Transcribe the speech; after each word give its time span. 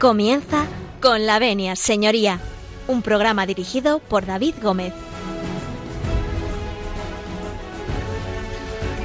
Comienza 0.00 0.64
con 1.02 1.26
la 1.26 1.38
venia, 1.38 1.76
señoría, 1.76 2.40
un 2.88 3.02
programa 3.02 3.44
dirigido 3.44 3.98
por 3.98 4.24
David 4.24 4.54
Gómez. 4.62 4.94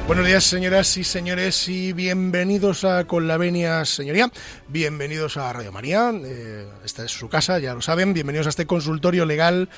Buenos 0.06 0.24
días, 0.24 0.44
señoras 0.44 0.96
y 0.96 1.04
señores, 1.04 1.68
y 1.68 1.92
bienvenidos 1.92 2.84
a 2.84 3.04
Con 3.04 3.28
la 3.28 3.36
Venia, 3.36 3.84
señoría. 3.84 4.30
Bienvenidos 4.68 5.36
a 5.36 5.52
Radio 5.52 5.70
María. 5.70 6.12
Eh, 6.14 6.66
esta 6.82 7.04
es 7.04 7.10
su 7.10 7.28
casa, 7.28 7.58
ya 7.58 7.74
lo 7.74 7.82
saben. 7.82 8.14
Bienvenidos 8.14 8.46
a 8.46 8.50
este 8.50 8.66
consultorio 8.66 9.26
legal 9.26 9.68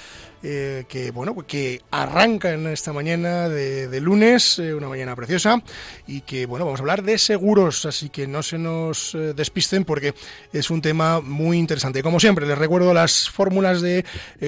eh, 0.43 0.85
que 0.89 1.11
bueno 1.11 1.35
pues 1.35 1.49
que 1.49 1.83
arranca 1.91 2.53
en 2.53 2.69
esta 2.69 2.93
mañana 2.93 3.49
de, 3.49 4.01
lunes, 4.01 4.61
eh, 4.61 4.73
una 4.73 4.89
mañana 4.89 5.17
preciosa, 5.17 5.61
y 6.07 6.21
que 6.21 6.47
bueno 6.47 6.65
vamos 6.65 6.79
a 6.79 6.83
hablar 6.83 7.03
de 7.03 7.19
seguros, 7.19 7.85
así 7.87 8.09
que 8.09 8.29
no 8.29 8.45
se 8.45 8.57
nos 8.57 9.17
eh, 9.17 9.35
despisten 9.35 9.85
porque 9.85 10.15
es 10.53 10.71
un 10.71 10.81
tema 10.81 11.21
muy 11.21 11.59
interesante. 11.59 12.03
Como 12.03 12.21
siempre, 12.21 12.47
les 12.47 12.57
recuerdo 12.57 12.95
las 12.95 13.29
fórmulas 13.29 13.81
de 13.81 14.05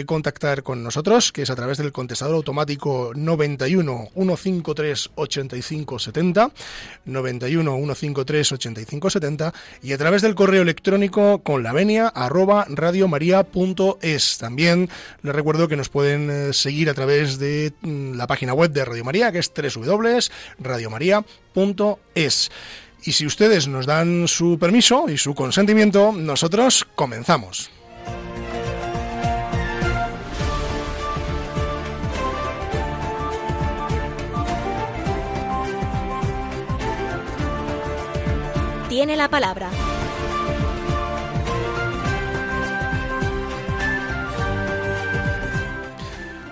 contactar 0.07 0.63
con 0.63 0.85
nosotros, 0.85 1.33
que 1.33 1.43
es 1.43 1.51
a 1.51 1.57
través 1.57 1.79
del 1.79 1.91
contestador 1.91 2.37
automático 2.37 3.13
91 3.15 4.11
153 4.15 5.11
85 5.17 5.99
70, 5.99 6.53
91 7.05 7.77
153 7.77 8.53
85 8.53 9.11
70, 9.11 9.55
y 9.83 9.93
a 9.93 9.99
través 9.99 10.23
del 10.23 10.37
correo 10.37 10.63
electrónico 10.63 11.41
con 11.43 11.63
la 11.65 11.73
venia 11.73 12.07
arroba 12.09 12.65
radiomaria.es. 12.69 14.39
También 14.39 14.89
les 15.23 15.35
recuerdo 15.35 15.67
que 15.67 15.80
nos 15.81 15.89
pueden 15.89 16.31
eh, 16.31 16.53
seguir 16.53 16.91
a 16.91 16.95
través 16.95 17.39
de 17.39 17.73
mm, 17.81 18.13
la 18.13 18.27
página 18.27 18.53
web 18.53 18.71
de 18.71 18.85
Radio 18.85 19.03
María, 19.03 19.33
que 19.33 19.39
es 19.39 19.51
www.radiomaria.es. 19.51 22.51
Y 23.03 23.13
si 23.13 23.25
ustedes 23.25 23.67
nos 23.67 23.87
dan 23.87 24.29
su 24.29 24.59
permiso 24.59 25.09
y 25.09 25.17
su 25.17 25.35
consentimiento, 25.35 26.13
nosotros 26.13 26.87
comenzamos. 26.95 27.71
Tiene 38.91 39.17
la 39.17 39.31
palabra 39.31 39.71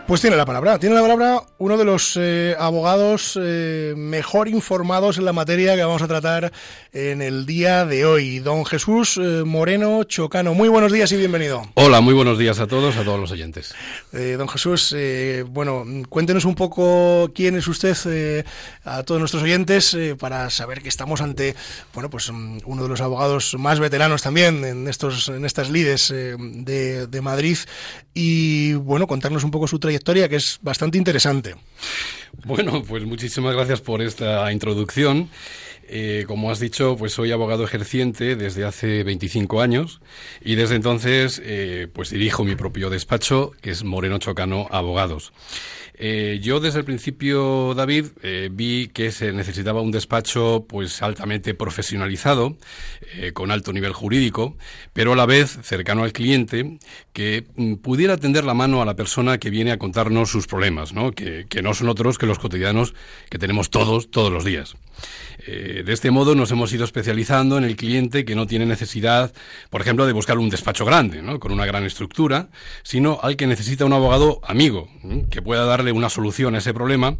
Pues 0.08 0.22
tiene 0.22 0.36
la 0.36 0.46
palabra. 0.46 0.78
Tiene 0.78 0.94
la 0.94 1.02
palabra 1.02 1.42
uno 1.58 1.76
de 1.76 1.84
los 1.84 2.16
eh, 2.18 2.56
abogados 2.58 3.38
eh, 3.38 3.92
mejor 3.94 4.48
informados 4.48 5.18
en 5.18 5.26
la 5.26 5.34
materia 5.34 5.76
que 5.76 5.82
vamos 5.82 6.00
a 6.00 6.08
tratar 6.08 6.50
en 6.94 7.20
el 7.20 7.44
día 7.44 7.84
de 7.84 8.06
hoy. 8.06 8.38
Don 8.38 8.64
Jesús 8.64 9.18
eh, 9.18 9.42
Moreno 9.44 10.04
Chocano. 10.04 10.54
Muy 10.54 10.70
buenos 10.70 10.92
días 10.92 11.12
y 11.12 11.18
bienvenido. 11.18 11.62
Hola, 11.74 12.00
muy 12.00 12.14
buenos 12.14 12.38
días 12.38 12.58
a 12.58 12.66
todos, 12.66 12.96
a 12.96 13.04
todos 13.04 13.20
los 13.20 13.30
oyentes. 13.32 13.74
don 14.10 14.48
Jesús, 14.48 14.96
bueno, 15.50 15.84
cuéntenos 16.08 16.47
un 16.47 16.54
poco 16.54 17.30
quién 17.34 17.56
es 17.56 17.68
usted 17.68 18.47
a 18.84 19.02
todos 19.02 19.20
nuestros 19.20 19.42
oyentes 19.42 19.94
para 20.18 20.48
saber 20.48 20.80
que 20.80 20.88
estamos 20.88 21.20
ante, 21.20 21.54
bueno, 21.92 22.08
pues 22.08 22.32
mm, 22.32 22.60
uno 22.64 22.82
de 22.82 22.88
los 22.88 23.02
abogados 23.02 23.56
más 23.58 23.78
veteranos 23.78 24.22
también 24.22 24.64
en 24.64 24.88
estos, 24.88 25.28
en 25.28 25.44
estas 25.44 25.68
lides 25.68 26.08
de, 26.08 27.06
de 27.06 27.20
Madrid 27.20 27.58
y, 28.14 28.72
bueno, 28.72 29.06
contarnos 29.06 29.44
un 29.44 29.50
poco 29.50 29.68
su 29.68 29.78
trayectoria 29.78 29.97
que 30.28 30.36
es 30.36 30.59
bastante 30.62 30.98
interesante. 30.98 31.54
Bueno, 32.44 32.82
pues 32.82 33.04
muchísimas 33.04 33.54
gracias 33.54 33.81
por 33.81 34.03
esta 34.03 34.50
introducción. 34.53 35.28
Eh, 35.91 36.25
como 36.26 36.50
has 36.50 36.60
dicho, 36.60 36.97
pues 36.98 37.12
soy 37.12 37.32
abogado 37.32 37.64
ejerciente 37.64 38.36
desde 38.36 38.64
hace 38.64 39.03
25 39.04 39.62
años 39.62 40.00
y 40.42 40.54
desde 40.54 40.76
entonces 40.76 41.41
eh, 41.42 41.88
pues 41.92 42.10
dirijo 42.10 42.44
mi 42.44 42.56
propio 42.56 42.91
despacho, 42.91 43.53
que 43.62 43.70
es 43.70 43.84
Moreno 43.84 44.19
Chocano 44.19 44.69
Abogados. 44.70 45.32
Eh, 46.00 46.38
yo 46.41 46.60
desde 46.60 46.78
el 46.78 46.84
principio, 46.84 47.75
David, 47.75 48.06
eh, 48.22 48.48
vi 48.53 48.88
que 48.88 49.10
se 49.10 49.32
necesitaba 49.32 49.82
un 49.82 49.91
despacho 49.91 50.64
pues 50.69 51.03
altamente 51.03 51.54
profesionalizado, 51.54 52.56
eh, 53.14 53.32
con 53.32 53.50
alto 53.50 53.72
nivel 53.72 53.92
jurídico, 53.92 54.56
pero 54.92 55.12
a 55.12 55.16
la 55.16 55.26
vez 55.26 55.59
cercano 55.62 56.04
al 56.04 56.12
cliente, 56.12 56.78
que 57.12 57.47
mm, 57.56 57.75
pudiera 57.76 58.16
tender 58.16 58.44
la 58.44 58.54
mano 58.54 58.81
a 58.81 58.84
la 58.84 58.94
persona 58.94 59.38
que 59.38 59.50
viene 59.50 59.72
a 59.72 59.78
contarnos 59.78 60.31
sus 60.31 60.47
problemas, 60.47 60.92
¿no? 60.92 61.10
Que, 61.10 61.47
que 61.48 61.62
no 61.62 61.75
son 61.75 61.88
otros 61.88 62.16
que 62.16 62.26
los 62.26 62.38
cotidianos 62.38 62.94
que 63.28 63.38
tenemos 63.38 63.70
todos, 63.70 64.10
todos 64.10 64.32
los 64.32 64.44
días. 64.44 64.76
Eh, 65.47 65.82
de 65.84 65.92
este 65.92 66.10
modo 66.10 66.34
nos 66.34 66.50
hemos 66.50 66.72
ido 66.72 66.84
especializando 66.84 67.59
en 67.59 67.64
el 67.64 67.76
cliente 67.76 68.25
que 68.25 68.34
no 68.34 68.47
tiene 68.47 68.66
necesidad, 68.66 69.32
por 69.70 69.81
ejemplo, 69.81 70.06
de 70.06 70.12
buscar 70.12 70.38
un 70.38 70.50
despacho 70.50 70.84
grande, 70.84 71.22
¿no? 71.22 71.41
con 71.41 71.53
una 71.53 71.66
gran 71.66 71.84
estructura, 71.84 72.48
sino 72.82 73.19
al 73.22 73.36
que 73.36 73.47
necesita 73.47 73.84
un 73.84 73.92
abogado 73.92 74.41
amigo, 74.44 74.88
que 75.31 75.42
pueda 75.42 75.64
darle 75.64 75.92
una 75.92 76.10
solución 76.10 76.54
a 76.54 76.59
ese 76.59 76.75
problema, 76.75 77.16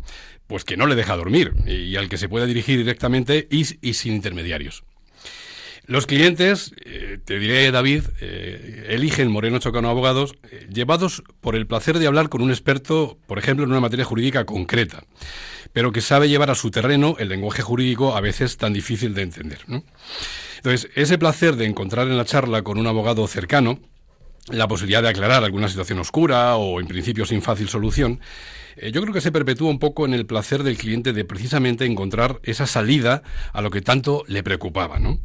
pues 0.47 0.65
que 0.65 0.77
no 0.77 0.87
le 0.87 0.97
deja 0.97 1.16
dormir 1.16 1.55
y 1.66 1.94
al 1.97 2.09
que 2.09 2.16
se 2.16 2.28
pueda 2.28 2.47
dirigir 2.47 2.78
directamente 2.78 3.47
y, 3.50 3.65
sin 3.65 4.15
intermediarios. 4.15 4.83
Los 5.88 6.06
clientes, 6.06 6.72
eh, 6.84 7.19
te 7.25 7.38
diré 7.38 7.71
David, 7.72 8.04
eh, 8.21 8.87
eligen 8.91 9.31
Moreno 9.32 9.59
Chocano 9.59 9.88
Abogados 9.88 10.34
llevados 10.71 11.25
por 11.41 11.56
el 11.56 11.66
placer 11.66 11.99
de 11.99 12.06
hablar 12.06 12.28
con 12.28 12.43
un 12.43 12.50
experto, 12.50 13.19
por 13.26 13.38
ejemplo, 13.38 13.65
en 13.65 13.71
una 13.71 13.81
materia 13.81 14.04
jurídica 14.04 14.44
concreta 14.44 15.03
pero 15.72 15.93
que 15.93 16.00
sabe 16.00 16.28
llevar 16.28 16.50
a 16.50 16.54
su 16.54 16.71
terreno 16.71 17.16
el 17.19 17.28
lenguaje 17.28 17.62
jurídico 17.62 18.16
a 18.16 18.21
veces 18.21 18.56
tan 18.56 18.72
difícil 18.72 19.15
de 19.15 19.22
entender. 19.22 19.60
Entonces, 20.56 20.91
ese 20.94 21.19
placer 21.19 21.56
de 21.56 21.66
encontrar 21.66 22.09
en 22.09 22.16
la 22.16 22.25
charla 22.25 22.62
con 22.62 22.78
un 22.78 22.87
abogado 22.87 23.27
cercano 23.27 23.78
la 24.50 24.66
posibilidad 24.66 25.03
de 25.03 25.10
aclarar 25.10 25.44
alguna 25.44 25.69
situación 25.69 25.98
oscura 25.98 26.56
o 26.56 26.81
en 26.81 26.87
principio 26.87 27.27
sin 27.27 27.43
fácil 27.43 27.69
solución, 27.69 28.21
eh, 28.77 28.93
yo 28.93 29.03
creo 29.03 29.12
que 29.12 29.21
se 29.21 29.32
perpetúa 29.32 29.69
un 29.69 29.78
poco 29.78 30.06
en 30.06 30.15
el 30.15 30.25
placer 30.25 30.62
del 30.62 30.78
cliente 30.78 31.12
de 31.12 31.25
precisamente 31.25 31.84
encontrar 31.84 32.41
esa 32.43 32.66
salida 32.66 33.22
a 33.53 33.60
lo 33.60 33.71
que 33.71 33.82
tanto 33.82 34.25
le 34.27 34.43
preocupaba. 34.43 34.98
¿no? 34.98 35.21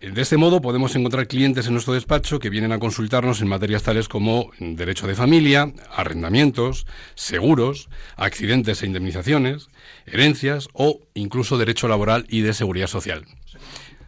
Eh, 0.00 0.10
de 0.10 0.22
este 0.22 0.36
modo 0.36 0.60
podemos 0.60 0.94
encontrar 0.96 1.26
clientes 1.26 1.66
en 1.66 1.72
nuestro 1.72 1.94
despacho 1.94 2.38
que 2.38 2.50
vienen 2.50 2.72
a 2.72 2.78
consultarnos 2.78 3.40
en 3.40 3.48
materias 3.48 3.82
tales 3.82 4.08
como 4.08 4.50
derecho 4.58 5.06
de 5.06 5.14
familia, 5.14 5.72
arrendamientos, 5.90 6.86
seguros, 7.14 7.88
accidentes 8.16 8.82
e 8.82 8.86
indemnizaciones, 8.86 9.68
herencias 10.06 10.68
o 10.72 11.00
incluso 11.14 11.58
derecho 11.58 11.88
laboral 11.88 12.26
y 12.28 12.40
de 12.40 12.54
seguridad 12.54 12.88
social 12.88 13.24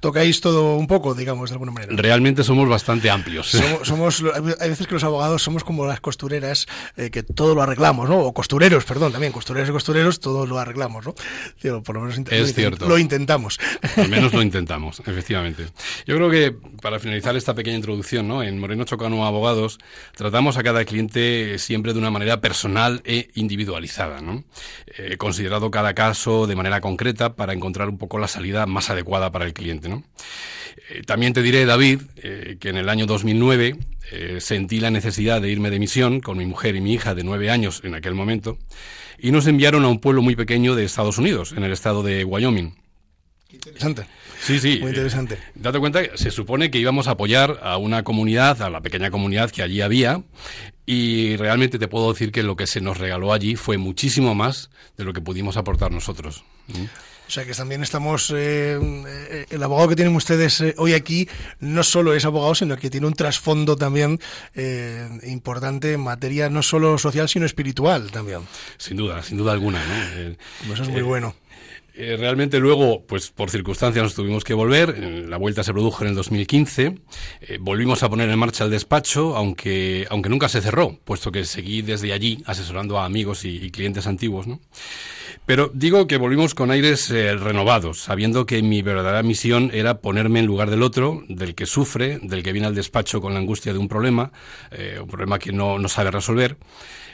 tocáis 0.01 0.41
todo 0.41 0.77
un 0.77 0.87
poco, 0.87 1.15
digamos, 1.15 1.51
de 1.51 1.55
alguna 1.55 1.73
manera. 1.73 1.93
Realmente 1.95 2.45
somos 2.45 2.69
bastante 2.69 3.11
amplios. 3.11 3.57
Somos, 3.83 4.23
hay 4.61 4.69
veces 4.69 4.87
que 4.87 4.95
los 4.95 5.05
abogados 5.05 5.43
somos 5.43 5.65
como 5.65 5.87
las 5.87 6.01
costureras, 6.01 6.67
eh, 6.97 7.11
que 7.11 7.23
todo 7.23 7.55
lo 7.55 7.63
arreglamos, 7.63 8.09
¿no? 8.09 8.19
O 8.21 8.33
costureros, 8.33 8.85
perdón, 8.85 9.13
también, 9.13 9.33
costureros 9.33 9.69
y 9.69 9.73
costureros, 9.73 10.21
todo 10.21 10.47
lo 10.47 10.59
arreglamos, 10.59 11.07
¿no? 11.07 11.15
por 11.83 11.95
lo 11.95 12.03
menos 12.03 12.19
es 12.31 12.55
cierto. 12.55 12.89
lo 12.89 12.99
intentamos. 12.99 13.59
Al 13.97 14.09
menos 14.09 14.33
lo 14.33 14.43
intentamos, 14.49 15.01
efectivamente. 15.01 15.67
Yo 16.07 16.17
creo 16.17 16.31
que 16.31 16.55
para 16.81 16.99
finalizar 16.99 17.37
esta 17.37 17.55
pequeña 17.55 17.77
introducción, 17.77 18.29
¿no? 18.29 18.43
En 18.43 18.59
Moreno 18.59 18.85
Chocano 18.85 19.27
Abogados 19.27 19.79
tratamos 20.17 20.57
a 20.57 20.63
cada 20.63 20.85
cliente 20.85 21.59
siempre 21.59 21.93
de 21.93 21.99
una 21.99 22.11
manera 22.11 22.41
personal 22.41 23.03
e 23.05 23.29
individualizada, 23.35 24.21
¿no? 24.21 24.45
He 24.97 25.17
considerado 25.17 25.71
cada 25.71 25.95
caso 25.95 26.47
de 26.47 26.57
manera 26.57 26.81
concreta 26.81 27.35
para 27.35 27.53
encontrar 27.53 27.89
un 27.89 27.99
poco 27.99 28.19
la 28.19 28.29
salida 28.29 28.67
más 28.67 28.91
adecuada 28.91 29.31
para 29.31 29.45
el 29.45 29.53
cliente. 29.53 29.88
Eh, 30.91 31.03
también 31.07 31.33
te 31.33 31.43
diré, 31.43 31.67
David, 31.67 32.03
eh, 32.17 32.57
que 32.61 32.71
en 32.71 32.77
el 32.77 32.89
año 32.89 33.07
2009 33.07 33.77
eh, 34.11 34.39
sentí 34.41 34.81
la 34.81 34.91
necesidad 34.91 35.43
de 35.43 35.51
irme 35.51 35.71
de 35.71 35.79
misión 35.79 36.21
con 36.21 36.39
mi 36.39 36.47
mujer 36.47 36.77
y 36.77 36.81
mi 36.81 36.95
hija 36.95 37.15
de 37.15 37.25
nueve 37.25 37.51
años 37.51 37.83
en 37.85 37.95
aquel 37.95 38.15
momento 38.15 38.59
y 39.19 39.33
nos 39.33 39.47
enviaron 39.47 39.85
a 39.85 39.89
un 39.89 39.99
pueblo 39.99 40.23
muy 40.23 40.37
pequeño 40.37 40.75
de 40.75 40.85
Estados 40.85 41.19
Unidos, 41.19 41.53
en 41.57 41.65
el 41.65 41.73
estado 41.73 42.03
de 42.03 42.25
Wyoming. 42.25 42.75
Interesante. 43.51 44.07
Sí, 44.41 44.61
sí. 44.61 44.79
Muy 44.81 44.91
interesante. 44.91 45.39
date 45.55 45.79
cuenta, 45.81 46.01
se 46.15 46.31
supone 46.31 46.71
que 46.71 46.79
íbamos 46.79 47.09
a 47.09 47.13
apoyar 47.13 47.59
a 47.63 47.77
una 47.77 48.05
comunidad, 48.05 48.63
a 48.63 48.71
la 48.71 48.81
pequeña 48.81 49.11
comunidad 49.11 49.51
que 49.51 49.63
allí 49.63 49.81
había, 49.81 50.23
y 50.87 51.37
realmente 51.37 51.79
te 51.79 51.89
puedo 51.89 52.13
decir 52.13 52.31
que 52.31 52.43
lo 52.43 52.55
que 52.55 52.67
se 52.67 52.81
nos 52.81 52.99
regaló 52.99 53.33
allí 53.33 53.57
fue 53.57 53.79
muchísimo 53.79 54.35
más 54.35 54.71
de 54.97 55.05
lo 55.05 55.13
que 55.13 55.21
pudimos 55.21 55.57
aportar 55.57 55.91
nosotros. 55.91 56.45
¿Mm? 56.69 56.85
O 57.29 57.31
sea 57.31 57.45
que 57.45 57.53
también 57.53 57.83
estamos, 57.83 58.33
eh, 58.35 58.79
eh, 58.81 59.47
el 59.51 59.63
abogado 59.63 59.91
que 59.91 59.97
tienen 59.97 60.17
ustedes 60.17 60.63
eh, 60.63 60.75
hoy 60.79 60.95
aquí 60.95 61.29
no 61.61 61.83
solo 61.83 62.15
es 62.15 62.25
abogado, 62.25 62.55
sino 62.55 62.79
que 62.79 62.89
tiene 62.89 63.07
un 63.07 63.13
trasfondo 63.13 63.77
también 63.77 64.19
importante 65.25 65.93
en 65.93 66.01
materia 66.01 66.49
no 66.49 66.63
solo 66.63 66.97
social, 66.97 67.29
sino 67.29 67.45
espiritual 67.45 68.11
también. 68.11 68.41
Sin 68.79 68.97
duda, 68.97 69.23
sin 69.23 69.37
duda 69.37 69.53
alguna. 69.53 69.79
¿no? 69.85 70.37
Pues 70.67 70.73
eso 70.73 70.85
es 70.85 70.89
muy 70.89 71.03
bueno. 71.03 71.35
realmente 71.95 72.61
luego, 72.61 73.05
pues 73.05 73.31
por 73.31 73.51
circunstancias 73.51 74.03
nos 74.03 74.15
tuvimos 74.15 74.43
que 74.43 74.55
volver. 74.55 74.99
La 74.99 75.37
vuelta 75.37 75.63
se 75.63 75.75
produjo 75.75 76.05
en 76.05 76.11
el 76.11 76.15
2015. 76.15 76.95
volvimos 77.61 78.03
a 78.03 78.09
poner 78.09 78.31
en 78.31 78.39
marcha 78.39 78.65
el 78.65 78.71
despacho, 78.71 79.37
aunque, 79.37 80.07
aunque 80.09 80.31
nunca 80.31 80.49
se 80.49 80.63
cerró, 80.63 80.99
puesto 81.05 81.31
que 81.31 81.45
seguí 81.45 81.83
desde 81.83 82.15
allí 82.15 82.43
asesorando 82.47 82.99
a 82.99 83.05
amigos 83.05 83.45
y, 83.45 83.57
y 83.57 83.71
clientes 83.71 84.07
antiguos, 84.07 84.47
¿no? 84.47 84.61
Pero 85.49 85.71
digo 85.73 86.07
que 86.07 86.19
volvimos 86.19 86.55
con 86.55 86.71
aires 86.71 87.11
eh, 87.11 87.35
renovados, 87.35 88.03
sabiendo 88.03 88.45
que 88.45 88.61
mi 88.61 88.83
verdadera 88.83 89.23
misión 89.23 89.71
era 89.73 90.03
ponerme 90.03 90.41
en 90.41 90.45
lugar 90.45 90.69
del 90.69 90.83
otro, 90.83 91.25
del 91.27 91.55
que 91.55 91.65
sufre, 91.65 92.19
del 92.23 92.43
que 92.43 92.53
viene 92.53 92.67
al 92.67 92.75
despacho 92.75 93.23
con 93.23 93.33
la 93.33 93.39
angustia 93.39 93.73
de 93.73 93.79
un 93.79 93.89
problema, 93.89 94.31
eh, 94.71 94.99
un 95.01 95.09
problema 95.09 95.39
que 95.39 95.51
no, 95.51 95.79
no 95.79 95.89
sabe 95.89 96.11
resolver, 96.11 96.59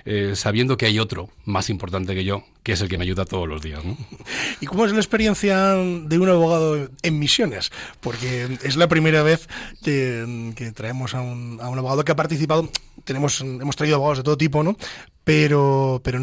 eh, 0.05 0.33
sabiendo 0.35 0.77
que 0.77 0.87
hay 0.87 0.99
otro 0.99 1.29
más 1.45 1.71
importante 1.71 2.13
que 2.17 2.25
yo, 2.25 2.43
que 2.65 2.73
es 2.73 2.81
el 2.81 2.89
que 2.89 2.99
me 2.99 3.05
ayuda 3.05 3.25
todos 3.25 3.47
los 3.47 3.63
días. 3.63 3.85
¿no? 3.85 3.97
¿Y 4.61 4.67
cómo 4.67 4.85
es 4.85 4.91
la 4.91 4.99
experiencia 4.99 5.75
de 5.75 6.19
un 6.19 6.29
abogado 6.29 6.89
en 7.03 7.19
misiones? 7.21 7.71
Porque 8.01 8.59
es 8.65 8.75
la 8.75 8.89
primera 8.89 9.23
vez 9.23 9.49
que, 9.85 10.73
traemos 10.75 11.15
a 11.15 11.21
un, 11.21 11.61
a 11.63 11.69
un 11.69 11.79
abogado 11.79 12.05
que 12.05 12.11
ha 12.11 12.17
participado. 12.17 12.69
Tenemos, 13.05 13.43
hemos 13.43 13.77
traído 13.77 13.95
abogados 13.95 14.19
de 14.19 14.25
todo 14.25 14.37
tipo, 14.37 14.65
¿no? 14.65 14.77
Pero, 15.25 16.01
pero 16.05 16.21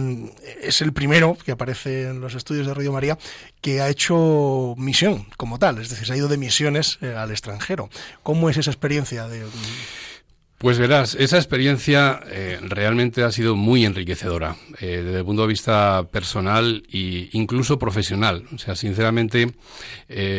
es 0.62 0.82
el 0.82 0.94
primero 0.94 1.38
que 1.44 1.52
aparece 1.52 2.04
en 2.04 2.22
los 2.22 2.36
estudios 2.36 2.68
de 2.68 2.74
Radio 2.74 2.92
María 2.92 3.18
que 3.60 3.82
ha 3.82 3.90
hecho 3.90 4.76
misión 4.78 5.26
como 5.38 5.60
tal, 5.60 5.80
es 5.80 5.90
decir, 5.90 6.06
se 6.06 6.14
ha 6.14 6.18
ido 6.18 6.28
de 6.28 6.38
misiones 6.38 7.00
eh, 7.02 7.16
al 7.16 7.32
extranjero. 7.32 7.90
¿Cómo 8.24 8.50
es 8.50 8.58
esa 8.58 8.72
experiencia 8.72 9.28
de, 9.28 9.44
pues 10.60 10.78
verás, 10.78 11.16
esa 11.16 11.38
experiencia 11.38 12.20
eh, 12.28 12.60
realmente 12.62 13.24
ha 13.24 13.32
sido 13.32 13.56
muy 13.56 13.84
enriquecedora 13.84 14.58
eh, 14.80 15.02
desde 15.04 15.18
el 15.18 15.26
punto 15.26 15.42
de 15.42 15.48
vista 15.48 16.08
personal 16.12 16.84
e 16.94 17.30
incluso 17.32 17.80
profesional. 17.80 18.46
O 18.54 18.60
sea, 18.60 18.76
sinceramente, 18.76 19.54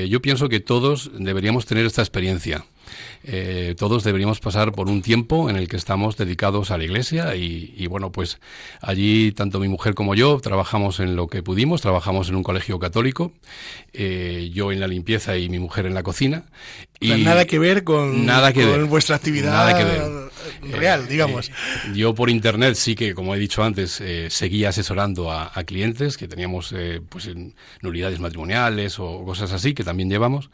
yo 0.09 0.23
pienso 0.23 0.49
que 0.49 0.61
todos 0.61 1.11
deberíamos 1.13 1.67
tener 1.67 1.87
esta 1.87 2.03
experiencia. 2.03 2.65
Eh, 3.25 3.75
todos 3.79 4.03
deberíamos 4.03 4.41
pasar 4.41 4.73
por 4.73 4.89
un 4.89 5.01
tiempo 5.01 5.49
en 5.49 5.57
el 5.57 5.69
que 5.69 5.77
estamos 5.77 6.17
dedicados 6.17 6.71
a 6.71 6.79
la 6.79 6.85
iglesia 6.85 7.37
y, 7.37 7.87
bueno, 7.87 8.11
pues 8.11 8.41
allí 8.81 9.33
tanto 9.33 9.61
mi 9.61 9.69
mujer 9.69 9.95
como 9.95 10.15
yo 10.15 10.41
trabajamos 10.41 10.99
en 10.99 11.15
lo 11.15 11.29
que 11.29 11.43
pudimos, 11.43 11.83
trabajamos 11.83 12.29
en 12.29 12.37
un 12.37 12.43
colegio 12.43 12.79
católico, 12.79 13.33
eh, 13.93 14.51
yo 14.53 14.73
en 14.73 14.81
la 14.81 14.89
limpieza 14.89 15.37
y 15.37 15.49
mi 15.49 15.59
mujer 15.59 15.87
en 15.87 15.95
la 15.95 16.03
cocina. 16.03 16.45
Y 16.99 17.25
nada 17.25 17.47
que 17.47 17.59
ver 17.59 17.85
con, 17.85 18.27
nada 18.27 18.53
que 18.53 18.65
vuestra 18.85 19.17
actividad 19.17 19.53
nada 19.53 19.77
que 19.77 19.85
ver. 19.85 20.73
real, 20.73 21.09
digamos. 21.09 21.49
Eh, 21.49 21.53
yo 21.95 22.15
por 22.15 22.31
internet 22.31 22.75
sí 22.75 22.95
que, 22.95 23.15
como 23.15 23.35
he 23.35 23.39
dicho 23.39 23.63
antes, 23.63 24.03
seguía 24.29 24.71
asesorando 24.71 25.31
a, 25.31 25.51
clientes 25.65 26.17
que 26.17 26.27
teníamos 26.27 26.75
pues 27.09 27.27
en 27.27 27.55
nulidades 27.83 28.19
matrimoniales 28.19 28.99
o 28.99 29.25
cosas 29.25 29.53
así 29.53 29.75
que 29.75 29.85
también 29.85 30.11
llevamos, 30.11 30.51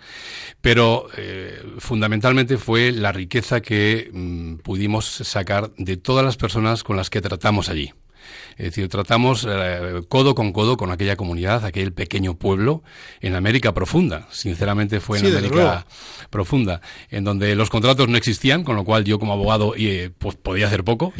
pero 0.60 1.08
fundamentalmente 1.78 2.57
fue 2.58 2.92
la 2.92 3.12
riqueza 3.12 3.60
que 3.60 4.10
mm, 4.12 4.56
pudimos 4.56 5.06
sacar 5.06 5.72
de 5.76 5.96
todas 5.96 6.24
las 6.24 6.36
personas 6.36 6.84
con 6.84 6.96
las 6.96 7.10
que 7.10 7.20
tratamos 7.20 7.68
allí. 7.68 7.92
Es 8.56 8.66
decir, 8.66 8.88
tratamos 8.88 9.46
eh, 9.48 10.02
codo 10.08 10.34
con 10.34 10.52
codo 10.52 10.76
con 10.76 10.90
aquella 10.90 11.16
comunidad, 11.16 11.64
aquel 11.64 11.92
pequeño 11.92 12.34
pueblo 12.34 12.82
en 13.20 13.34
América 13.34 13.72
profunda. 13.72 14.26
Sinceramente 14.30 15.00
fue 15.00 15.20
en 15.20 15.26
América 15.26 15.86
profunda, 16.30 16.80
en 17.10 17.24
donde 17.24 17.54
los 17.54 17.70
contratos 17.70 18.08
no 18.08 18.16
existían, 18.16 18.64
con 18.64 18.76
lo 18.76 18.84
cual 18.84 19.04
yo 19.04 19.18
como 19.18 19.32
abogado 19.32 19.74
eh, 19.76 20.10
pues, 20.18 20.34
podía 20.34 20.66
hacer 20.66 20.84
poco, 20.84 21.12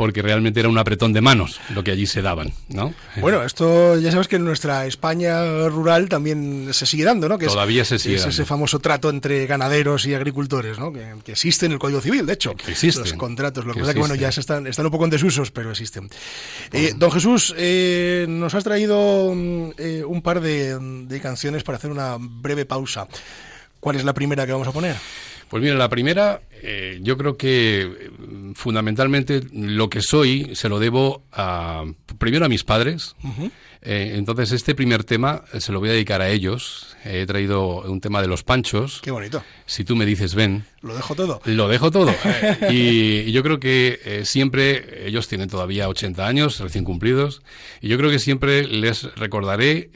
porque 0.00 0.22
realmente 0.22 0.60
era 0.60 0.70
un 0.70 0.78
apretón 0.78 1.12
de 1.12 1.20
manos 1.20 1.60
lo 1.74 1.84
que 1.84 1.90
allí 1.90 2.06
se 2.06 2.22
daban, 2.22 2.54
¿no? 2.68 2.94
Bueno, 3.16 3.42
esto 3.42 3.98
ya 3.98 4.10
sabes 4.10 4.28
que 4.28 4.36
en 4.36 4.46
nuestra 4.46 4.86
España 4.86 5.68
rural 5.68 6.08
también 6.08 6.72
se 6.72 6.86
sigue 6.86 7.04
dando, 7.04 7.28
¿no? 7.28 7.36
Que 7.36 7.44
Todavía 7.44 7.84
se 7.84 7.98
sigue. 7.98 8.14
Es 8.14 8.24
ese 8.24 8.46
famoso 8.46 8.78
trato 8.78 9.10
entre 9.10 9.46
ganaderos 9.46 10.06
y 10.06 10.14
agricultores, 10.14 10.78
¿no? 10.78 10.90
Que, 10.90 11.12
existe 11.26 11.66
en 11.66 11.72
el 11.72 11.78
Código 11.78 12.00
Civil, 12.00 12.24
de 12.24 12.32
hecho. 12.32 12.54
Existen. 12.66 13.02
Los 13.02 13.12
contratos. 13.12 13.66
Lo 13.66 13.74
que, 13.74 13.80
pasa 13.80 13.92
que, 13.92 13.98
bueno, 13.98 14.14
ya 14.14 14.32
se 14.32 14.40
están, 14.40 14.66
están 14.66 14.86
un 14.86 14.90
poco 14.90 15.04
en 15.04 15.10
desusos, 15.10 15.50
pero 15.50 15.70
existen. 15.70 16.08
Eh, 16.72 16.94
don 16.96 17.12
Jesús, 17.12 17.54
eh, 17.58 18.24
nos 18.26 18.54
has 18.54 18.64
traído 18.64 19.34
eh, 19.76 20.02
un 20.06 20.22
par 20.22 20.40
de, 20.40 20.78
de 20.78 21.20
canciones 21.20 21.62
para 21.62 21.76
hacer 21.76 21.90
una 21.90 22.16
breve 22.18 22.64
pausa. 22.64 23.06
¿Cuál 23.80 23.96
es 23.96 24.04
la 24.04 24.14
primera 24.14 24.46
que 24.46 24.52
vamos 24.52 24.68
a 24.68 24.72
poner? 24.72 24.96
Pues 25.50 25.64
mira, 25.64 25.74
la 25.74 25.88
primera, 25.88 26.42
eh, 26.62 27.00
yo 27.02 27.18
creo 27.18 27.36
que 27.36 28.08
mm, 28.16 28.52
fundamentalmente 28.52 29.40
lo 29.52 29.90
que 29.90 30.00
soy 30.00 30.54
se 30.54 30.68
lo 30.68 30.78
debo 30.78 31.24
a, 31.32 31.84
primero 32.18 32.46
a 32.46 32.48
mis 32.48 32.62
padres. 32.62 33.16
Eh, 33.82 34.12
entonces, 34.14 34.52
este 34.52 34.76
primer 34.76 35.02
tema 35.02 35.42
se 35.58 35.72
lo 35.72 35.80
voy 35.80 35.88
a 35.88 35.92
dedicar 35.92 36.20
a 36.22 36.28
ellos. 36.28 36.96
he 37.04 37.26
traído 37.26 37.80
un 37.82 38.00
tema 38.00 38.22
de 38.22 38.28
los 38.28 38.44
panchos. 38.44 39.00
Qué 39.02 39.10
bonito. 39.10 39.42
Si 39.66 39.82
tú 39.82 39.96
me 39.96 40.06
dices, 40.06 40.36
ven. 40.36 40.66
Lo 40.82 40.94
dejo 40.94 41.16
todo. 41.16 41.40
Lo 41.44 41.66
dejo 41.66 41.90
todo. 41.90 42.14
y, 42.70 43.32
yo 43.32 43.42
creo 43.42 43.58
que 43.58 43.98
eh, 44.04 44.24
siempre, 44.26 45.08
ellos 45.08 45.26
tienen 45.26 45.48
todavía 45.48 45.88
80 45.88 46.28
años, 46.28 46.60
recién 46.60 46.84
cumplidos, 46.84 47.42
y 47.80 47.88
yo 47.88 47.98
creo 47.98 48.10
que 48.10 48.20
siempre 48.20 48.68
les 48.68 49.12
recordaré 49.16 49.90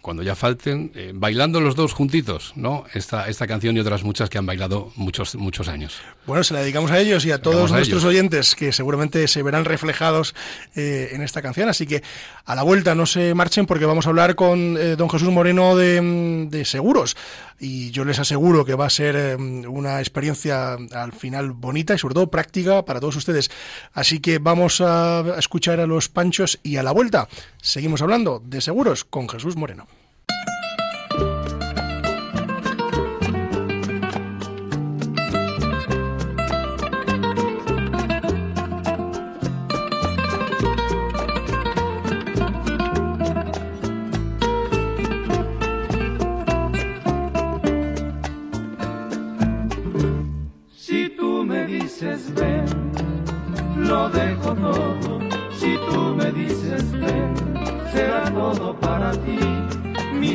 cuando 0.00 0.22
ya 0.22 0.34
falten, 0.34 0.92
eh, 0.94 1.12
bailando 1.14 1.60
los 1.60 1.76
dos 1.76 1.92
juntitos, 1.92 2.52
¿no? 2.56 2.84
Esta, 2.94 3.28
esta 3.28 3.46
canción 3.46 3.76
y 3.76 3.80
otras 3.80 4.02
muchas 4.02 4.30
que 4.30 4.38
han 4.38 4.46
bailado 4.46 4.92
muchos, 4.96 5.34
muchos 5.34 5.68
años. 5.68 6.00
Bueno, 6.26 6.44
se 6.44 6.54
la 6.54 6.60
dedicamos 6.60 6.90
a 6.90 6.98
ellos 6.98 7.24
y 7.26 7.32
a 7.32 7.42
todos 7.42 7.72
nuestros 7.72 8.04
oyentes 8.04 8.54
que 8.54 8.72
seguramente 8.72 9.26
se 9.28 9.42
verán 9.42 9.64
reflejados 9.64 10.34
eh, 10.74 11.10
en 11.12 11.22
esta 11.22 11.42
canción. 11.42 11.68
Así 11.68 11.86
que 11.86 12.02
a 12.44 12.54
la 12.54 12.62
vuelta 12.62 12.94
no 12.94 13.06
se 13.06 13.34
marchen 13.34 13.66
porque 13.66 13.84
vamos 13.84 14.06
a 14.06 14.10
hablar 14.10 14.34
con 14.34 14.76
eh, 14.76 14.96
don 14.96 15.10
Jesús 15.10 15.30
Moreno 15.30 15.76
de, 15.76 16.46
de, 16.48 16.64
Seguros. 16.64 17.16
Y 17.60 17.90
yo 17.90 18.06
les 18.06 18.18
aseguro 18.18 18.64
que 18.64 18.74
va 18.74 18.86
a 18.86 18.90
ser 18.90 19.36
una 19.36 20.00
experiencia 20.00 20.78
al 20.92 21.12
final 21.12 21.52
bonita 21.52 21.94
y 21.94 21.98
sobre 21.98 22.14
todo 22.14 22.30
práctica 22.30 22.84
para 22.84 23.00
todos 23.00 23.16
ustedes. 23.16 23.50
Así 23.92 24.20
que 24.20 24.38
vamos 24.38 24.80
a 24.80 25.36
escuchar 25.38 25.78
a 25.78 25.86
los 25.86 26.08
panchos 26.08 26.58
y 26.62 26.76
a 26.76 26.82
la 26.82 26.92
vuelta 26.92 27.28
seguimos 27.60 28.00
hablando 28.00 28.42
de 28.44 28.60
seguros 28.62 29.04
con 29.04 29.28
Jesús 29.28 29.56
Moreno. 29.56 29.86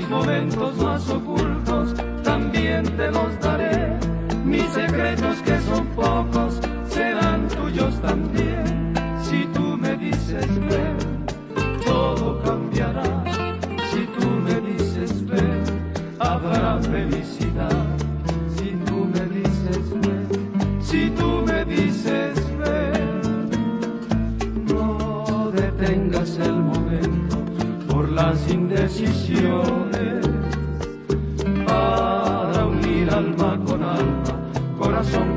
Momentos 0.10 0.76
más 0.78 1.10
ocultos 1.10 1.94
también 2.24 2.86
te 2.98 3.12
los 3.12 3.40
daré. 3.40 3.98
Mis 4.44 4.66
secretos 4.72 5.38
que 5.44 5.60
son 5.62 5.86
pocos 5.88 6.60
serán 6.90 7.48
tuyos 7.48 8.00
también. 8.02 8.94
Si 9.24 9.46
tú 9.54 9.78
me 9.78 9.96
dices 9.98 10.48
ven, 10.60 10.98
todo 11.86 12.42
cambiará. 12.44 13.24
Si 13.92 14.06
tú 14.18 14.28
me 14.28 14.62
dices 14.62 15.26
ven, 15.28 15.64
habrá 16.20 16.80
felicidad. 16.82 17.86
Si 18.56 18.72
tú 18.86 19.06
me 19.14 19.26
dices 19.40 19.90
ven, 20.02 20.28
si 20.82 21.10
tú 21.12 21.44
me 21.46 21.66
dices 21.66 22.36
ven, 22.60 23.50
no 24.68 25.52
detengas 25.52 26.38
el 26.38 26.66
por 26.66 26.75
las 28.25 28.51
indecisiones. 28.51 30.25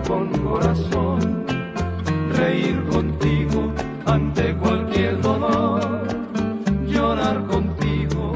con 0.06 0.28
corazón, 0.38 1.44
reír 2.32 2.82
contigo 2.90 3.72
ante 4.06 4.54
cualquier 4.56 5.20
dolor, 5.20 6.06
llorar 6.86 7.44
contigo, 7.46 8.32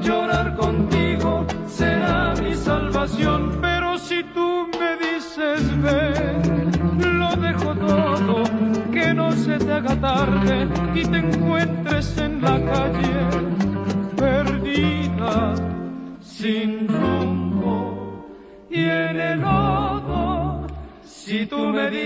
llorar 0.00 0.56
contigo 0.56 1.44
será 1.66 2.34
mi 2.40 2.54
salvación, 2.54 3.58
pero 3.60 3.98
si 3.98 4.22
tú 4.34 4.68
me 4.78 4.96
dices 5.04 5.82
ven, 5.82 6.70
lo 7.18 7.34
dejo 7.36 7.74
todo, 7.74 8.44
que 8.92 9.12
no 9.12 9.32
se 9.32 9.58
te 9.58 9.72
haga 9.72 10.00
tarde 10.00 10.68
y 10.94 11.04
te 11.04 11.18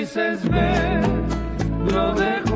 dices 0.01 0.41
ven, 0.49 1.03
lo 1.93 2.15
dejo 2.15 2.50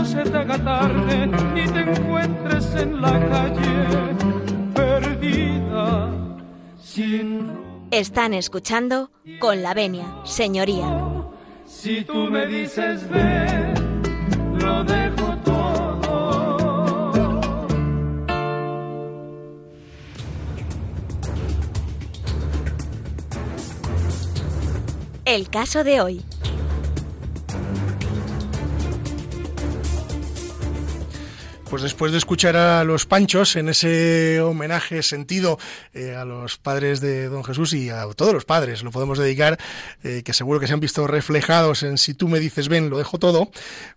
no 0.00 0.06
se 0.06 0.22
te 0.22 0.36
haga 0.36 0.58
tarde 0.58 1.26
ni 1.26 1.66
te 1.66 1.80
encuentres 1.80 2.74
en 2.74 3.02
la 3.02 3.20
calle 3.28 4.14
perdida 4.74 6.10
sin. 6.82 7.50
Están 7.90 8.32
escuchando 8.32 9.10
con 9.40 9.62
la 9.62 9.74
venia, 9.74 10.06
señoría. 10.24 10.86
Si 11.66 12.02
tú 12.04 12.30
me 12.30 12.46
dices 12.46 13.06
ven, 13.10 13.74
lo 14.58 14.84
dejo 14.84 15.36
todo. 15.44 16.70
El 25.26 25.50
caso 25.50 25.84
de 25.84 26.00
hoy. 26.00 26.29
Pues 31.70 31.84
después 31.84 32.10
de 32.10 32.18
escuchar 32.18 32.56
a 32.56 32.82
los 32.82 33.06
Panchos 33.06 33.54
en 33.54 33.68
ese 33.68 34.40
homenaje 34.40 35.04
sentido 35.04 35.56
eh, 35.94 36.16
a 36.16 36.24
los 36.24 36.58
padres 36.58 37.00
de 37.00 37.28
Don 37.28 37.44
Jesús 37.44 37.74
y 37.74 37.90
a 37.90 38.08
todos 38.16 38.34
los 38.34 38.44
padres, 38.44 38.82
lo 38.82 38.90
podemos 38.90 39.18
dedicar, 39.18 39.56
eh, 40.02 40.22
que 40.24 40.32
seguro 40.32 40.58
que 40.58 40.66
se 40.66 40.72
han 40.72 40.80
visto 40.80 41.06
reflejados 41.06 41.84
en 41.84 41.96
Si 41.96 42.14
tú 42.14 42.26
me 42.26 42.40
dices 42.40 42.68
ven, 42.68 42.90
lo 42.90 42.98
dejo 42.98 43.20
todo, 43.20 43.52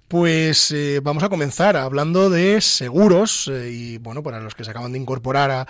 pues 0.08 0.70
eh, 0.70 1.00
vamos 1.02 1.24
a 1.24 1.30
comenzar 1.30 1.76
hablando 1.76 2.30
de 2.30 2.62
seguros 2.62 3.48
y 3.48 3.98
bueno, 3.98 4.22
para 4.22 4.40
los 4.40 4.54
que 4.54 4.64
se 4.64 4.70
acaban 4.70 4.92
de 4.92 5.00
incorporar 5.00 5.66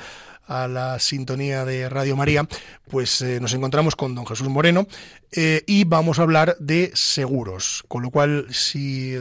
a, 0.45 0.67
la 0.67 0.99
sintonía 0.99 1.63
de 1.63 1.87
Radio 1.87 2.17
María, 2.17 2.45
pues 2.91 3.21
nos 3.39 3.53
encontramos 3.53 3.95
con 3.95 4.13
don 4.13 4.27
Jesús 4.27 4.49
Moreno 4.49 4.87
y 5.31 5.85
vamos 5.85 6.19
a 6.19 6.23
hablar 6.23 6.57
de 6.59 6.91
seguros. 6.95 7.85
Con 7.87 8.03
lo 8.03 8.09
cual, 8.09 8.47
si 8.51 9.15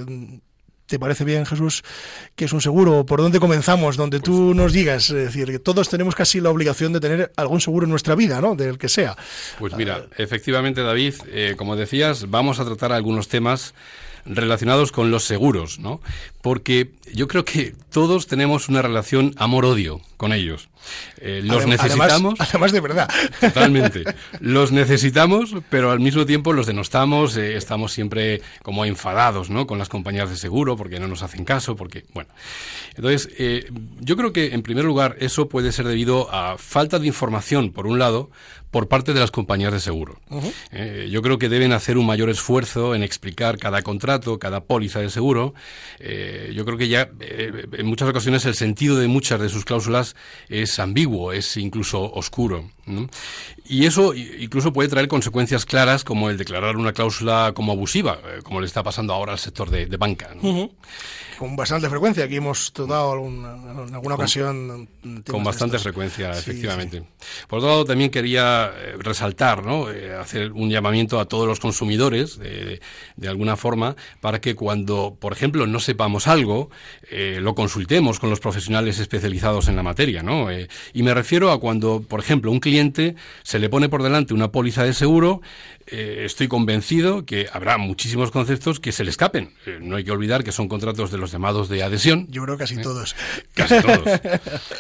te 0.93 0.99
parece 0.99 1.25
bien, 1.25 1.47
Jesús, 1.47 1.83
que 2.37 2.45
es 2.45 2.53
un 2.53 2.61
seguro, 2.61 3.07
¿por 3.07 3.23
dónde 3.23 3.41
comenzamos? 3.41 3.97
Donde 3.97 4.21
tú 4.21 4.53
nos 4.53 4.75
digas, 4.75 5.09
es 5.09 5.25
decir, 5.25 5.47
que 5.47 5.59
todos 5.59 5.89
tenemos 5.89 6.15
casi 6.15 6.39
la 6.39 6.51
obligación 6.51 6.93
de 6.93 7.01
tener 7.01 7.33
algún 7.37 7.63
seguro 7.63 7.85
en 7.85 7.91
nuestra 7.91 8.15
vida, 8.15 8.43
¿no? 8.43 8.57
Del 8.57 8.77
que 8.77 8.91
sea. 8.91 9.17
Pues 9.59 9.75
mira, 9.75 10.05
efectivamente, 10.19 10.83
David, 10.83 11.15
eh, 11.29 11.55
como 11.57 11.77
decías, 11.77 12.29
vamos 12.29 12.61
a 12.61 12.67
tratar 12.67 12.93
algunos 12.93 13.29
temas 13.29 13.73
relacionados 14.27 14.93
con 14.93 15.11
los 15.11 15.25
seguros, 15.25 15.79
¿no? 15.79 16.03
Porque 16.43 16.91
yo 17.13 17.29
creo 17.29 17.45
que 17.45 17.75
todos 17.91 18.27
tenemos 18.27 18.69
una 18.69 18.83
relación 18.83 19.35
amor-odio 19.37 20.01
con 20.17 20.33
ellos. 20.33 20.69
Eh, 21.19 21.41
los 21.45 21.67
necesitamos. 21.67 22.35
Además, 22.39 22.73
de 22.73 22.81
verdad. 22.81 23.11
Totalmente. 23.41 24.05
Los 24.41 24.73
necesitamos, 24.73 25.55
pero 25.69 25.91
al 25.91 26.01
mismo 26.01 26.27
tiempo 26.27 26.53
los 26.53 26.67
denostamos, 26.67 27.37
eh, 27.37 27.57
estamos 27.57 27.93
siempre 27.93 28.43
como 28.63 28.85
enfadados, 28.85 29.51
¿no? 29.51 29.67
Con 29.67 29.79
las 29.79 29.89
compañías 29.89 30.31
de 30.31 30.37
seguro 30.37 30.77
porque 30.77 30.99
no 30.99 31.07
nos 31.07 31.23
hacen 31.23 31.45
caso, 31.45 31.77
porque, 31.77 32.05
bueno. 32.13 32.31
Entonces, 32.97 33.29
eh, 33.39 33.71
yo 34.01 34.17
creo 34.17 34.33
que 34.33 34.55
en 34.55 34.63
primer 34.63 34.85
lugar 34.85 35.17
eso 35.21 35.49
puede 35.49 35.73
ser 35.73 35.87
debido 35.87 36.33
a 36.33 36.59
falta 36.59 36.99
de 36.99 37.07
información, 37.07 37.71
por 37.73 37.87
un 37.87 37.99
lado, 37.99 38.31
por 38.71 38.89
parte 38.89 39.13
de 39.13 39.21
las 39.21 39.31
compañías 39.31 39.73
de 39.73 39.81
seguro. 39.81 40.19
Yo 41.11 41.21
creo 41.21 41.39
que 41.39 41.51
deben 41.51 41.73
hacer 41.73 41.99
un 41.99 42.07
mayor 42.07 42.31
esfuerzo 42.31 42.95
en 42.95 43.03
explicar 43.03 43.59
cada 43.59 43.83
contrato, 43.83 44.39
cada 44.39 44.65
póliza 44.65 45.01
de 45.01 45.11
seguro. 45.11 45.53
Yo 46.01 46.65
creo 46.65 46.79
que 46.79 46.89
ya 46.89 47.02
eh, 47.21 47.67
en 47.73 47.87
muchas 47.87 48.09
ocasiones 48.09 48.45
el 48.45 48.55
sentido 48.55 48.97
de 48.97 49.09
muchas 49.09 49.41
de 49.41 49.49
sus 49.49 49.65
cláusulas 49.65 50.17
es 50.49 50.79
ambiguo, 50.79 51.33
es 51.33 51.57
incluso 51.57 52.13
oscuro. 52.13 52.71
¿No? 52.87 53.09
Y 53.69 53.87
eso 53.87 54.15
incluso 54.15 54.73
puede 54.73 54.89
traer 54.89 55.09
consecuencias 55.09 55.65
claras 55.65 56.05
como 56.05 56.31
el 56.31 56.37
declarar 56.37 56.77
una 56.77 56.93
cláusula 56.93 57.53
como 57.55 57.73
abusiva, 57.73 58.19
eh, 58.25 58.41
como 58.43 58.61
le 58.61 58.67
está 58.67 58.83
pasando 58.83 59.13
ahora 59.13 59.33
al 59.33 59.39
sector 59.39 59.71
de, 59.71 59.87
de 59.87 59.97
banca. 59.97 60.31
¿no? 60.35 60.71
Con 61.39 61.57
bastante 61.57 61.89
frecuencia. 61.89 62.25
Aquí 62.25 62.37
hemos 62.37 62.73
tratado 62.73 63.13
alguna- 63.13 63.55
en 63.89 63.95
alguna 63.95 64.15
ocasión. 64.15 64.89
Con 65.29 65.43
bastante 65.43 65.79
frecuencia, 65.79 66.35
Sí, 66.35 66.41
efectivamente. 66.51 67.03
Por 67.49 67.59
otro 67.59 67.71
lado, 67.71 67.85
también 67.85 68.11
quería 68.11 68.71
eh, 68.77 68.95
resaltar, 68.99 69.65
¿no? 69.65 69.91
Eh, 69.91 70.15
hacer 70.15 70.53
un 70.53 70.71
llamamiento 70.71 71.19
a 71.19 71.25
todos 71.25 71.49
los 71.49 71.59
consumidores, 71.59 72.39
eh, 72.43 72.79
de 73.17 73.29
alguna 73.29 73.57
forma, 73.57 73.97
para 74.21 74.41
que 74.41 74.55
cuando, 74.55 75.17
por 75.19 75.33
ejemplo, 75.33 75.67
no 75.67 75.81
sepamos 75.81 76.29
algo, 76.29 76.71
eh, 77.11 77.39
lo 77.41 77.55
consultemos 77.57 78.21
con 78.21 78.31
los 78.31 78.39
profesionales 78.39 78.99
especializados 79.01 79.67
en 79.69 79.75
la 79.77 79.83
materia, 79.83 80.23
¿no? 80.23 80.51
Eh, 80.51 80.69
y 80.93 81.03
me 81.03 81.13
refiero 81.15 81.51
a 81.51 81.59
cuando, 81.59 82.03
por 82.07 82.21
ejemplo, 82.21 82.51
un 82.53 82.61
cliente 82.61 82.72
se 83.43 83.59
le 83.59 83.69
pone 83.69 83.89
por 83.89 84.03
delante 84.03 84.35
una 84.35 84.51
póliza 84.51 84.85
de 84.85 84.95
seguro, 84.95 85.41
eh, 85.87 86.23
estoy 86.25 86.49
convencido 86.49 87.25
que 87.25 87.49
habrá 87.53 87.79
muchísimos 87.79 88.31
conceptos 88.31 88.81
que 88.81 88.93
se 88.93 89.05
le 89.05 89.11
escapen. 89.11 89.55
Eh, 89.67 89.79
no 89.81 89.97
hay 89.97 90.05
que 90.05 90.11
olvidar 90.11 90.45
que 90.45 90.53
son 90.53 90.69
contratos 90.69 91.11
de 91.11 91.19
los 91.19 91.33
llamados 91.33 91.69
de 91.69 91.83
adhesión, 91.83 92.27
Yo 92.31 92.43
creo 92.45 92.57
casi 92.57 92.81
todos. 92.81 93.15
Casi 93.55 93.81
todos. 93.81 94.03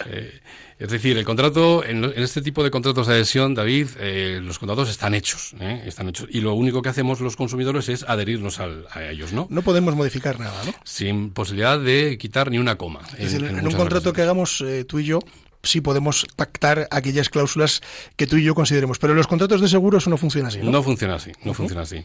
Eh, 0.06 0.40
es 0.82 0.90
decir, 0.90 1.16
el 1.16 1.24
contrato, 1.24 1.84
en, 1.84 2.04
este 2.16 2.42
tipo 2.42 2.64
de 2.64 2.70
contratos 2.72 3.06
de 3.06 3.14
adhesión, 3.14 3.54
David, 3.54 3.86
eh, 4.00 4.40
los 4.42 4.58
contratos 4.58 4.90
están 4.90 5.14
hechos, 5.14 5.54
¿eh? 5.60 5.84
están 5.86 6.08
hechos. 6.08 6.26
Y 6.30 6.40
lo 6.40 6.54
único 6.54 6.82
que 6.82 6.88
hacemos 6.88 7.20
los 7.20 7.36
consumidores 7.36 7.88
es 7.88 8.02
adherirnos 8.02 8.58
al- 8.58 8.86
a 8.90 9.04
ellos, 9.04 9.32
¿no? 9.32 9.46
No 9.48 9.62
podemos 9.62 9.94
modificar 9.94 10.40
nada, 10.40 10.60
¿no? 10.64 10.74
Sin 10.82 11.30
posibilidad 11.30 11.78
de 11.78 12.18
quitar 12.18 12.50
ni 12.50 12.58
una 12.58 12.76
coma. 12.78 13.02
Decir, 13.16 13.44
en, 13.44 13.64
un 13.64 13.72
contrato 13.74 14.12
que 14.12 14.22
hagamos 14.22 14.60
eh, 14.62 14.84
tú 14.84 14.98
y 14.98 15.04
yo, 15.04 15.20
sí 15.62 15.80
podemos 15.80 16.26
pactar 16.34 16.88
aquellas 16.90 17.28
cláusulas 17.28 17.82
que 18.16 18.26
tú 18.26 18.36
y 18.36 18.44
yo 18.44 18.54
consideremos. 18.54 18.98
Pero 18.98 19.12
en 19.12 19.16
los 19.16 19.26
contratos 19.26 19.60
de 19.60 19.68
seguro 19.68 19.98
eso 19.98 20.10
no 20.10 20.16
funciona 20.16 20.48
así, 20.48 20.58
¿no? 20.58 20.70
No 20.70 20.82
funciona 20.82 21.14
así, 21.14 21.32
no 21.44 21.54
funciona 21.54 21.82
así. 21.82 22.04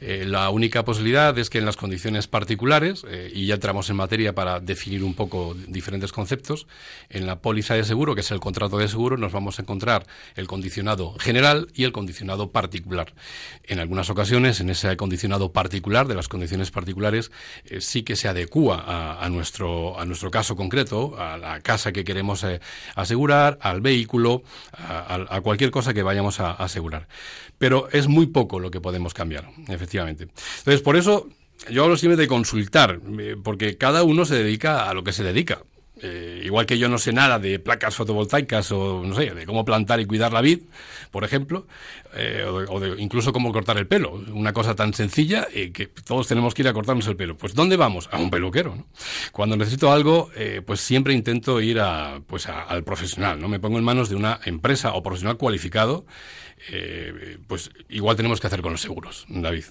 Eh, 0.00 0.24
la 0.26 0.50
única 0.50 0.84
posibilidad 0.84 1.36
es 1.38 1.48
que 1.48 1.58
en 1.58 1.64
las 1.64 1.76
condiciones 1.76 2.26
particulares, 2.26 3.04
eh, 3.08 3.30
y 3.34 3.46
ya 3.46 3.54
entramos 3.54 3.88
en 3.88 3.96
materia 3.96 4.34
para 4.34 4.60
definir 4.60 5.02
un 5.02 5.14
poco 5.14 5.56
diferentes 5.68 6.12
conceptos, 6.12 6.66
en 7.08 7.26
la 7.26 7.40
póliza 7.40 7.74
de 7.74 7.84
seguro, 7.84 8.14
que 8.14 8.20
es 8.20 8.30
el 8.30 8.40
contrato 8.40 8.76
de 8.78 8.88
seguro, 8.88 9.16
nos 9.16 9.32
vamos 9.32 9.58
a 9.58 9.62
encontrar 9.62 10.06
el 10.36 10.46
condicionado 10.46 11.14
general 11.18 11.68
y 11.74 11.84
el 11.84 11.92
condicionado 11.92 12.50
particular. 12.50 13.14
En 13.64 13.78
algunas 13.78 14.10
ocasiones, 14.10 14.60
en 14.60 14.68
ese 14.68 14.94
condicionado 14.96 15.52
particular, 15.52 16.08
de 16.08 16.14
las 16.14 16.28
condiciones 16.28 16.70
particulares, 16.70 17.30
eh, 17.64 17.80
sí 17.80 18.02
que 18.02 18.16
se 18.16 18.28
adecúa 18.28 18.84
a, 18.86 19.24
a 19.24 19.28
nuestro, 19.30 19.98
a 19.98 20.04
nuestro 20.04 20.30
caso 20.30 20.56
concreto, 20.56 21.18
a 21.18 21.38
la 21.38 21.60
casa 21.60 21.92
que 21.92 22.04
queremos 22.04 22.44
asegurar, 23.02 23.58
al 23.60 23.80
vehículo, 23.80 24.42
a, 24.72 25.40
cualquier 25.42 25.70
cosa 25.70 25.94
que 25.94 26.02
vayamos 26.02 26.40
a, 26.40 26.50
a 26.50 26.64
asegurar. 26.64 27.08
Pero 27.58 27.88
es 27.92 28.08
muy 28.08 28.26
poco 28.26 28.60
lo 28.60 28.70
que 28.70 28.80
podemos 28.80 29.14
cambiar, 29.14 29.48
efectivamente. 29.68 30.28
Entonces, 30.58 30.82
por 30.82 30.96
eso 30.96 31.28
yo 31.70 31.84
hablo 31.84 31.96
siempre 31.96 32.16
de 32.16 32.28
consultar, 32.28 33.00
eh, 33.18 33.36
porque 33.42 33.76
cada 33.76 34.02
uno 34.02 34.24
se 34.24 34.36
dedica 34.36 34.88
a 34.88 34.94
lo 34.94 35.04
que 35.04 35.12
se 35.12 35.24
dedica. 35.24 35.62
Eh, 36.00 36.42
igual 36.44 36.66
que 36.66 36.78
yo 36.78 36.88
no 36.88 36.98
sé 36.98 37.12
nada 37.12 37.38
de 37.38 37.58
placas 37.58 37.96
fotovoltaicas 37.96 38.70
o 38.72 39.02
no 39.04 39.14
sé, 39.14 39.30
de 39.34 39.46
cómo 39.46 39.64
plantar 39.64 40.00
y 40.00 40.06
cuidar 40.06 40.32
la 40.32 40.40
vid, 40.40 40.60
por 41.10 41.24
ejemplo, 41.24 41.66
eh, 42.14 42.44
o, 42.44 42.84
incluso 42.96 43.32
cómo 43.32 43.52
cortar 43.52 43.78
el 43.78 43.86
pelo, 43.86 44.12
una 44.32 44.52
cosa 44.52 44.74
tan 44.74 44.94
sencilla 44.94 45.48
eh, 45.52 45.72
que 45.72 45.86
todos 45.86 46.28
tenemos 46.28 46.54
que 46.54 46.62
ir 46.62 46.68
a 46.68 46.72
cortarnos 46.72 47.06
el 47.08 47.16
pelo. 47.16 47.36
Pues 47.36 47.54
¿dónde 47.54 47.76
vamos? 47.76 48.08
A 48.12 48.18
un 48.18 48.30
peluquero. 48.30 48.76
¿no? 48.76 48.86
Cuando 49.32 49.56
necesito 49.56 49.90
algo, 49.90 50.30
pues 50.66 50.80
siempre 50.80 51.14
intento 51.14 51.60
ir 51.60 51.80
a, 51.80 52.20
pues 52.26 52.46
al 52.46 52.84
profesional, 52.84 53.40
no 53.40 53.48
me 53.48 53.60
pongo 53.60 53.78
en 53.78 53.84
manos 53.84 54.08
de 54.08 54.16
una 54.16 54.40
empresa 54.44 54.92
o 54.94 55.02
profesional 55.02 55.36
cualificado. 55.36 56.06
pues 57.46 57.70
igual 57.88 58.16
tenemos 58.16 58.40
que 58.40 58.46
hacer 58.46 58.62
con 58.62 58.72
los 58.72 58.80
seguros, 58.80 59.26
David. 59.28 59.64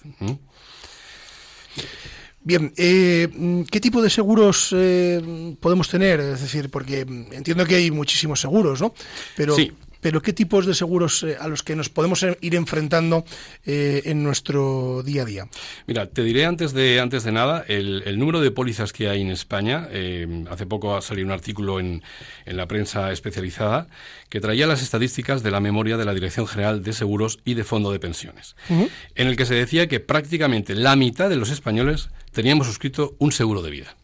Bien, 2.47 2.71
eh, 2.77 3.27
¿qué 3.69 3.81
tipo 3.81 4.01
de 4.01 4.09
seguros 4.09 4.73
eh, 4.73 5.53
podemos 5.59 5.89
tener? 5.89 6.21
Es 6.21 6.39
decir, 6.39 6.69
porque 6.69 7.01
entiendo 7.01 7.65
que 7.65 7.75
hay 7.75 7.91
muchísimos 7.91 8.39
seguros, 8.39 8.79
¿no? 8.79 8.93
Pero, 9.35 9.53
Sí. 9.53 9.73
Pero 10.01 10.21
¿qué 10.21 10.33
tipos 10.33 10.65
de 10.65 10.73
seguros 10.73 11.23
eh, 11.23 11.37
a 11.39 11.47
los 11.47 11.63
que 11.63 11.75
nos 11.75 11.89
podemos 11.89 12.25
ir 12.41 12.55
enfrentando 12.55 13.25
eh, 13.65 14.01
en 14.05 14.23
nuestro 14.23 15.03
día 15.03 15.23
a 15.23 15.25
día? 15.25 15.47
Mira, 15.85 16.07
te 16.07 16.23
diré 16.23 16.45
antes 16.45 16.73
de, 16.73 16.99
antes 16.99 17.23
de 17.23 17.31
nada 17.31 17.63
el, 17.67 18.03
el 18.05 18.19
número 18.19 18.41
de 18.41 18.51
pólizas 18.51 18.93
que 18.93 19.09
hay 19.09 19.21
en 19.21 19.31
España. 19.31 19.87
Eh, 19.91 20.45
hace 20.49 20.65
poco 20.65 20.95
ha 20.95 21.01
salido 21.01 21.25
un 21.25 21.31
artículo 21.31 21.79
en, 21.79 22.03
en 22.45 22.57
la 22.57 22.67
prensa 22.67 23.11
especializada 23.11 23.87
que 24.29 24.41
traía 24.41 24.67
las 24.67 24.81
estadísticas 24.81 25.43
de 25.43 25.51
la 25.51 25.59
memoria 25.59 25.97
de 25.97 26.05
la 26.05 26.13
Dirección 26.13 26.47
General 26.47 26.83
de 26.83 26.93
Seguros 26.93 27.39
y 27.45 27.53
de 27.53 27.63
Fondo 27.63 27.91
de 27.91 27.99
Pensiones, 27.99 28.55
en 28.69 29.27
el 29.27 29.35
que 29.35 29.45
se 29.45 29.55
decía 29.55 29.87
que 29.87 29.99
prácticamente 29.99 30.75
la 30.75 30.95
mitad 30.95 31.29
de 31.29 31.37
los 31.37 31.49
españoles 31.49 32.09
teníamos 32.31 32.67
suscrito 32.67 33.15
un 33.19 33.31
seguro 33.31 33.61
de 33.61 33.71
vida. 33.71 33.95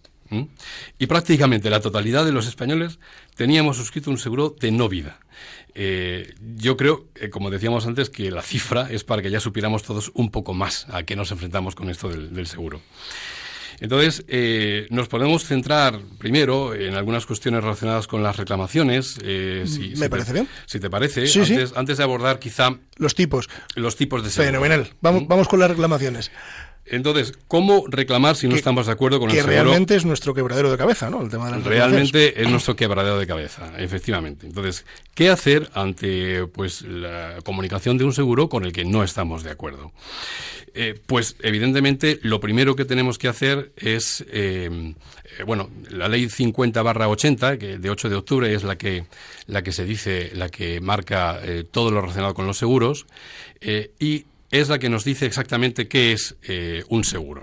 Y 0.97 1.07
prácticamente 1.07 1.69
la 1.69 1.79
totalidad 1.79 2.25
de 2.25 2.31
los 2.31 2.47
españoles 2.47 2.97
teníamos 3.35 3.77
suscrito 3.77 4.09
un 4.09 4.17
seguro 4.17 4.55
de 4.59 4.71
no 4.71 4.89
vida. 4.89 5.19
Eh, 5.75 6.33
yo 6.55 6.77
creo, 6.77 7.07
eh, 7.15 7.29
como 7.29 7.49
decíamos 7.49 7.85
antes, 7.87 8.09
que 8.09 8.29
la 8.31 8.41
cifra 8.41 8.87
es 8.91 9.03
para 9.03 9.21
que 9.21 9.31
ya 9.31 9.39
supiéramos 9.39 9.83
todos 9.83 10.11
un 10.13 10.29
poco 10.31 10.53
más 10.53 10.85
a 10.89 11.03
qué 11.03 11.15
nos 11.15 11.31
enfrentamos 11.31 11.73
con 11.75 11.89
esto 11.89 12.09
del, 12.09 12.33
del 12.33 12.47
seguro. 12.47 12.79
Entonces, 13.79 14.23
eh, 14.27 14.85
nos 14.91 15.07
podemos 15.07 15.45
centrar 15.45 15.99
primero 16.19 16.75
en 16.75 16.93
algunas 16.93 17.25
cuestiones 17.25 17.63
relacionadas 17.63 18.05
con 18.07 18.21
las 18.23 18.37
reclamaciones. 18.37 19.17
eh, 19.23 19.63
si- 19.65 19.89
Me 19.89 19.95
si 19.95 20.01
te- 20.01 20.09
parece 20.09 20.33
bien. 20.33 20.47
Si 20.67 20.79
te 20.79 20.89
parece, 20.89 21.27
Sí, 21.27 21.43
sí. 21.43 21.53
antes, 21.53 21.73
antes 21.75 21.97
de 21.97 22.03
abordar 22.03 22.39
quizá 22.39 22.77
Los 22.97 23.15
tipos. 23.15 23.49
los 23.75 23.95
tipos 23.95 24.23
de 24.23 24.29
seguro. 24.29 24.51
Fenomenal. 24.51 24.93
Vamos, 25.01 25.27
vamos 25.27 25.47
con 25.47 25.59
las 25.59 25.69
reclamaciones. 25.71 26.31
Entonces, 26.85 27.33
¿cómo 27.47 27.85
reclamar 27.87 28.35
si 28.35 28.47
no 28.47 28.53
Que- 28.53 28.57
estamos 28.59 28.87
de 28.87 28.91
acuerdo 28.91 29.19
con 29.19 29.29
Que 29.29 29.37
el 29.39 29.45
seguro? 29.45 29.63
realmente 29.63 29.95
es 29.95 30.03
nuestro 30.05 30.33
quebradero 30.33 30.69
de 30.69 30.77
cabeza, 30.77 31.09
¿no? 31.09 31.21
El 31.21 31.29
tema 31.29 31.49
de. 31.49 31.63
Realmente 31.63 32.41
es 32.41 32.49
nuestro 32.49 32.75
quebradero 32.75 33.17
de 33.17 33.25
cabeza, 33.25 33.71
efectivamente. 33.77 34.45
Entonces, 34.47 34.85
¿qué 35.15 35.29
hacer 35.29 35.69
ante 35.73 36.45
pues 36.47 36.81
la 36.81 37.35
comunicación 37.45 37.97
de 37.97 38.03
un 38.03 38.13
seguro 38.13 38.49
con 38.49 38.65
el 38.65 38.73
que 38.73 38.83
no 38.83 39.01
estamos 39.03 39.43
de 39.43 39.51
acuerdo? 39.51 39.93
Eh, 40.75 40.99
pues 41.05 41.35
evidentemente 41.41 42.19
lo 42.23 42.39
primero 42.39 42.75
que 42.75 42.83
tenemos 42.83 43.17
que 43.19 43.27
hacer 43.27 43.71
es, 43.77 44.25
eh, 44.31 44.93
eh, 45.39 45.43
bueno, 45.45 45.69
la 45.89 46.07
ley 46.09 46.27
50 46.29 46.81
barra 46.81 47.07
80, 47.07 47.57
que 47.59 47.77
de 47.77 47.89
8 47.91 48.09
de 48.09 48.15
octubre 48.15 48.53
es 48.53 48.63
la 48.63 48.75
que, 48.75 49.05
la 49.45 49.61
que 49.61 49.71
se 49.71 49.85
dice, 49.85 50.31
la 50.33 50.49
que 50.49 50.81
marca 50.81 51.39
eh, 51.43 51.63
todo 51.69 51.91
lo 51.91 52.01
relacionado 52.01 52.33
con 52.33 52.47
los 52.47 52.57
seguros, 52.57 53.05
y 53.99 54.25
es 54.53 54.69
la 54.69 54.77
que 54.77 54.87
nos 54.87 55.03
dice 55.03 55.25
exactamente 55.25 55.87
qué 55.87 56.11
es 56.11 56.37
eh, 56.43 56.83
un 56.87 57.03
seguro. 57.03 57.41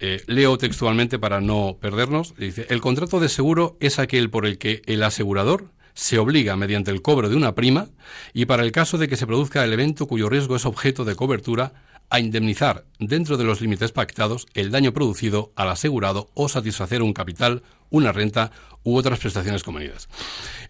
Eh, 0.00 0.20
leo 0.26 0.58
textualmente 0.58 1.20
para 1.20 1.40
no 1.40 1.78
perdernos. 1.80 2.34
Dice, 2.36 2.66
el 2.70 2.80
contrato 2.80 3.20
de 3.20 3.28
seguro 3.28 3.76
es 3.78 4.00
aquel 4.00 4.30
por 4.30 4.44
el 4.44 4.58
que 4.58 4.82
el 4.86 5.04
asegurador 5.04 5.70
se 5.94 6.18
obliga 6.18 6.56
mediante 6.56 6.90
el 6.90 7.02
cobro 7.02 7.28
de 7.28 7.36
una 7.36 7.54
prima 7.54 7.86
y 8.32 8.46
para 8.46 8.64
el 8.64 8.72
caso 8.72 8.98
de 8.98 9.06
que 9.06 9.16
se 9.16 9.28
produzca 9.28 9.62
el 9.62 9.72
evento 9.72 10.08
cuyo 10.08 10.28
riesgo 10.28 10.56
es 10.56 10.66
objeto 10.66 11.04
de 11.04 11.14
cobertura, 11.14 11.72
a 12.10 12.18
indemnizar 12.20 12.84
dentro 12.98 13.36
de 13.36 13.44
los 13.44 13.60
límites 13.60 13.92
pactados 13.92 14.46
el 14.54 14.70
daño 14.70 14.92
producido 14.92 15.52
al 15.54 15.70
asegurado 15.70 16.30
o 16.34 16.48
satisfacer 16.48 17.00
un 17.00 17.12
capital, 17.12 17.62
una 17.90 18.12
renta 18.12 18.50
u 18.82 18.96
otras 18.96 19.20
prestaciones 19.20 19.62
convenidas. 19.62 20.08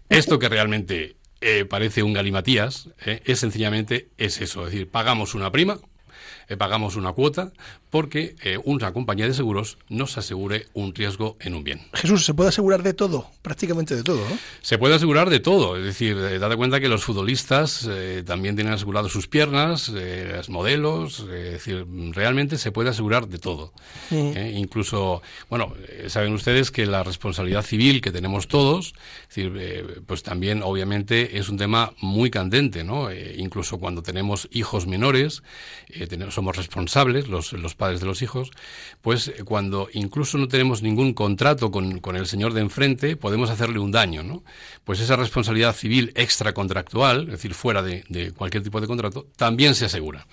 Esto 0.09 0.39
que 0.39 0.47
realmente 0.47 1.17
eh, 1.47 1.63
parece 1.63 2.01
un 2.01 2.11
galimatías 2.11 2.89
eh, 3.05 3.21
es 3.23 3.37
sencillamente 3.37 4.09
es 4.17 4.41
eso, 4.41 4.65
es 4.65 4.71
decir, 4.71 4.89
pagamos 4.89 5.35
una 5.35 5.51
prima, 5.51 5.77
eh, 6.47 6.57
pagamos 6.57 6.95
una 6.95 7.11
cuota 7.11 7.53
porque 7.95 8.35
eh, 8.43 8.57
una 8.65 8.91
compañía 8.91 9.25
de 9.25 9.33
seguros 9.33 9.77
nos 9.87 10.17
asegure 10.17 10.65
un 10.73 10.93
riesgo 10.93 11.37
en 11.39 11.55
un 11.55 11.63
bien. 11.63 11.79
Jesús, 11.93 12.25
se 12.25 12.33
puede 12.33 12.49
asegurar 12.49 12.83
de 12.83 12.93
todo, 12.93 13.29
prácticamente 13.41 13.95
de 13.95 14.03
todo, 14.03 14.17
¿no? 14.17 14.37
Se 14.61 14.77
puede 14.77 14.95
asegurar 14.95 15.29
de 15.29 15.39
todo, 15.39 15.77
es 15.77 15.85
decir, 15.85 16.17
eh, 16.17 16.37
date 16.37 16.57
cuenta 16.57 16.81
que 16.81 16.89
los 16.89 17.05
futbolistas 17.05 17.87
eh, 17.89 18.21
también 18.25 18.55
tienen 18.57 18.73
asegurado 18.73 19.07
sus 19.07 19.29
piernas, 19.29 19.87
los 19.87 20.49
modelos, 20.49 21.21
es 21.21 21.53
decir, 21.53 21.85
realmente 22.11 22.57
se 22.57 22.73
puede 22.73 22.89
asegurar 22.89 23.29
de 23.29 23.37
todo. 23.39 23.71
Incluso, 24.11 25.21
bueno, 25.49 25.73
saben 26.07 26.33
ustedes 26.33 26.71
que 26.71 26.85
la 26.85 27.01
responsabilidad 27.01 27.63
civil 27.63 28.01
que 28.01 28.11
tenemos 28.11 28.49
todos, 28.49 28.93
es 29.29 29.35
decir, 29.35 30.03
pues 30.05 30.21
también 30.21 30.63
obviamente 30.63 31.37
es 31.37 31.47
un 31.47 31.55
tema 31.55 31.93
muy 32.01 32.29
candente, 32.29 32.83
¿no? 32.83 33.07
Incluso 33.13 33.77
cuando 33.77 34.03
tenemos 34.03 34.49
hijos 34.51 34.85
menores, 34.85 35.43
tenemos- 36.09 36.33
somos 36.33 36.57
responsables, 36.57 37.29
los, 37.29 37.53
los 37.53 37.73
padres 37.75 37.84
de 37.87 38.05
los 38.05 38.21
hijos, 38.21 38.51
pues 39.01 39.27
eh, 39.27 39.43
cuando 39.43 39.87
incluso 39.93 40.37
no 40.37 40.47
tenemos 40.47 40.81
ningún 40.81 41.13
contrato 41.13 41.71
con, 41.71 41.99
con 41.99 42.15
el 42.15 42.27
señor 42.27 42.53
de 42.53 42.61
enfrente, 42.61 43.15
podemos 43.15 43.49
hacerle 43.49 43.79
un 43.79 43.91
daño, 43.91 44.23
¿no? 44.23 44.43
Pues 44.83 44.99
esa 44.99 45.15
responsabilidad 45.15 45.75
civil 45.75 46.11
extracontractual, 46.15 47.25
es 47.25 47.31
decir, 47.31 47.53
fuera 47.53 47.81
de, 47.81 48.03
de 48.09 48.31
cualquier 48.31 48.63
tipo 48.63 48.81
de 48.81 48.87
contrato, 48.87 49.27
también 49.35 49.75
se 49.75 49.85
asegura. 49.85 50.25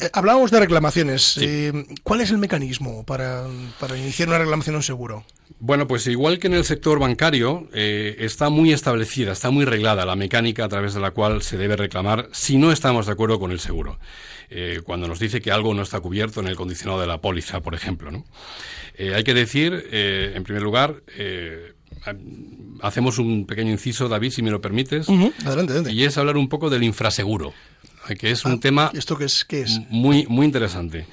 Eh, 0.00 0.10
hablábamos 0.12 0.50
de 0.50 0.60
reclamaciones. 0.60 1.38
Eh, 1.40 1.72
¿Cuál 2.02 2.20
es 2.20 2.30
el 2.30 2.38
mecanismo 2.38 3.04
para, 3.04 3.44
para 3.78 3.96
iniciar 3.96 4.28
una 4.28 4.38
reclamación 4.38 4.74
a 4.74 4.78
un 4.78 4.82
seguro? 4.82 5.24
Bueno, 5.60 5.86
pues 5.86 6.06
igual 6.06 6.38
que 6.38 6.48
en 6.48 6.54
el 6.54 6.64
sector 6.64 6.98
bancario, 6.98 7.68
eh, 7.72 8.16
está 8.18 8.50
muy 8.50 8.72
establecida, 8.72 9.32
está 9.32 9.50
muy 9.50 9.64
reglada 9.64 10.04
la 10.04 10.16
mecánica 10.16 10.64
a 10.64 10.68
través 10.68 10.94
de 10.94 11.00
la 11.00 11.12
cual 11.12 11.42
se 11.42 11.56
debe 11.56 11.76
reclamar 11.76 12.28
si 12.32 12.58
no 12.58 12.72
estamos 12.72 13.06
de 13.06 13.12
acuerdo 13.12 13.38
con 13.38 13.52
el 13.52 13.60
seguro. 13.60 13.98
Eh, 14.50 14.80
cuando 14.84 15.08
nos 15.08 15.18
dice 15.18 15.40
que 15.40 15.50
algo 15.50 15.74
no 15.74 15.82
está 15.82 16.00
cubierto 16.00 16.40
en 16.40 16.46
el 16.46 16.56
condicionado 16.56 17.00
de 17.00 17.06
la 17.06 17.20
póliza, 17.20 17.60
por 17.60 17.74
ejemplo. 17.74 18.10
¿no? 18.10 18.24
Eh, 18.96 19.14
hay 19.14 19.24
que 19.24 19.34
decir, 19.34 19.88
eh, 19.90 20.32
en 20.34 20.44
primer 20.44 20.62
lugar, 20.62 21.02
eh, 21.16 21.72
ha- 22.04 22.86
hacemos 22.86 23.18
un 23.18 23.46
pequeño 23.46 23.70
inciso, 23.72 24.08
David, 24.08 24.30
si 24.30 24.42
me 24.42 24.50
lo 24.50 24.60
permites, 24.60 25.08
Adelante, 25.08 25.72
adelante. 25.72 25.92
y 25.92 26.04
es 26.04 26.16
hablar 26.18 26.36
un 26.36 26.48
poco 26.48 26.70
del 26.70 26.82
infraseguro, 26.84 27.52
que 28.18 28.30
es 28.30 28.44
un 28.44 28.60
tema 28.60 28.90
¿Y 28.94 28.98
¿Esto 28.98 29.18
qué 29.18 29.24
es? 29.24 29.44
¿Qué 29.44 29.62
es? 29.62 29.80
muy, 29.90 30.26
muy 30.28 30.46
interesante. 30.46 31.06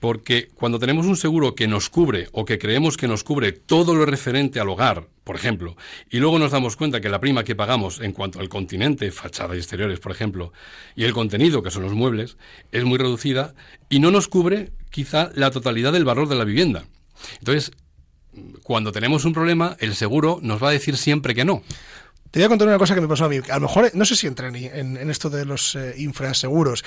Porque 0.00 0.48
cuando 0.54 0.78
tenemos 0.78 1.06
un 1.06 1.16
seguro 1.16 1.54
que 1.54 1.66
nos 1.68 1.88
cubre 1.88 2.28
o 2.32 2.44
que 2.44 2.58
creemos 2.58 2.96
que 2.96 3.08
nos 3.08 3.24
cubre 3.24 3.52
todo 3.52 3.94
lo 3.94 4.04
referente 4.04 4.60
al 4.60 4.68
hogar, 4.68 5.06
por 5.24 5.36
ejemplo, 5.36 5.76
y 6.10 6.18
luego 6.18 6.38
nos 6.38 6.52
damos 6.52 6.76
cuenta 6.76 7.00
que 7.00 7.08
la 7.08 7.20
prima 7.20 7.44
que 7.44 7.56
pagamos 7.56 8.00
en 8.00 8.12
cuanto 8.12 8.40
al 8.40 8.48
continente, 8.48 9.10
fachada 9.10 9.54
y 9.54 9.58
exteriores, 9.58 9.98
por 9.98 10.12
ejemplo, 10.12 10.52
y 10.94 11.04
el 11.04 11.14
contenido, 11.14 11.62
que 11.62 11.70
son 11.70 11.82
los 11.82 11.94
muebles, 11.94 12.36
es 12.72 12.84
muy 12.84 12.98
reducida 12.98 13.54
y 13.88 14.00
no 14.00 14.10
nos 14.10 14.28
cubre 14.28 14.72
quizá 14.90 15.30
la 15.34 15.50
totalidad 15.50 15.92
del 15.92 16.04
valor 16.04 16.28
de 16.28 16.36
la 16.36 16.44
vivienda. 16.44 16.84
Entonces, 17.38 17.72
cuando 18.62 18.92
tenemos 18.92 19.24
un 19.24 19.32
problema, 19.32 19.76
el 19.80 19.94
seguro 19.94 20.38
nos 20.42 20.62
va 20.62 20.68
a 20.68 20.72
decir 20.72 20.96
siempre 20.96 21.34
que 21.34 21.44
no. 21.44 21.62
Te 22.34 22.40
voy 22.40 22.46
a 22.46 22.48
contar 22.48 22.66
una 22.66 22.78
cosa 22.78 22.96
que 22.96 23.00
me 23.00 23.06
pasó 23.06 23.26
a 23.26 23.28
mí. 23.28 23.38
A 23.48 23.54
lo 23.54 23.60
mejor, 23.60 23.92
no 23.94 24.04
sé 24.04 24.16
si 24.16 24.26
entra 24.26 24.48
en, 24.48 24.56
en- 24.56 25.08
esto 25.08 25.30
de 25.30 25.44
los 25.44 25.76
eh, 25.76 25.94
infraseguros. 25.98 26.82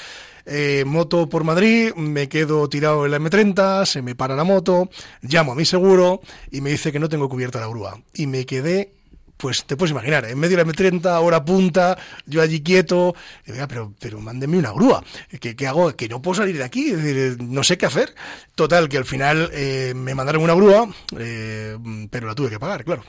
Eh, 0.46 0.84
moto 0.86 1.30
por 1.30 1.46
Madrid, 1.46 1.94
me 1.96 2.28
quedo 2.28 2.68
tirado 2.68 3.06
en 3.06 3.12
la 3.12 3.18
M30, 3.20 3.86
se 3.86 4.02
me 4.02 4.14
para 4.14 4.36
la 4.36 4.44
moto, 4.44 4.90
llamo 5.22 5.54
a 5.54 5.56
mi 5.56 5.64
seguro 5.64 6.20
y 6.52 6.60
me 6.60 6.72
dice 6.72 6.92
que 6.92 7.00
no 7.00 7.08
tengo 7.08 7.30
cubierta 7.30 7.62
la 7.62 7.68
grúa. 7.68 7.98
Y 8.14 8.28
me 8.28 8.46
quedé, 8.46 8.92
pues 9.38 9.64
te 9.64 9.78
puedes 9.78 9.92
imaginar, 9.92 10.26
en 10.26 10.38
medio 10.38 10.58
de 10.58 10.66
la 10.66 10.70
M30, 10.70 11.22
hora 11.24 11.46
punta, 11.46 11.98
yo 12.26 12.42
allí 12.42 12.60
quieto, 12.62 13.16
y 13.46 13.58
"Ah, 13.58 13.70
pero, 13.70 13.94
pero 14.02 14.20
mándeme 14.20 14.58
una 14.58 14.74
grúa. 14.74 15.02
¿Qué, 15.40 15.66
hago? 15.66 15.96
Que 15.96 16.10
no 16.10 16.22
puedo 16.22 16.36
salir 16.42 16.58
de 16.58 16.66
aquí, 16.66 16.90
es 16.90 17.02
decir, 17.02 17.38
no 17.42 17.64
sé 17.64 17.78
qué 17.78 17.86
hacer. 17.86 18.14
Total, 18.54 18.90
que 18.90 18.98
al 18.98 19.06
final 19.06 19.50
eh, 19.54 19.94
me 19.96 20.14
mandaron 20.14 20.44
una 20.44 20.56
grúa, 20.56 20.90
eh, 21.18 21.78
pero 22.12 22.28
la 22.28 22.36
tuve 22.36 22.50
que 22.50 22.60
pagar, 22.60 22.84
claro. 22.84 23.06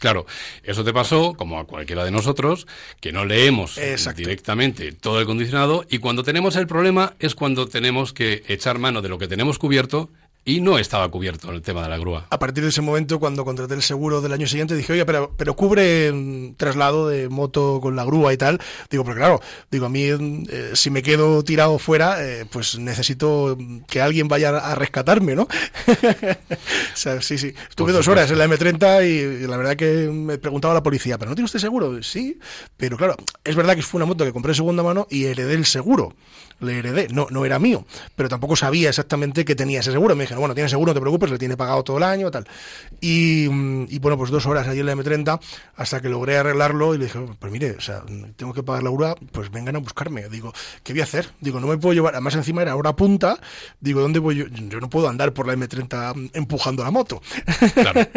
Claro, 0.00 0.26
eso 0.62 0.82
te 0.82 0.92
pasó, 0.92 1.34
como 1.34 1.58
a 1.58 1.66
cualquiera 1.66 2.04
de 2.04 2.10
nosotros, 2.10 2.66
que 3.00 3.12
no 3.12 3.24
leemos 3.24 3.78
Exacto. 3.78 4.18
directamente 4.18 4.92
todo 4.92 5.20
el 5.20 5.26
condicionado 5.26 5.84
y 5.90 5.98
cuando 5.98 6.22
tenemos 6.22 6.56
el 6.56 6.66
problema 6.66 7.14
es 7.20 7.34
cuando 7.34 7.68
tenemos 7.68 8.12
que 8.12 8.42
echar 8.48 8.78
mano 8.78 9.02
de 9.02 9.08
lo 9.08 9.18
que 9.18 9.28
tenemos 9.28 9.58
cubierto 9.58 10.10
y 10.44 10.60
no 10.60 10.78
estaba 10.78 11.08
cubierto 11.08 11.50
el 11.52 11.62
tema 11.62 11.82
de 11.82 11.88
la 11.90 11.98
grúa. 11.98 12.26
A 12.30 12.38
partir 12.38 12.62
de 12.64 12.70
ese 12.70 12.80
momento, 12.80 13.20
cuando 13.20 13.44
contraté 13.44 13.74
el 13.74 13.82
seguro 13.82 14.20
del 14.20 14.32
año 14.32 14.46
siguiente, 14.46 14.74
dije, 14.74 14.92
oye, 14.92 15.04
pero, 15.04 15.32
pero 15.36 15.54
cubre 15.54 16.10
mm, 16.12 16.54
traslado 16.54 17.08
de 17.08 17.28
moto 17.28 17.78
con 17.80 17.94
la 17.94 18.04
grúa 18.04 18.32
y 18.32 18.36
tal. 18.36 18.58
Digo, 18.90 19.04
pero 19.04 19.16
claro, 19.16 19.40
digo, 19.70 19.86
a 19.86 19.88
mí, 19.88 20.04
eh, 20.04 20.70
si 20.74 20.90
me 20.90 21.02
quedo 21.02 21.44
tirado 21.44 21.78
fuera, 21.78 22.24
eh, 22.24 22.46
pues 22.50 22.78
necesito 22.78 23.56
mm, 23.58 23.80
que 23.80 24.00
alguien 24.00 24.28
vaya 24.28 24.50
a 24.50 24.74
rescatarme, 24.74 25.34
¿no? 25.34 25.42
o 25.46 26.96
sea, 26.96 27.20
sí, 27.20 27.36
sí. 27.36 27.52
Estuve 27.68 27.92
dos 27.92 28.08
horas 28.08 28.30
en 28.30 28.38
la 28.38 28.46
M30 28.46 29.06
y, 29.06 29.44
y 29.44 29.46
la 29.46 29.56
verdad 29.58 29.76
que 29.76 30.08
me 30.08 30.38
preguntaba 30.38 30.72
la 30.72 30.82
policía, 30.82 31.18
¿pero 31.18 31.30
no 31.30 31.34
tiene 31.34 31.46
usted 31.46 31.58
seguro? 31.58 32.02
Sí, 32.02 32.38
pero 32.76 32.96
claro, 32.96 33.14
es 33.44 33.54
verdad 33.54 33.76
que 33.76 33.82
fue 33.82 33.98
una 33.98 34.06
moto 34.06 34.24
que 34.24 34.32
compré 34.32 34.50
de 34.50 34.56
segunda 34.56 34.82
mano 34.82 35.06
y 35.10 35.26
heredé 35.26 35.54
el 35.54 35.66
seguro. 35.66 36.14
Le 36.60 36.78
heredé, 36.78 37.08
no, 37.10 37.26
no 37.30 37.44
era 37.44 37.58
mío, 37.58 37.84
pero 38.14 38.28
tampoco 38.28 38.56
sabía 38.56 38.90
exactamente 38.90 39.44
que 39.44 39.54
tenía 39.54 39.80
ese 39.80 39.92
seguro. 39.92 40.14
Me 40.14 40.24
dijeron, 40.24 40.40
bueno, 40.40 40.54
tiene 40.54 40.68
seguro, 40.68 40.90
no 40.90 40.94
te 40.94 41.00
preocupes, 41.00 41.30
le 41.30 41.38
tiene 41.38 41.56
pagado 41.56 41.82
todo 41.82 41.96
el 41.98 42.02
año, 42.02 42.30
tal. 42.30 42.46
Y, 43.00 43.48
mm, 43.50 43.86
y 43.88 43.98
bueno, 43.98 44.16
pues 44.18 44.30
dos 44.30 44.46
horas 44.46 44.68
allí 44.68 44.80
en 44.80 44.86
la 44.86 44.94
M30 44.94 45.40
hasta 45.76 46.00
que 46.00 46.08
logré 46.08 46.36
arreglarlo 46.36 46.94
y 46.94 46.98
le 46.98 47.04
dije, 47.06 47.18
pues 47.38 47.52
mire, 47.52 47.72
o 47.72 47.80
sea, 47.80 48.02
tengo 48.36 48.52
que 48.52 48.62
pagar 48.62 48.82
la 48.82 48.90
grúa, 48.90 49.14
pues 49.32 49.50
vengan 49.50 49.76
a 49.76 49.78
buscarme. 49.78 50.28
Digo, 50.28 50.52
¿qué 50.82 50.92
voy 50.92 51.00
a 51.00 51.04
hacer? 51.04 51.30
Digo, 51.40 51.60
no 51.60 51.66
me 51.66 51.78
puedo 51.78 51.94
llevar, 51.94 52.14
además 52.14 52.34
encima 52.34 52.62
era 52.62 52.76
hora 52.76 52.94
punta, 52.94 53.38
digo, 53.80 54.00
¿dónde 54.00 54.18
voy 54.18 54.36
yo? 54.36 54.46
Yo 54.46 54.80
no 54.80 54.90
puedo 54.90 55.08
andar 55.08 55.32
por 55.32 55.46
la 55.46 55.54
M30 55.54 56.30
empujando 56.34 56.84
la 56.84 56.90
moto. 56.90 57.22
Claro. 57.74 58.00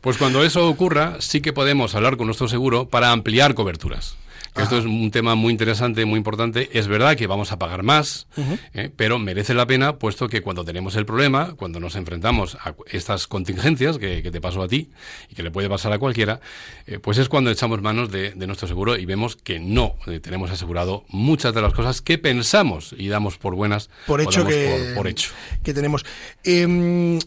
Pues 0.00 0.18
cuando 0.18 0.42
eso 0.44 0.68
ocurra, 0.68 1.16
sí 1.20 1.40
que 1.40 1.52
podemos 1.52 1.94
hablar 1.94 2.16
con 2.16 2.26
nuestro 2.26 2.48
seguro 2.48 2.88
para 2.88 3.12
ampliar 3.12 3.54
coberturas. 3.54 4.16
Que 4.54 4.62
Esto 4.62 4.78
es 4.78 4.84
un 4.84 5.10
tema 5.10 5.34
muy 5.34 5.50
interesante, 5.50 6.04
muy 6.04 6.18
importante. 6.18 6.68
Es 6.78 6.86
verdad 6.86 7.16
que 7.16 7.26
vamos 7.26 7.52
a 7.52 7.58
pagar 7.58 7.82
más, 7.82 8.26
eh, 8.74 8.90
pero 8.94 9.18
merece 9.18 9.54
la 9.54 9.66
pena, 9.66 9.96
puesto 9.96 10.28
que 10.28 10.42
cuando 10.42 10.64
tenemos 10.64 10.94
el 10.96 11.06
problema, 11.06 11.54
cuando 11.54 11.80
nos 11.80 11.96
enfrentamos 11.96 12.56
a 12.56 12.74
estas 12.90 13.26
contingencias 13.26 13.96
que, 13.96 14.22
que 14.22 14.30
te 14.30 14.40
pasó 14.40 14.62
a 14.62 14.68
ti 14.68 14.90
y 15.30 15.34
que 15.34 15.42
le 15.42 15.50
puede 15.50 15.70
pasar 15.70 15.92
a 15.92 15.98
cualquiera, 15.98 16.40
eh, 16.86 16.98
pues 16.98 17.16
es 17.16 17.30
cuando 17.30 17.50
echamos 17.50 17.80
manos 17.80 18.10
de, 18.10 18.32
de 18.32 18.46
nuestro 18.46 18.68
seguro 18.68 18.96
y 18.96 19.06
vemos 19.06 19.36
que 19.36 19.58
no 19.58 19.94
eh, 20.06 20.20
tenemos 20.20 20.50
asegurado 20.50 21.04
muchas 21.08 21.54
de 21.54 21.62
las 21.62 21.72
cosas 21.72 22.02
que 22.02 22.18
pensamos 22.18 22.94
y 22.98 23.08
damos 23.08 23.38
por 23.38 23.54
buenas 23.54 23.88
por 24.06 24.20
o 24.20 24.22
hecho 24.22 24.40
damos 24.40 24.54
que, 24.54 24.84
por, 24.88 24.96
por 24.96 25.08
hecho. 25.08 25.30
que 25.62 25.72
tenemos. 25.72 26.04
Eh, 26.44 27.18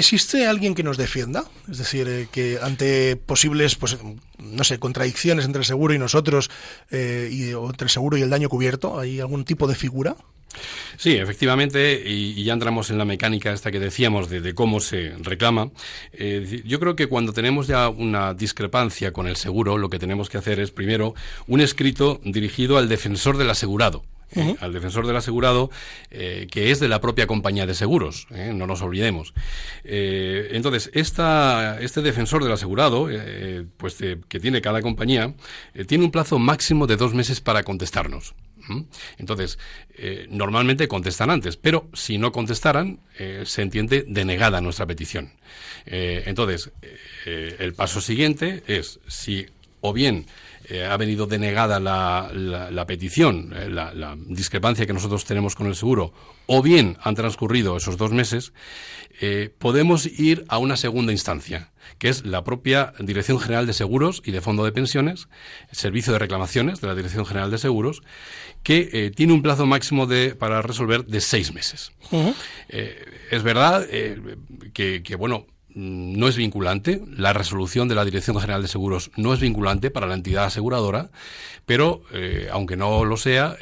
¿Existe 0.00 0.46
alguien 0.46 0.74
que 0.74 0.82
nos 0.82 0.96
defienda? 0.96 1.44
Es 1.70 1.76
decir, 1.76 2.08
eh, 2.08 2.26
que 2.32 2.58
ante 2.62 3.16
posibles, 3.16 3.76
pues, 3.76 3.98
no 4.38 4.64
sé, 4.64 4.78
contradicciones 4.78 5.44
entre 5.44 5.60
el 5.60 5.66
seguro 5.66 5.92
y 5.92 5.98
nosotros, 5.98 6.50
eh, 6.90 7.54
o 7.54 7.68
entre 7.68 7.84
el 7.84 7.90
seguro 7.90 8.16
y 8.16 8.22
el 8.22 8.30
daño 8.30 8.48
cubierto, 8.48 8.98
¿hay 8.98 9.20
algún 9.20 9.44
tipo 9.44 9.66
de 9.66 9.74
figura? 9.74 10.16
Sí, 10.96 11.16
efectivamente, 11.16 12.02
y, 12.02 12.42
ya 12.42 12.54
entramos 12.54 12.88
en 12.88 12.96
la 12.96 13.04
mecánica 13.04 13.52
esta 13.52 13.70
que 13.70 13.78
decíamos 13.78 14.30
de, 14.30 14.54
cómo 14.54 14.80
se 14.80 15.12
reclama. 15.20 15.70
Eh, 16.14 16.62
yo 16.64 16.80
creo 16.80 16.96
que 16.96 17.06
cuando 17.06 17.34
tenemos 17.34 17.66
ya 17.66 17.90
una 17.90 18.32
discrepancia 18.32 19.12
con 19.12 19.26
el 19.26 19.36
seguro, 19.36 19.76
lo 19.76 19.90
que 19.90 19.98
tenemos 19.98 20.30
que 20.30 20.38
hacer 20.38 20.60
es 20.60 20.70
primero 20.70 21.14
un 21.46 21.60
escrito 21.60 22.22
dirigido 22.24 22.78
al 22.78 22.88
defensor 22.88 23.36
del 23.36 23.50
asegurado. 23.50 24.02
Eh, 24.34 24.56
al 24.60 24.72
defensor 24.72 25.06
del 25.06 25.16
asegurado, 25.16 25.70
eh, 26.10 26.46
que 26.50 26.70
es 26.70 26.80
de 26.80 26.88
la 26.88 27.00
propia 27.00 27.26
compañía 27.26 27.66
de 27.66 27.74
seguros, 27.74 28.26
no 28.30 28.66
nos 28.66 28.82
olvidemos. 28.82 29.34
entonces, 29.84 30.90
esta, 30.94 31.80
este 31.80 32.02
defensor 32.02 32.42
del 32.42 32.52
asegurado, 32.52 33.08
pues 33.76 33.96
que 33.96 34.40
tiene 34.40 34.60
cada 34.60 34.82
compañía, 34.82 35.34
tiene 35.86 36.04
un 36.04 36.10
plazo 36.10 36.38
máximo 36.38 36.86
de 36.86 36.96
dos 36.96 37.14
meses 37.14 37.40
para 37.40 37.62
contestarnos. 37.62 38.34
Entonces, 39.18 39.58
eh, 39.94 40.26
normalmente 40.30 40.88
contestan 40.88 41.30
antes, 41.30 41.56
pero 41.56 41.88
si 41.92 42.18
no 42.18 42.32
contestaran, 42.32 43.00
eh, 43.18 43.42
se 43.46 43.62
entiende 43.62 44.04
denegada 44.06 44.60
nuestra 44.60 44.86
petición. 44.86 45.32
Eh, 45.86 46.24
entonces, 46.26 46.70
el 47.24 47.74
paso 47.74 48.00
siguiente 48.00 48.62
es 48.66 49.00
si 49.06 49.46
o 49.80 49.92
bien 49.92 50.26
ha 50.88 50.96
venido 50.96 51.26
denegada 51.26 51.80
la, 51.80 52.84
petición, 52.86 53.52
la, 53.74 54.16
discrepancia 54.26 54.86
que 54.86 54.92
nosotros 54.92 55.24
tenemos 55.24 55.54
con 55.54 55.66
el 55.66 55.74
seguro, 55.74 56.12
o 56.46 56.62
bien 56.62 56.96
han 57.02 57.14
transcurrido 57.14 57.76
esos 57.76 57.96
dos 57.96 58.12
meses, 58.12 58.52
podemos 59.58 60.06
ir 60.06 60.44
a 60.48 60.58
una 60.58 60.76
segunda 60.76 61.12
instancia 61.12 61.70
que 61.98 62.08
es 62.08 62.24
la 62.24 62.44
propia 62.44 62.92
Dirección 62.98 63.38
General 63.38 63.66
de 63.66 63.72
Seguros 63.72 64.22
y 64.24 64.30
de 64.30 64.40
Fondo 64.40 64.64
de 64.64 64.72
Pensiones, 64.72 65.28
el 65.70 65.76
Servicio 65.76 66.12
de 66.12 66.18
Reclamaciones 66.18 66.80
de 66.80 66.86
la 66.86 66.94
Dirección 66.94 67.26
General 67.26 67.50
de 67.50 67.58
Seguros, 67.58 68.02
que 68.62 68.88
eh, 68.92 69.10
tiene 69.10 69.32
un 69.32 69.42
plazo 69.42 69.66
máximo 69.66 70.06
de, 70.06 70.34
para 70.34 70.62
resolver 70.62 71.04
de 71.04 71.20
seis 71.20 71.52
meses. 71.52 71.92
Eh, 72.68 73.04
es 73.30 73.42
verdad 73.42 73.86
eh, 73.90 74.36
que, 74.72 75.14
bueno, 75.16 75.46
no 75.74 76.28
es 76.28 76.36
vinculante, 76.36 77.02
la 77.16 77.32
resolución 77.32 77.88
de 77.88 77.94
la 77.94 78.04
Dirección 78.04 78.38
General 78.40 78.62
de 78.62 78.68
Seguros 78.68 79.10
no 79.16 79.32
es 79.34 79.40
vinculante 79.40 79.90
para 79.90 80.06
la 80.06 80.14
entidad 80.14 80.44
aseguradora, 80.44 81.10
pero 81.66 82.02
aunque 82.52 82.76
no 82.76 83.04
lo 83.04 83.16
sea, 83.16 83.56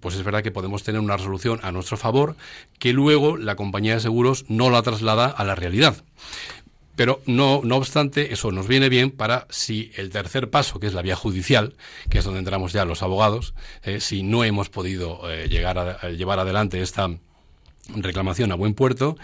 pues 0.00 0.14
es 0.16 0.22
verdad 0.22 0.42
que 0.42 0.50
podemos 0.50 0.82
tener 0.82 1.00
una 1.00 1.16
resolución 1.16 1.60
a 1.62 1.72
nuestro 1.72 1.96
favor 1.96 2.36
que 2.78 2.92
luego 2.92 3.36
la 3.36 3.56
compañía 3.56 3.94
de 3.94 4.00
seguros 4.00 4.44
no 4.48 4.70
la 4.70 4.82
traslada 4.82 5.26
a 5.26 5.44
la 5.44 5.54
realidad. 5.54 6.04
Pero 6.96 7.20
no, 7.26 7.60
no 7.64 7.76
obstante, 7.76 8.32
eso 8.32 8.52
nos 8.52 8.68
viene 8.68 8.88
bien 8.88 9.10
para 9.10 9.46
si 9.50 9.90
el 9.96 10.10
tercer 10.10 10.50
paso, 10.50 10.78
que 10.78 10.86
es 10.86 10.94
la 10.94 11.02
vía 11.02 11.16
judicial, 11.16 11.74
que 12.08 12.18
es 12.18 12.24
donde 12.24 12.38
entramos 12.38 12.72
ya 12.72 12.84
los 12.84 13.02
abogados, 13.02 13.54
eh, 13.82 14.00
si 14.00 14.22
no 14.22 14.44
hemos 14.44 14.68
podido 14.68 15.28
eh, 15.30 15.48
llegar 15.48 15.78
a, 15.78 16.10
llevar 16.10 16.38
adelante 16.38 16.80
esta 16.80 17.08
reclamación 17.88 18.52
a 18.52 18.54
buen 18.54 18.74
puerto, 18.74 19.16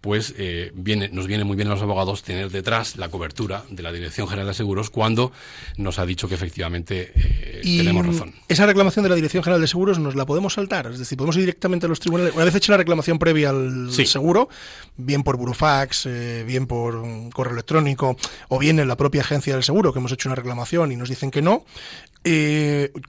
pues 0.00 0.34
eh, 0.36 0.70
viene, 0.74 1.08
nos 1.08 1.26
viene 1.26 1.44
muy 1.44 1.56
bien 1.56 1.68
a 1.68 1.72
los 1.72 1.82
abogados 1.82 2.22
tener 2.22 2.50
detrás 2.50 2.96
la 2.96 3.08
cobertura 3.08 3.64
de 3.70 3.82
la 3.82 3.92
Dirección 3.92 4.28
General 4.28 4.46
de 4.46 4.54
Seguros 4.54 4.90
cuando 4.90 5.32
nos 5.76 5.98
ha 5.98 6.06
dicho 6.06 6.28
que 6.28 6.34
efectivamente 6.34 7.12
eh, 7.14 7.60
tenemos 7.62 8.06
razón. 8.06 8.34
Esa 8.48 8.66
reclamación 8.66 9.02
de 9.02 9.08
la 9.08 9.14
Dirección 9.14 9.42
General 9.42 9.60
de 9.60 9.66
Seguros 9.66 9.98
nos 9.98 10.14
la 10.14 10.26
podemos 10.26 10.54
saltar, 10.54 10.86
es 10.86 10.98
decir, 10.98 11.16
podemos 11.16 11.36
ir 11.36 11.42
directamente 11.42 11.86
a 11.86 11.88
los 11.88 12.00
tribunales. 12.00 12.34
Una 12.34 12.44
vez 12.44 12.54
hecha 12.54 12.72
la 12.72 12.78
reclamación 12.78 13.18
previa 13.18 13.50
al 13.50 13.90
seguro, 13.92 14.48
bien 14.96 15.22
por 15.22 15.36
burofax, 15.36 16.06
eh, 16.06 16.44
bien 16.46 16.66
por 16.66 17.02
correo 17.32 17.54
electrónico, 17.54 18.16
o 18.48 18.58
bien 18.58 18.78
en 18.78 18.88
la 18.88 18.96
propia 18.96 19.22
agencia 19.22 19.54
del 19.54 19.64
seguro, 19.64 19.92
que 19.92 19.98
hemos 19.98 20.12
hecho 20.12 20.28
una 20.28 20.36
reclamación 20.36 20.92
y 20.92 20.96
nos 20.96 21.08
dicen 21.08 21.30
que 21.30 21.42
no, 21.42 21.64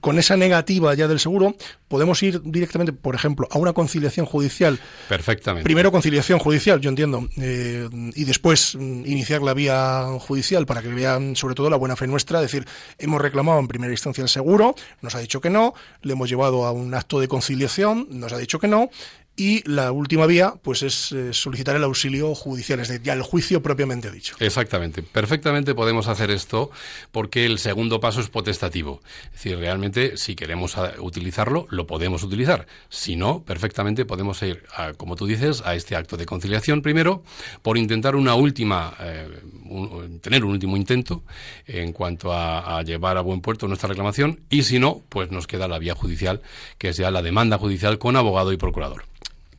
con 0.00 0.18
esa 0.18 0.36
negativa 0.36 0.94
ya 0.94 1.08
del 1.08 1.20
seguro, 1.20 1.56
podemos 1.88 2.22
ir 2.22 2.42
directamente, 2.42 2.92
por 2.92 3.14
ejemplo, 3.14 3.48
a 3.50 3.58
una 3.58 3.72
conciliación 3.72 4.26
judicial. 4.26 4.78
Perfectamente. 5.08 5.64
Primero 5.64 5.90
conciliación 5.90 6.38
judicial, 6.38 6.80
yo 6.80 6.90
entiendo, 6.90 7.28
eh, 7.38 7.88
y 8.14 8.24
después 8.24 8.74
mm, 8.74 9.06
iniciar 9.06 9.42
la 9.42 9.54
vía 9.54 10.06
judicial 10.20 10.66
para 10.66 10.82
que 10.82 10.88
vean 10.88 11.36
sobre 11.36 11.54
todo 11.54 11.70
la 11.70 11.76
buena 11.76 11.96
fe 11.96 12.06
nuestra, 12.06 12.40
es 12.40 12.50
decir, 12.50 12.66
hemos 12.98 13.20
reclamado 13.20 13.58
en 13.58 13.68
primera 13.68 13.92
instancia 13.92 14.22
el 14.22 14.28
seguro, 14.28 14.74
nos 15.00 15.14
ha 15.14 15.20
dicho 15.20 15.40
que 15.40 15.50
no, 15.50 15.74
le 16.02 16.12
hemos 16.12 16.28
llevado 16.28 16.66
a 16.66 16.72
un 16.72 16.92
acto 16.94 17.20
de 17.20 17.28
conciliación, 17.28 18.06
nos 18.10 18.32
ha 18.32 18.38
dicho 18.38 18.58
que 18.58 18.68
no, 18.68 18.90
y 19.36 19.68
la 19.68 19.92
última 19.92 20.26
vía, 20.26 20.54
pues 20.62 20.82
es 20.82 21.12
eh, 21.12 21.32
solicitar 21.34 21.76
el 21.76 21.84
auxilio 21.84 22.34
judicial, 22.34 22.80
es 22.80 22.88
decir, 22.88 23.02
ya 23.04 23.12
el 23.12 23.22
juicio 23.22 23.62
propiamente 23.62 24.10
dicho. 24.10 24.34
Exactamente. 24.40 25.02
Perfectamente 25.02 25.74
podemos 25.74 26.08
hacer 26.08 26.30
esto 26.30 26.70
porque 27.12 27.44
el 27.44 27.58
segundo 27.58 28.00
paso 28.00 28.20
es 28.20 28.30
potestativo. 28.30 29.02
Es 29.26 29.32
decir, 29.32 29.58
realmente, 29.58 30.16
si 30.16 30.34
queremos 30.34 30.78
ah, 30.78 30.94
utilizarlo, 31.00 31.66
lo 31.70 31.86
podemos 31.86 32.22
utilizar. 32.22 32.66
Si 32.88 33.16
no, 33.16 33.42
perfectamente 33.42 34.06
podemos 34.06 34.42
ir, 34.42 34.64
como 34.96 35.16
tú 35.16 35.26
dices, 35.26 35.62
a 35.66 35.74
este 35.74 35.96
acto 35.96 36.16
de 36.16 36.24
conciliación 36.24 36.80
primero, 36.80 37.22
por 37.62 37.76
intentar 37.76 38.16
una 38.16 38.34
última, 38.34 38.94
eh, 39.00 39.28
tener 40.22 40.44
un 40.44 40.52
último 40.52 40.76
intento 40.76 41.22
en 41.66 41.92
cuanto 41.92 42.32
a, 42.32 42.78
a 42.78 42.82
llevar 42.82 43.18
a 43.18 43.20
buen 43.20 43.42
puerto 43.42 43.68
nuestra 43.68 43.88
reclamación, 43.88 44.40
y 44.48 44.62
si 44.62 44.78
no, 44.78 45.02
pues 45.10 45.30
nos 45.30 45.46
queda 45.46 45.68
la 45.68 45.78
vía 45.78 45.94
judicial, 45.94 46.40
que 46.78 46.88
es 46.90 46.96
ya 46.96 47.10
la 47.10 47.22
demanda 47.22 47.58
judicial 47.58 47.98
con 47.98 48.16
abogado 48.16 48.52
y 48.52 48.56
procurador 48.56 49.04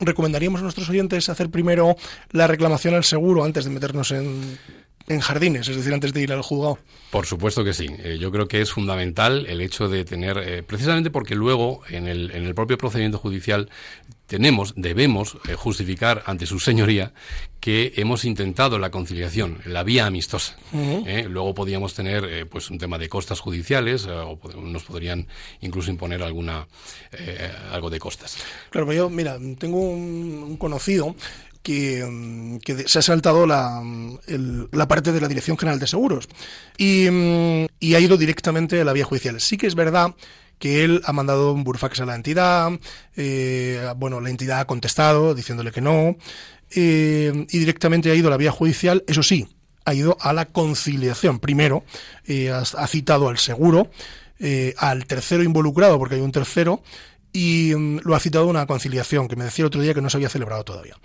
recomendaríamos 0.00 0.60
a 0.60 0.62
nuestros 0.64 0.88
oyentes 0.88 1.28
hacer 1.28 1.50
primero 1.50 1.96
la 2.30 2.46
reclamación 2.46 2.94
al 2.94 3.04
seguro 3.04 3.44
antes 3.44 3.64
de 3.64 3.70
meternos 3.70 4.10
en, 4.10 4.58
en 5.08 5.20
jardines, 5.20 5.68
es 5.68 5.76
decir, 5.76 5.92
antes 5.92 6.12
de 6.12 6.22
ir 6.22 6.32
al 6.32 6.42
juzgado. 6.42 6.78
Por 7.10 7.26
supuesto 7.26 7.64
que 7.64 7.72
sí. 7.72 7.86
Eh, 7.98 8.18
yo 8.20 8.30
creo 8.30 8.46
que 8.46 8.60
es 8.60 8.70
fundamental 8.72 9.46
el 9.46 9.60
hecho 9.60 9.88
de 9.88 10.04
tener, 10.04 10.38
eh, 10.38 10.62
precisamente 10.62 11.10
porque 11.10 11.34
luego 11.34 11.82
en 11.88 12.06
el, 12.06 12.30
en 12.32 12.44
el 12.44 12.54
propio 12.54 12.78
procedimiento 12.78 13.18
judicial 13.18 13.70
tenemos, 14.28 14.74
debemos 14.76 15.36
eh, 15.48 15.54
justificar 15.54 16.22
ante 16.26 16.46
su 16.46 16.60
señoría 16.60 17.12
que 17.58 17.94
hemos 17.96 18.24
intentado 18.24 18.78
la 18.78 18.92
conciliación, 18.92 19.58
la 19.64 19.82
vía 19.82 20.06
amistosa. 20.06 20.56
luego 21.28 21.54
podíamos 21.54 21.92
tener 21.92 22.48
pues 22.48 22.70
un 22.70 22.78
tema 22.78 22.98
de 22.98 23.08
costas 23.08 23.40
judiciales 23.40 24.06
o 24.06 24.38
nos 24.62 24.84
podrían 24.84 25.26
incluso 25.60 25.90
imponer 25.90 26.22
alguna 26.22 26.68
algo 27.72 27.90
de 27.90 27.98
costas. 27.98 28.36
Claro, 28.70 28.86
pero 28.86 28.96
yo, 28.96 29.10
mira, 29.10 29.38
tengo 29.58 29.80
un 29.80 30.56
conocido 30.56 31.16
Mm, 31.68 32.56
que, 32.58 32.84
se 32.86 32.98
ha 32.98 33.02
saltado 33.02 33.46
la, 33.46 33.82
la, 34.72 34.88
parte 34.88 35.12
de 35.12 35.20
la 35.20 35.28
Dirección 35.28 35.58
General 35.58 35.78
de 35.78 35.86
Seguros 35.86 36.28
y, 36.78 37.08
mm, 37.10 37.66
y, 37.78 37.94
ha 37.94 38.00
ido 38.00 38.16
directamente 38.16 38.80
a 38.80 38.84
la 38.84 38.92
vía 38.92 39.04
judicial. 39.04 39.40
Sí 39.40 39.58
que 39.58 39.66
es 39.66 39.74
verdad 39.74 40.14
que 40.58 40.84
él 40.84 41.02
ha 41.04 41.12
mandado 41.12 41.52
un 41.52 41.64
burfax 41.64 42.00
a 42.00 42.06
la 42.06 42.14
entidad, 42.14 42.72
eh, 43.16 43.92
bueno, 43.96 44.20
la 44.20 44.30
entidad 44.30 44.60
ha 44.60 44.66
contestado 44.66 45.34
diciéndole 45.34 45.70
que 45.70 45.80
no, 45.80 46.16
eh, 46.74 47.46
y 47.48 47.58
directamente 47.58 48.10
ha 48.10 48.14
ido 48.14 48.28
a 48.28 48.30
la 48.30 48.36
vía 48.36 48.52
judicial, 48.52 49.04
eso 49.06 49.22
sí, 49.22 49.48
ha 49.84 49.94
ido 49.94 50.16
a 50.20 50.32
la 50.32 50.46
conciliación. 50.46 51.38
Primero, 51.38 51.84
eh, 52.26 52.50
ha, 52.50 52.86
citado 52.86 53.28
al 53.28 53.38
seguro, 53.38 53.90
al 54.76 55.06
tercero 55.06 55.42
involucrado, 55.42 55.98
porque 55.98 56.16
hay 56.16 56.20
un 56.20 56.32
tercero, 56.32 56.82
y 57.32 57.72
mm, 57.74 58.00
lo 58.04 58.14
ha 58.14 58.20
citado 58.20 58.46
una 58.46 58.66
conciliación 58.66 59.28
que 59.28 59.36
me 59.36 59.44
decía 59.44 59.62
el 59.62 59.68
otro 59.68 59.80
día 59.80 59.94
que 59.94 60.02
no 60.02 60.10
se 60.10 60.16
había 60.16 60.28
celebrado 60.28 60.64
todavía. 60.64 60.96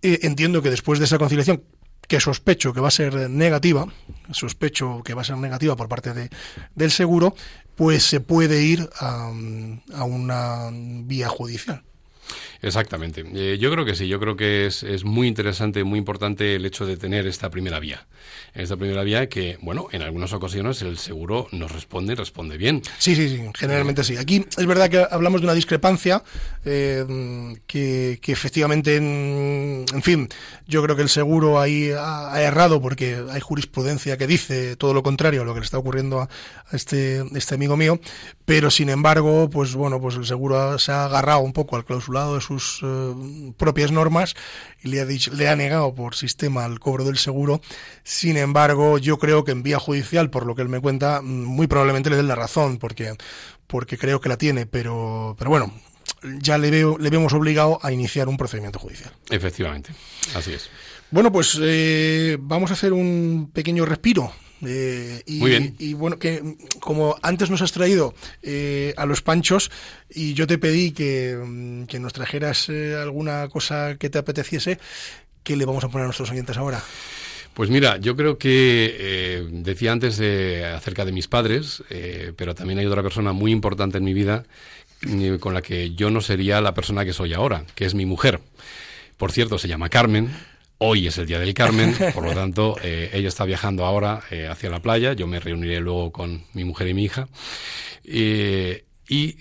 Entiendo 0.00 0.62
que 0.62 0.70
después 0.70 1.00
de 1.00 1.06
esa 1.06 1.18
conciliación, 1.18 1.62
que 2.06 2.20
sospecho 2.20 2.72
que 2.72 2.80
va 2.80 2.88
a 2.88 2.92
ser 2.92 3.28
negativa, 3.28 3.86
sospecho 4.30 5.02
que 5.04 5.14
va 5.14 5.22
a 5.22 5.24
ser 5.24 5.36
negativa 5.36 5.76
por 5.76 5.88
parte 5.88 6.14
de, 6.14 6.30
del 6.74 6.90
seguro, 6.90 7.34
pues 7.78 8.02
se 8.02 8.18
puede 8.18 8.64
ir 8.64 8.90
a, 8.98 9.28
una 10.04 10.68
vía 10.72 11.28
judicial. 11.28 11.84
Exactamente. 12.60 13.24
Eh, 13.34 13.58
yo 13.58 13.70
creo 13.70 13.84
que 13.84 13.94
sí, 13.94 14.08
yo 14.08 14.18
creo 14.18 14.36
que 14.36 14.66
es, 14.66 14.82
es, 14.82 15.04
muy 15.04 15.28
interesante, 15.28 15.84
muy 15.84 15.98
importante 15.98 16.56
el 16.56 16.66
hecho 16.66 16.86
de 16.86 16.96
tener 16.96 17.26
esta 17.26 17.50
primera 17.50 17.78
vía. 17.78 18.06
Esta 18.54 18.76
primera 18.76 19.02
vía 19.04 19.28
que, 19.28 19.58
bueno, 19.62 19.88
en 19.92 20.02
algunas 20.02 20.32
ocasiones 20.32 20.82
el 20.82 20.98
seguro 20.98 21.46
nos 21.52 21.70
responde 21.70 22.14
responde 22.14 22.56
bien. 22.56 22.82
Sí, 22.98 23.14
sí, 23.14 23.28
sí, 23.28 23.42
generalmente 23.54 24.04
sí. 24.04 24.16
Aquí 24.16 24.44
es 24.56 24.66
verdad 24.66 24.90
que 24.90 25.06
hablamos 25.10 25.40
de 25.40 25.46
una 25.46 25.54
discrepancia 25.54 26.22
eh, 26.64 27.04
que, 27.66 28.18
que, 28.20 28.32
efectivamente, 28.32 28.96
en, 28.96 30.02
fin, 30.02 30.28
yo 30.66 30.82
creo 30.82 30.96
que 30.96 31.02
el 31.02 31.08
seguro 31.08 31.60
ahí 31.60 31.90
ha, 31.96 32.40
errado 32.42 32.80
porque 32.80 33.22
hay 33.30 33.40
jurisprudencia 33.40 34.16
que 34.16 34.26
dice 34.26 34.76
todo 34.76 34.94
lo 34.94 35.02
contrario 35.02 35.42
a 35.42 35.44
lo 35.44 35.54
que 35.54 35.60
le 35.60 35.64
está 35.64 35.78
ocurriendo 35.78 36.20
a, 36.20 36.28
este, 36.72 37.24
este 37.36 37.54
amigo 37.54 37.76
mío, 37.76 38.00
pero 38.44 38.70
sin 38.70 38.88
embargo, 38.88 39.48
pues 39.50 39.74
bueno, 39.74 40.00
pues 40.00 40.16
el 40.16 40.26
seguro 40.26 40.78
se 40.78 40.92
ha 40.92 41.04
agarrado 41.04 41.40
un 41.40 41.52
poco 41.52 41.76
al 41.76 41.84
clausulado 41.84 42.34
de 42.34 42.40
sus 42.48 42.80
eh, 42.82 43.52
propias 43.56 43.92
normas 43.92 44.34
y 44.82 44.88
le 44.88 45.00
ha, 45.00 45.04
dicho, 45.04 45.32
le 45.34 45.48
ha 45.48 45.56
negado 45.56 45.94
por 45.94 46.14
sistema 46.14 46.64
el 46.64 46.80
cobro 46.80 47.04
del 47.04 47.18
seguro. 47.18 47.60
Sin 48.04 48.36
embargo, 48.36 48.98
yo 48.98 49.18
creo 49.18 49.44
que 49.44 49.52
en 49.52 49.62
vía 49.62 49.78
judicial, 49.78 50.30
por 50.30 50.46
lo 50.46 50.54
que 50.54 50.62
él 50.62 50.68
me 50.68 50.80
cuenta, 50.80 51.20
muy 51.22 51.66
probablemente 51.66 52.10
le 52.10 52.16
den 52.16 52.28
la 52.28 52.34
razón, 52.34 52.78
porque, 52.78 53.14
porque 53.66 53.98
creo 53.98 54.20
que 54.20 54.28
la 54.28 54.38
tiene, 54.38 54.66
pero, 54.66 55.36
pero 55.38 55.50
bueno, 55.50 55.72
ya 56.40 56.56
le, 56.56 56.70
veo, 56.70 56.96
le 56.98 57.10
vemos 57.10 57.32
obligado 57.34 57.78
a 57.82 57.92
iniciar 57.92 58.28
un 58.28 58.36
procedimiento 58.36 58.78
judicial. 58.78 59.12
Efectivamente, 59.30 59.90
así 60.34 60.54
es. 60.54 60.70
Bueno, 61.10 61.30
pues 61.30 61.58
eh, 61.60 62.36
vamos 62.40 62.70
a 62.70 62.74
hacer 62.74 62.92
un 62.92 63.50
pequeño 63.52 63.84
respiro. 63.84 64.32
Eh, 64.66 65.22
y, 65.26 65.38
Muy 65.38 65.50
bien. 65.50 65.76
y 65.78 65.94
bueno, 65.94 66.18
que 66.18 66.42
como 66.80 67.16
antes 67.22 67.48
nos 67.50 67.62
has 67.62 67.72
traído 67.72 68.14
eh, 68.42 68.92
a 68.96 69.06
los 69.06 69.22
panchos 69.22 69.70
y 70.10 70.34
yo 70.34 70.46
te 70.46 70.58
pedí 70.58 70.90
que, 70.92 71.36
mm, 71.40 71.84
que 71.84 72.00
nos 72.00 72.12
trajeras 72.12 72.68
eh, 72.68 72.96
alguna 73.00 73.48
cosa 73.48 73.96
que 73.98 74.10
te 74.10 74.18
apeteciese, 74.18 74.78
¿qué 75.44 75.56
le 75.56 75.64
vamos 75.64 75.84
a 75.84 75.88
poner 75.88 76.02
a 76.02 76.06
nuestros 76.06 76.30
oyentes 76.30 76.56
ahora? 76.56 76.82
Pues 77.54 77.70
mira, 77.70 77.96
yo 77.96 78.14
creo 78.16 78.38
que 78.38 78.96
eh, 78.98 79.46
decía 79.50 79.92
antes 79.92 80.16
de- 80.16 80.64
acerca 80.64 81.04
de 81.04 81.12
mis 81.12 81.26
padres, 81.28 81.82
eh, 81.90 82.32
pero 82.36 82.54
también 82.54 82.78
hay 82.78 82.86
otra 82.86 83.02
persona 83.02 83.32
muy 83.32 83.50
importante 83.52 83.98
en 83.98 84.04
mi 84.04 84.14
vida 84.14 84.44
eh, 85.08 85.38
con 85.40 85.54
la 85.54 85.62
que 85.62 85.94
yo 85.94 86.10
no 86.10 86.20
sería 86.20 86.60
la 86.60 86.74
persona 86.74 87.04
que 87.04 87.12
soy 87.12 87.32
ahora, 87.34 87.64
que 87.74 87.84
es 87.84 87.94
mi 87.94 88.06
mujer. 88.06 88.40
Por 89.16 89.32
cierto, 89.32 89.58
se 89.58 89.66
llama 89.68 89.88
Carmen. 89.88 90.30
Hoy 90.80 91.08
es 91.08 91.18
el 91.18 91.26
día 91.26 91.40
del 91.40 91.54
Carmen, 91.54 91.92
por 92.14 92.24
lo 92.24 92.32
tanto, 92.34 92.76
eh, 92.84 93.10
ella 93.12 93.26
está 93.26 93.44
viajando 93.44 93.84
ahora 93.84 94.22
eh, 94.30 94.46
hacia 94.46 94.70
la 94.70 94.80
playa. 94.80 95.12
Yo 95.12 95.26
me 95.26 95.40
reuniré 95.40 95.80
luego 95.80 96.12
con 96.12 96.44
mi 96.52 96.62
mujer 96.62 96.86
y 96.86 96.94
mi 96.94 97.02
hija. 97.02 97.26
Eh, 98.04 98.84
y 99.08 99.32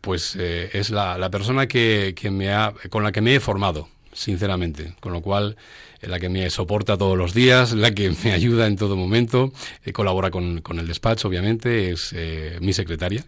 pues 0.00 0.34
es 0.34 0.90
la, 0.90 1.30
persona 1.30 1.68
que, 1.68 2.14
me 2.32 2.52
ha, 2.52 2.72
con 2.88 3.04
la 3.04 3.12
que 3.12 3.20
me 3.20 3.36
he 3.36 3.40
formado, 3.40 3.88
sinceramente. 4.12 4.94
Con 4.98 5.12
lo 5.12 5.20
cual, 5.20 5.56
la 6.02 6.18
que 6.18 6.28
me 6.28 6.48
soporta 6.50 6.96
todos 6.96 7.16
los 7.16 7.34
días, 7.34 7.72
la 7.72 7.92
que 7.92 8.12
me 8.24 8.32
ayuda 8.32 8.66
en 8.66 8.76
todo 8.76 8.96
momento, 8.96 9.52
eh, 9.84 9.92
colabora 9.92 10.30
con, 10.30 10.60
con 10.60 10.78
el 10.78 10.86
despacho, 10.86 11.28
obviamente, 11.28 11.90
es 11.90 12.12
eh, 12.14 12.58
mi 12.60 12.72
secretaria. 12.72 13.24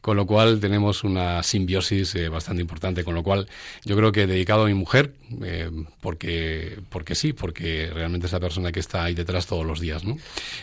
Con 0.00 0.16
lo 0.16 0.26
cual 0.26 0.60
tenemos 0.60 1.04
una 1.04 1.42
simbiosis 1.42 2.14
eh, 2.14 2.28
bastante 2.28 2.60
importante. 2.60 3.04
Con 3.04 3.14
lo 3.14 3.22
cual, 3.22 3.48
yo 3.84 3.96
creo 3.96 4.12
que 4.12 4.22
he 4.22 4.26
dedicado 4.26 4.64
a 4.64 4.66
mi 4.66 4.74
mujer, 4.74 5.12
eh, 5.42 5.70
porque, 6.00 6.78
porque 6.88 7.14
sí, 7.14 7.32
porque 7.32 7.90
realmente 7.92 8.26
es 8.26 8.32
la 8.32 8.40
persona 8.40 8.72
que 8.72 8.80
está 8.80 9.04
ahí 9.04 9.14
detrás 9.14 9.46
todos 9.46 9.64
los 9.64 9.80
días. 9.80 10.02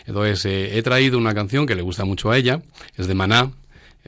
Entonces, 0.06 0.44
he 0.44 0.82
traído 0.82 1.18
una 1.18 1.34
canción 1.34 1.66
que 1.66 1.74
le 1.74 1.82
gusta 1.82 2.04
mucho 2.04 2.30
a 2.30 2.36
ella, 2.36 2.60
es 2.96 3.06
de 3.06 3.14
Maná, 3.14 3.50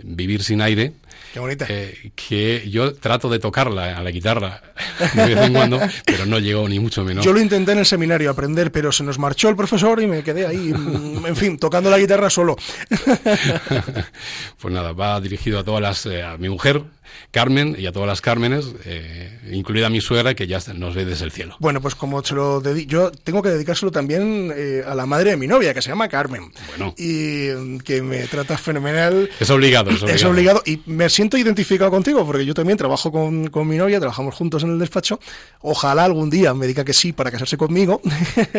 Vivir 0.03 0.43
sin 0.43 0.63
aire, 0.63 0.93
Qué 1.33 1.41
bonita. 1.41 1.67
eh, 1.69 2.13
que 2.15 2.69
yo 2.69 2.95
trato 2.95 3.29
de 3.29 3.39
tocarla 3.39 3.97
a 3.97 4.03
la 4.03 4.11
guitarra 4.11 4.63
de 5.15 5.35
vez 5.35 5.39
en 5.39 5.53
cuando, 5.53 5.81
pero 6.05 6.27
no 6.27 6.39
llego 6.39 6.69
ni 6.69 6.79
mucho 6.79 7.05
menos. 7.05 7.25
Yo 7.25 7.33
lo 7.33 7.41
intenté 7.41 7.73
en 7.73 7.79
el 7.79 7.87
seminario 7.87 8.31
aprender, 8.31 8.71
pero 8.73 8.93
se 8.93 9.05
nos 9.05 9.19
marchó 9.19 9.49
el 9.49 9.57
profesor 9.57 10.03
y 10.03 10.07
me 10.07 10.23
quedé 10.23 10.47
ahí, 10.47 10.73
mm, 10.73 11.27
en 11.27 11.37
fin, 11.37 11.59
tocando 11.59 11.91
la 11.91 11.99
guitarra 11.99 12.31
solo. 12.31 12.57
pues 14.61 14.75
nada, 14.75 14.93
va 14.93 15.21
dirigido 15.21 15.59
a 15.59 15.65
todas 15.65 15.81
las, 15.81 16.07
eh, 16.07 16.23
a 16.23 16.37
mi 16.37 16.49
mujer, 16.49 16.83
Carmen, 17.31 17.77
y 17.79 17.87
a 17.87 17.93
todas 17.93 18.09
las 18.09 18.21
Cármenes, 18.21 18.67
eh, 18.85 19.39
incluida 19.51 19.91
mi 19.91 20.01
suegra, 20.01 20.35
que 20.35 20.47
ya 20.47 20.59
nos 20.75 20.95
ve 20.95 21.05
desde 21.05 21.25
el 21.25 21.33
cielo. 21.33 21.57
Bueno, 21.61 21.81
pues 21.81 21.95
como 21.95 22.23
se 22.23 22.35
lo 22.35 22.63
yo 22.87 23.11
tengo 23.11 23.43
que 23.43 23.51
dedicárselo 23.51 23.91
también 23.91 24.53
eh, 24.55 24.83
a 24.87 24.95
la 24.95 25.07
madre 25.07 25.31
de 25.31 25.37
mi 25.37 25.47
novia, 25.47 25.75
que 25.75 25.83
se 25.83 25.89
llama 25.89 26.09
Carmen. 26.09 26.53
Bueno. 26.69 26.95
Y 26.97 27.49
mm, 27.55 27.79
que 27.79 28.03
me 28.03 28.27
trata 28.27 28.57
fenomenal. 28.59 29.31
Es 29.41 29.51
obligado, 29.51 29.91
es 29.91 30.03
obligado. 30.03 30.17
Es 30.17 30.25
obligado 30.25 30.63
y 30.65 30.81
me 30.87 31.02
siento 31.09 31.37
identificado 31.37 31.91
contigo 31.91 32.25
porque 32.27 32.45
yo 32.45 32.55
también 32.55 32.79
trabajo 32.79 33.11
con, 33.13 33.49
con 33.49 33.67
mi 33.69 33.77
novia, 33.77 33.99
trabajamos 33.99 34.35
juntos 34.35 34.63
en 34.63 34.71
el 34.71 34.79
despacho. 34.79 35.21
Ojalá 35.61 36.05
algún 36.05 36.31
día 36.31 36.55
me 36.55 36.67
diga 36.67 36.85
que 36.85 36.93
sí 36.93 37.13
para 37.13 37.31
casarse 37.31 37.57
conmigo. 37.57 38.01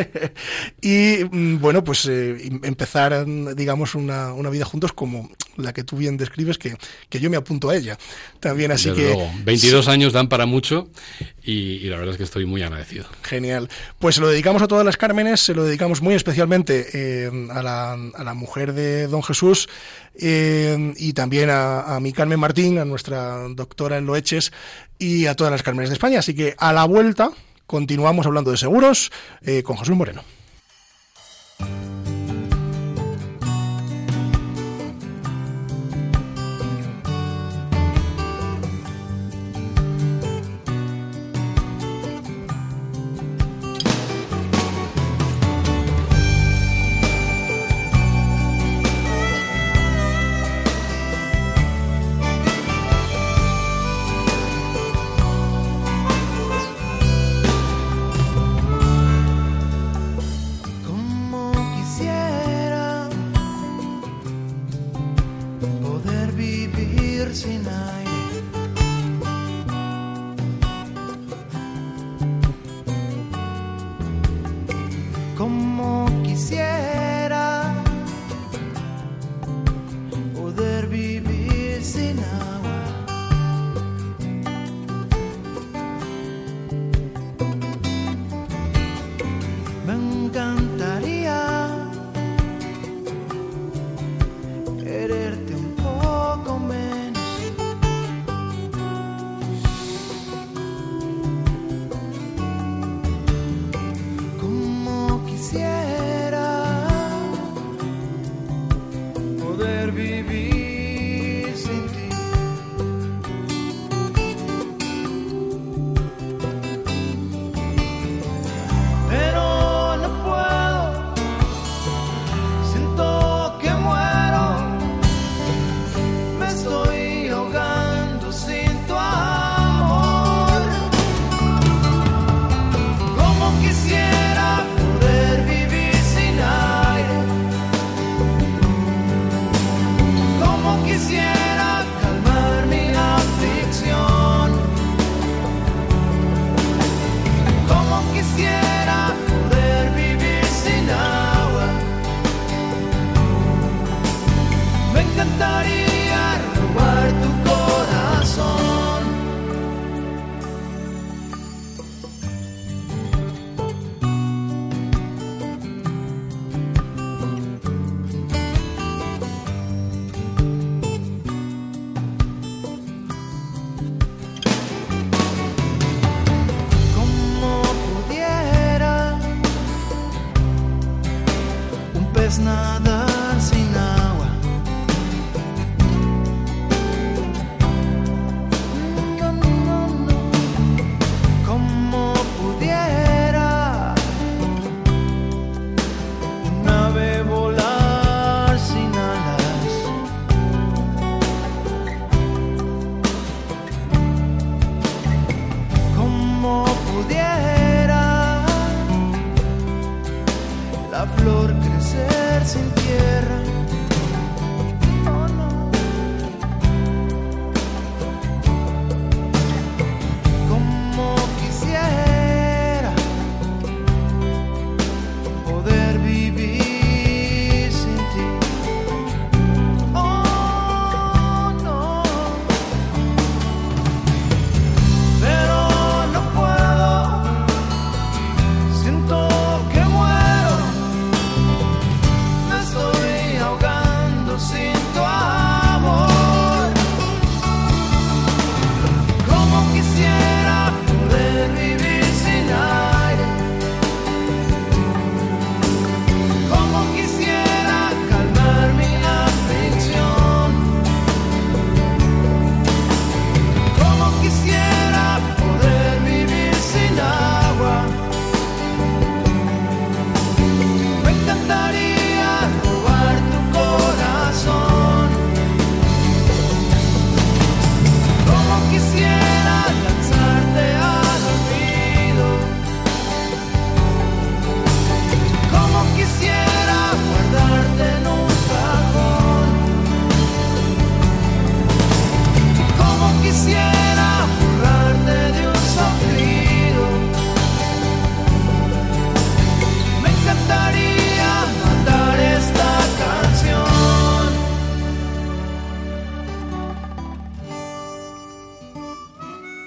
y 0.81 1.17
mm, 1.29 1.59
bueno, 1.59 1.83
pues 1.83 2.05
eh, 2.05 2.37
em- 2.47 2.61
empezar, 2.63 3.25
digamos, 3.55 3.95
una, 3.95 4.33
una 4.33 4.49
vida 4.49 4.65
juntos 4.65 4.93
como 4.93 5.29
la 5.57 5.73
que 5.73 5.83
tú 5.83 5.97
bien 5.97 6.17
describes, 6.17 6.57
que, 6.57 6.75
que 7.09 7.19
yo 7.19 7.29
me 7.29 7.37
apunto 7.37 7.69
a 7.69 7.75
ella. 7.75 7.97
También 8.39 8.71
así 8.71 8.89
Desde 8.89 9.01
que... 9.01 9.07
luego. 9.09 9.31
22 9.43 9.87
años 9.87 10.13
dan 10.13 10.27
para 10.27 10.45
mucho 10.45 10.89
y, 11.43 11.53
y 11.53 11.89
la 11.89 11.97
verdad 11.97 12.13
es 12.13 12.17
que 12.17 12.23
estoy 12.23 12.45
muy 12.45 12.63
agradecido. 12.63 13.05
Genial. 13.21 13.69
Pues 13.99 14.15
se 14.15 14.21
lo 14.21 14.29
dedicamos 14.29 14.61
a 14.61 14.67
todas 14.67 14.85
las 14.85 14.97
Cármenes, 14.97 15.41
se 15.41 15.53
lo 15.53 15.63
dedicamos 15.63 16.01
muy 16.01 16.15
especialmente 16.15 16.87
eh, 16.93 17.47
a, 17.51 17.61
la, 17.61 17.93
a 17.93 18.23
la 18.23 18.33
mujer 18.33 18.73
de 18.73 19.07
Don 19.07 19.21
Jesús 19.23 19.69
eh, 20.15 20.93
y 20.97 21.13
también 21.13 21.49
a, 21.51 21.97
mi 22.01 22.13
Carmen 22.13 22.39
Martín, 22.39 22.77
a 22.79 22.85
nuestra 22.85 23.47
doctora 23.49 23.97
en 23.97 24.05
Loeches 24.05 24.51
y 24.99 25.25
a 25.25 25.35
todas 25.35 25.51
las 25.51 25.63
Cármenes 25.63 25.89
de 25.89 25.95
España. 25.95 26.19
Así 26.19 26.33
que 26.33 26.55
a 26.57 26.73
la 26.73 26.85
vuelta 26.85 27.31
continuamos 27.65 28.25
hablando 28.25 28.51
de 28.51 28.57
seguros 28.57 29.11
eh, 29.41 29.63
con 29.63 29.77
Jesús 29.77 29.95
Moreno. 29.95 30.23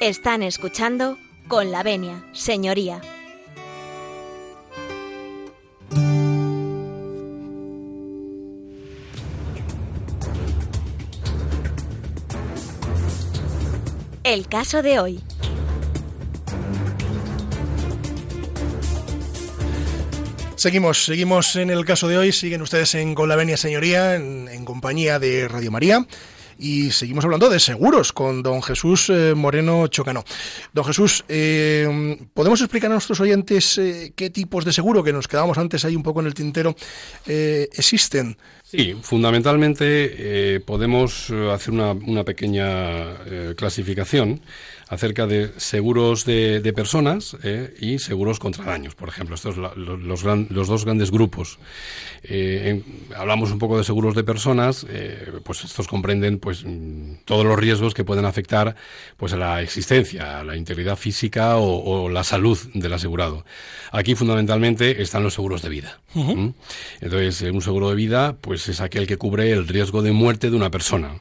Están 0.07 0.45
escuchando 0.45 1.19
con 1.49 1.73
la 1.73 1.83
venia, 1.83 2.25
señoría. 2.33 3.01
El 14.23 14.47
caso 14.47 14.81
de 14.83 15.01
hoy. 15.01 15.21
Seguimos, 20.55 21.05
seguimos 21.05 21.57
en 21.57 21.71
el 21.71 21.85
caso 21.85 22.07
de 22.07 22.19
hoy. 22.19 22.31
Siguen 22.31 22.63
ustedes 22.63 22.95
en 22.95 23.17
Con 23.17 23.29
la 23.29 23.35
Venia 23.35 23.57
Señoría, 23.57 24.15
en, 24.15 24.47
en 24.47 24.65
compañía 24.65 25.19
de 25.19 25.49
Radio 25.49 25.73
María. 25.73 26.07
Y 26.59 26.91
seguimos 26.91 27.25
hablando 27.25 27.51
de 27.51 27.61
seguros 27.61 28.13
con 28.13 28.43
don 28.43 28.63
Jesús 28.63 29.11
eh, 29.11 29.35
Moreno 29.35 29.87
Chocano. 29.89 30.25
Don 30.73 30.85
Jesús, 30.85 31.25
eh, 31.29 32.19
¿podemos 32.33 32.61
explicar 32.61 32.91
a 32.91 32.95
nuestros 32.95 33.21
oyentes 33.21 33.79
eh, 33.79 34.13
qué 34.17 34.31
tipos 34.31 34.65
de 34.65 34.73
seguro, 34.73 35.05
que 35.05 35.13
nos 35.13 35.29
quedábamos 35.29 35.59
antes 35.59 35.85
ahí 35.85 35.97
un 35.97 36.03
poco 36.03 36.21
en 36.21 36.27
el 36.27 36.35
tintero, 36.35 36.75
eh, 37.27 37.69
existen? 37.73 38.37
Sí, 38.63 38.97
fundamentalmente 39.01 40.61
podemos 40.67 41.31
hacer 41.53 41.73
una, 41.73 42.25
pequeña 42.25 43.17
clasificación 43.55 44.41
acerca 44.89 45.27
de 45.27 45.51
seguros 45.57 46.25
de, 46.25 46.61
de 46.61 46.73
personas 46.73 47.37
eh, 47.43 47.75
y 47.81 47.99
seguros 47.99 48.39
contra 48.39 48.65
daños, 48.65 48.95
por 48.95 49.09
ejemplo. 49.09 49.35
Estos 49.35 49.57
lo- 49.57 49.75
los, 49.75 50.23
gran- 50.23 50.47
los 50.51 50.69
dos 50.69 50.85
grandes 50.85 51.11
grupos. 51.11 51.59
Eh, 52.23 52.83
hablamos 53.17 53.51
un 53.51 53.59
poco 53.59 53.79
de 53.79 53.85
seguros 53.85 54.15
de 54.15 54.25
personas, 54.25 54.87
eh, 54.89 55.33
pues 55.45 55.65
estos 55.65 55.89
comprenden 55.89 56.39
pues 56.39 56.65
mm, 56.65 57.17
todos 57.25 57.45
los 57.45 57.59
riesgos 57.59 57.95
que 57.95 58.05
pueden 58.05 58.25
afectar 58.25 58.77
pues 59.17 59.33
a 59.33 59.37
la 59.37 59.63
existencia, 59.63 60.41
a 60.41 60.45
la 60.45 60.57
integridad 60.57 60.97
física 60.97 61.57
o, 61.57 62.05
o 62.05 62.09
la 62.09 62.25
salud 62.25 62.59
del 62.75 62.93
asegurado. 62.93 63.45
Aquí 63.93 64.15
fundamentalmente 64.15 65.03
están 65.03 65.23
los 65.23 65.35
seguros 65.35 65.63
de 65.63 65.69
vida. 65.69 66.01
¿Mm? 66.15 66.49
Entonces, 67.01 67.43
un 67.43 67.61
seguro 67.61 67.91
de 67.91 67.97
vida 67.97 68.37
pues 68.41 68.69
es 68.69 68.81
aquel 68.81 69.07
que 69.07 69.19
cubre 69.19 69.51
el 69.53 69.69
riesgo 69.69 70.03
de 70.03 70.13
muerte 70.13 70.51
de 70.51 70.57
una 70.57 70.71
persona. 70.71 71.21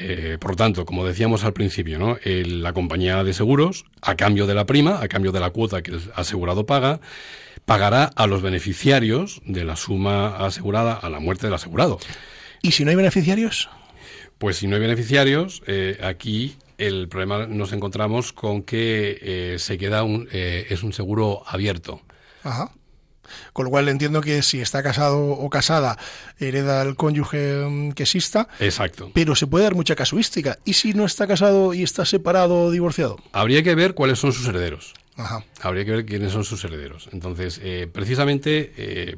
Eh, 0.00 0.38
por 0.40 0.52
lo 0.52 0.56
tanto, 0.56 0.84
como 0.84 1.04
decíamos 1.06 1.44
al 1.44 1.52
principio, 1.52 1.98
¿no? 1.98 2.16
El- 2.22 2.62
la 2.62 2.72
compañía 2.72 3.24
de 3.24 3.32
seguros, 3.32 3.84
a 4.02 4.14
cambio 4.16 4.46
de 4.46 4.54
la 4.54 4.64
prima, 4.66 5.00
a 5.02 5.08
cambio 5.08 5.32
de 5.32 5.40
la 5.40 5.50
cuota 5.50 5.82
que 5.82 5.90
el 5.92 6.00
asegurado 6.14 6.66
paga, 6.66 7.00
pagará 7.64 8.04
a 8.04 8.26
los 8.26 8.40
beneficiarios 8.42 9.40
de 9.44 9.64
la 9.64 9.76
suma 9.76 10.36
asegurada 10.38 10.94
a 10.94 11.10
la 11.10 11.20
muerte 11.20 11.46
del 11.46 11.54
asegurado. 11.54 11.98
¿Y 12.62 12.72
si 12.72 12.84
no 12.84 12.90
hay 12.90 12.96
beneficiarios? 12.96 13.68
Pues 14.38 14.56
si 14.58 14.66
no 14.68 14.76
hay 14.76 14.80
beneficiarios, 14.80 15.62
eh, 15.66 15.98
aquí 16.02 16.56
el 16.78 17.08
problema 17.08 17.46
nos 17.46 17.72
encontramos 17.72 18.32
con 18.32 18.62
que 18.62 19.18
eh, 19.20 19.56
se 19.58 19.78
queda 19.78 20.04
un, 20.04 20.28
eh, 20.32 20.66
es 20.70 20.82
un 20.84 20.92
seguro 20.92 21.42
abierto. 21.46 22.00
Ajá. 22.44 22.70
Con 23.52 23.64
lo 23.64 23.70
cual 23.70 23.88
entiendo 23.88 24.20
que 24.20 24.42
si 24.42 24.60
está 24.60 24.82
casado 24.82 25.30
o 25.30 25.50
casada, 25.50 25.98
hereda 26.38 26.80
al 26.80 26.96
cónyuge 26.96 27.64
mm, 27.66 27.92
que 27.92 28.04
exista, 28.04 28.48
Exacto. 28.60 29.10
pero 29.14 29.34
se 29.34 29.46
puede 29.46 29.64
dar 29.64 29.74
mucha 29.74 29.94
casuística. 29.94 30.58
¿Y 30.64 30.74
si 30.74 30.94
no 30.94 31.04
está 31.04 31.26
casado 31.26 31.74
y 31.74 31.82
está 31.82 32.04
separado 32.04 32.64
o 32.64 32.70
divorciado? 32.70 33.16
Habría 33.32 33.62
que 33.62 33.74
ver 33.74 33.94
cuáles 33.94 34.18
son 34.18 34.32
sus 34.32 34.46
herederos. 34.46 34.94
Ajá. 35.18 35.44
Habría 35.62 35.84
que 35.84 35.90
ver 35.90 36.06
quiénes 36.06 36.30
son 36.30 36.44
sus 36.44 36.64
herederos. 36.64 37.08
Entonces, 37.12 37.60
eh, 37.62 37.88
precisamente, 37.92 38.72
eh, 38.76 39.16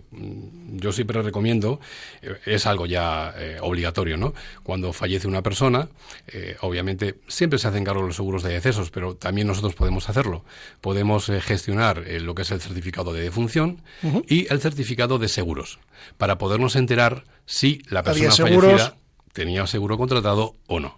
yo 0.72 0.92
siempre 0.92 1.20
recomiendo, 1.20 1.78
eh, 2.22 2.36
es 2.46 2.64
algo 2.66 2.86
ya 2.86 3.34
eh, 3.36 3.59
obligatorio, 3.61 4.16
¿no? 4.16 4.32
Cuando 4.62 4.94
fallece 4.94 5.28
una 5.28 5.42
persona, 5.42 5.90
eh, 6.28 6.57
obviamente 6.62 7.16
siempre 7.28 7.59
se 7.59 7.68
hacen 7.68 7.84
cargo 7.84 8.01
los 8.01 8.16
seguros 8.16 8.42
de 8.42 8.55
decesos, 8.55 8.90
pero 8.90 9.14
también 9.14 9.46
nosotros 9.46 9.74
podemos 9.74 10.09
hacerlo. 10.09 10.42
Podemos 10.80 11.26
gestionar 11.42 12.03
lo 12.22 12.34
que 12.34 12.42
es 12.42 12.51
el 12.51 12.62
certificado 12.62 13.12
de 13.12 13.20
defunción 13.20 13.82
y 14.26 14.51
el 14.51 14.59
certificado 14.61 15.18
de 15.18 15.28
seguros, 15.28 15.80
para 16.16 16.38
podernos 16.38 16.76
enterar 16.76 17.24
si 17.44 17.82
la 17.90 18.01
Había 18.01 18.14
persona 18.14 18.48
seguros. 18.48 18.64
fallecida 18.72 18.96
tenía 19.33 19.66
seguro 19.66 19.97
contratado 19.97 20.57
o 20.66 20.81
no. 20.81 20.97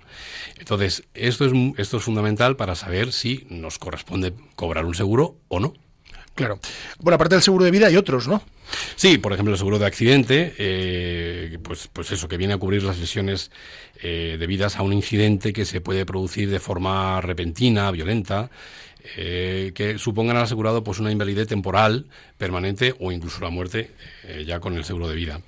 Entonces, 0.58 1.04
esto 1.14 1.44
es, 1.44 1.52
esto 1.76 1.96
es 1.96 2.02
fundamental 2.02 2.56
para 2.56 2.74
saber 2.74 3.12
si 3.12 3.46
nos 3.50 3.78
corresponde 3.78 4.34
cobrar 4.56 4.84
un 4.84 4.94
seguro 4.94 5.36
o 5.48 5.60
no. 5.60 5.74
Claro. 6.34 6.58
Bueno, 6.98 7.16
aparte 7.16 7.34
del 7.34 7.42
seguro 7.42 7.64
de 7.64 7.70
vida 7.70 7.88
hay 7.88 7.96
otros, 7.96 8.26
¿no? 8.26 8.42
Sí, 8.96 9.18
por 9.18 9.34
ejemplo, 9.34 9.52
el 9.52 9.58
seguro 9.58 9.78
de 9.78 9.84
accidente, 9.84 10.54
eh, 10.56 11.58
pues, 11.62 11.90
pues 11.92 12.10
eso, 12.10 12.26
que 12.26 12.38
viene 12.38 12.54
a 12.54 12.58
cubrir 12.58 12.82
las 12.82 12.98
lesiones 12.98 13.50
eh, 14.00 14.36
debidas 14.38 14.76
a 14.76 14.82
un 14.82 14.94
incidente 14.94 15.52
que 15.52 15.66
se 15.66 15.82
puede 15.82 16.06
producir 16.06 16.48
de 16.48 16.58
forma 16.58 17.20
repentina, 17.20 17.90
violenta, 17.90 18.50
eh, 19.16 19.72
que 19.74 19.98
supongan 19.98 20.36
al 20.36 20.44
asegurado 20.44 20.84
pues 20.84 21.00
una 21.00 21.10
invalidez 21.10 21.48
temporal, 21.48 22.06
permanente 22.38 22.94
o 23.00 23.10
incluso 23.10 23.40
la 23.40 23.50
muerte 23.50 23.90
eh, 24.24 24.44
ya 24.46 24.60
con 24.60 24.76
el 24.76 24.84
seguro 24.84 25.08
de 25.08 25.16
vida. 25.16 25.40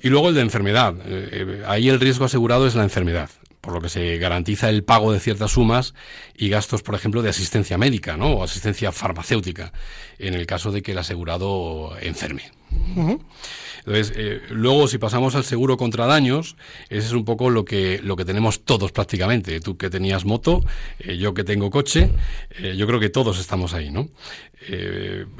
Y 0.00 0.08
luego 0.08 0.28
el 0.28 0.34
de 0.34 0.42
enfermedad. 0.42 0.94
Eh, 1.04 1.28
eh, 1.32 1.62
ahí 1.66 1.88
el 1.88 2.00
riesgo 2.00 2.24
asegurado 2.24 2.66
es 2.66 2.74
la 2.74 2.84
enfermedad, 2.84 3.30
por 3.60 3.72
lo 3.72 3.80
que 3.80 3.88
se 3.88 4.16
garantiza 4.18 4.68
el 4.70 4.84
pago 4.84 5.12
de 5.12 5.20
ciertas 5.20 5.52
sumas 5.52 5.94
y 6.36 6.48
gastos, 6.48 6.82
por 6.82 6.94
ejemplo, 6.94 7.22
de 7.22 7.30
asistencia 7.30 7.78
médica 7.78 8.16
¿no? 8.16 8.28
o 8.32 8.44
asistencia 8.44 8.92
farmacéutica, 8.92 9.72
en 10.18 10.34
el 10.34 10.46
caso 10.46 10.70
de 10.70 10.82
que 10.82 10.92
el 10.92 10.98
asegurado 10.98 11.96
enferme. 12.00 12.57
Entonces, 12.70 14.12
eh, 14.16 14.42
luego 14.50 14.86
si 14.88 14.98
pasamos 14.98 15.34
al 15.34 15.44
seguro 15.44 15.76
contra 15.76 16.06
daños, 16.06 16.56
ese 16.90 17.06
es 17.06 17.12
un 17.12 17.24
poco 17.24 17.48
lo 17.48 17.64
que, 17.64 18.00
lo 18.02 18.16
que 18.16 18.24
tenemos 18.24 18.60
todos 18.64 18.92
prácticamente. 18.92 19.60
Tú 19.60 19.76
que 19.78 19.88
tenías 19.88 20.24
moto, 20.24 20.62
eh, 20.98 21.16
yo 21.16 21.32
que 21.32 21.44
tengo 21.44 21.70
coche, 21.70 22.10
eh, 22.58 22.74
yo 22.76 22.86
creo 22.86 23.00
que 23.00 23.08
todos 23.08 23.38
estamos 23.40 23.72
ahí, 23.74 23.90
¿no? 23.90 24.08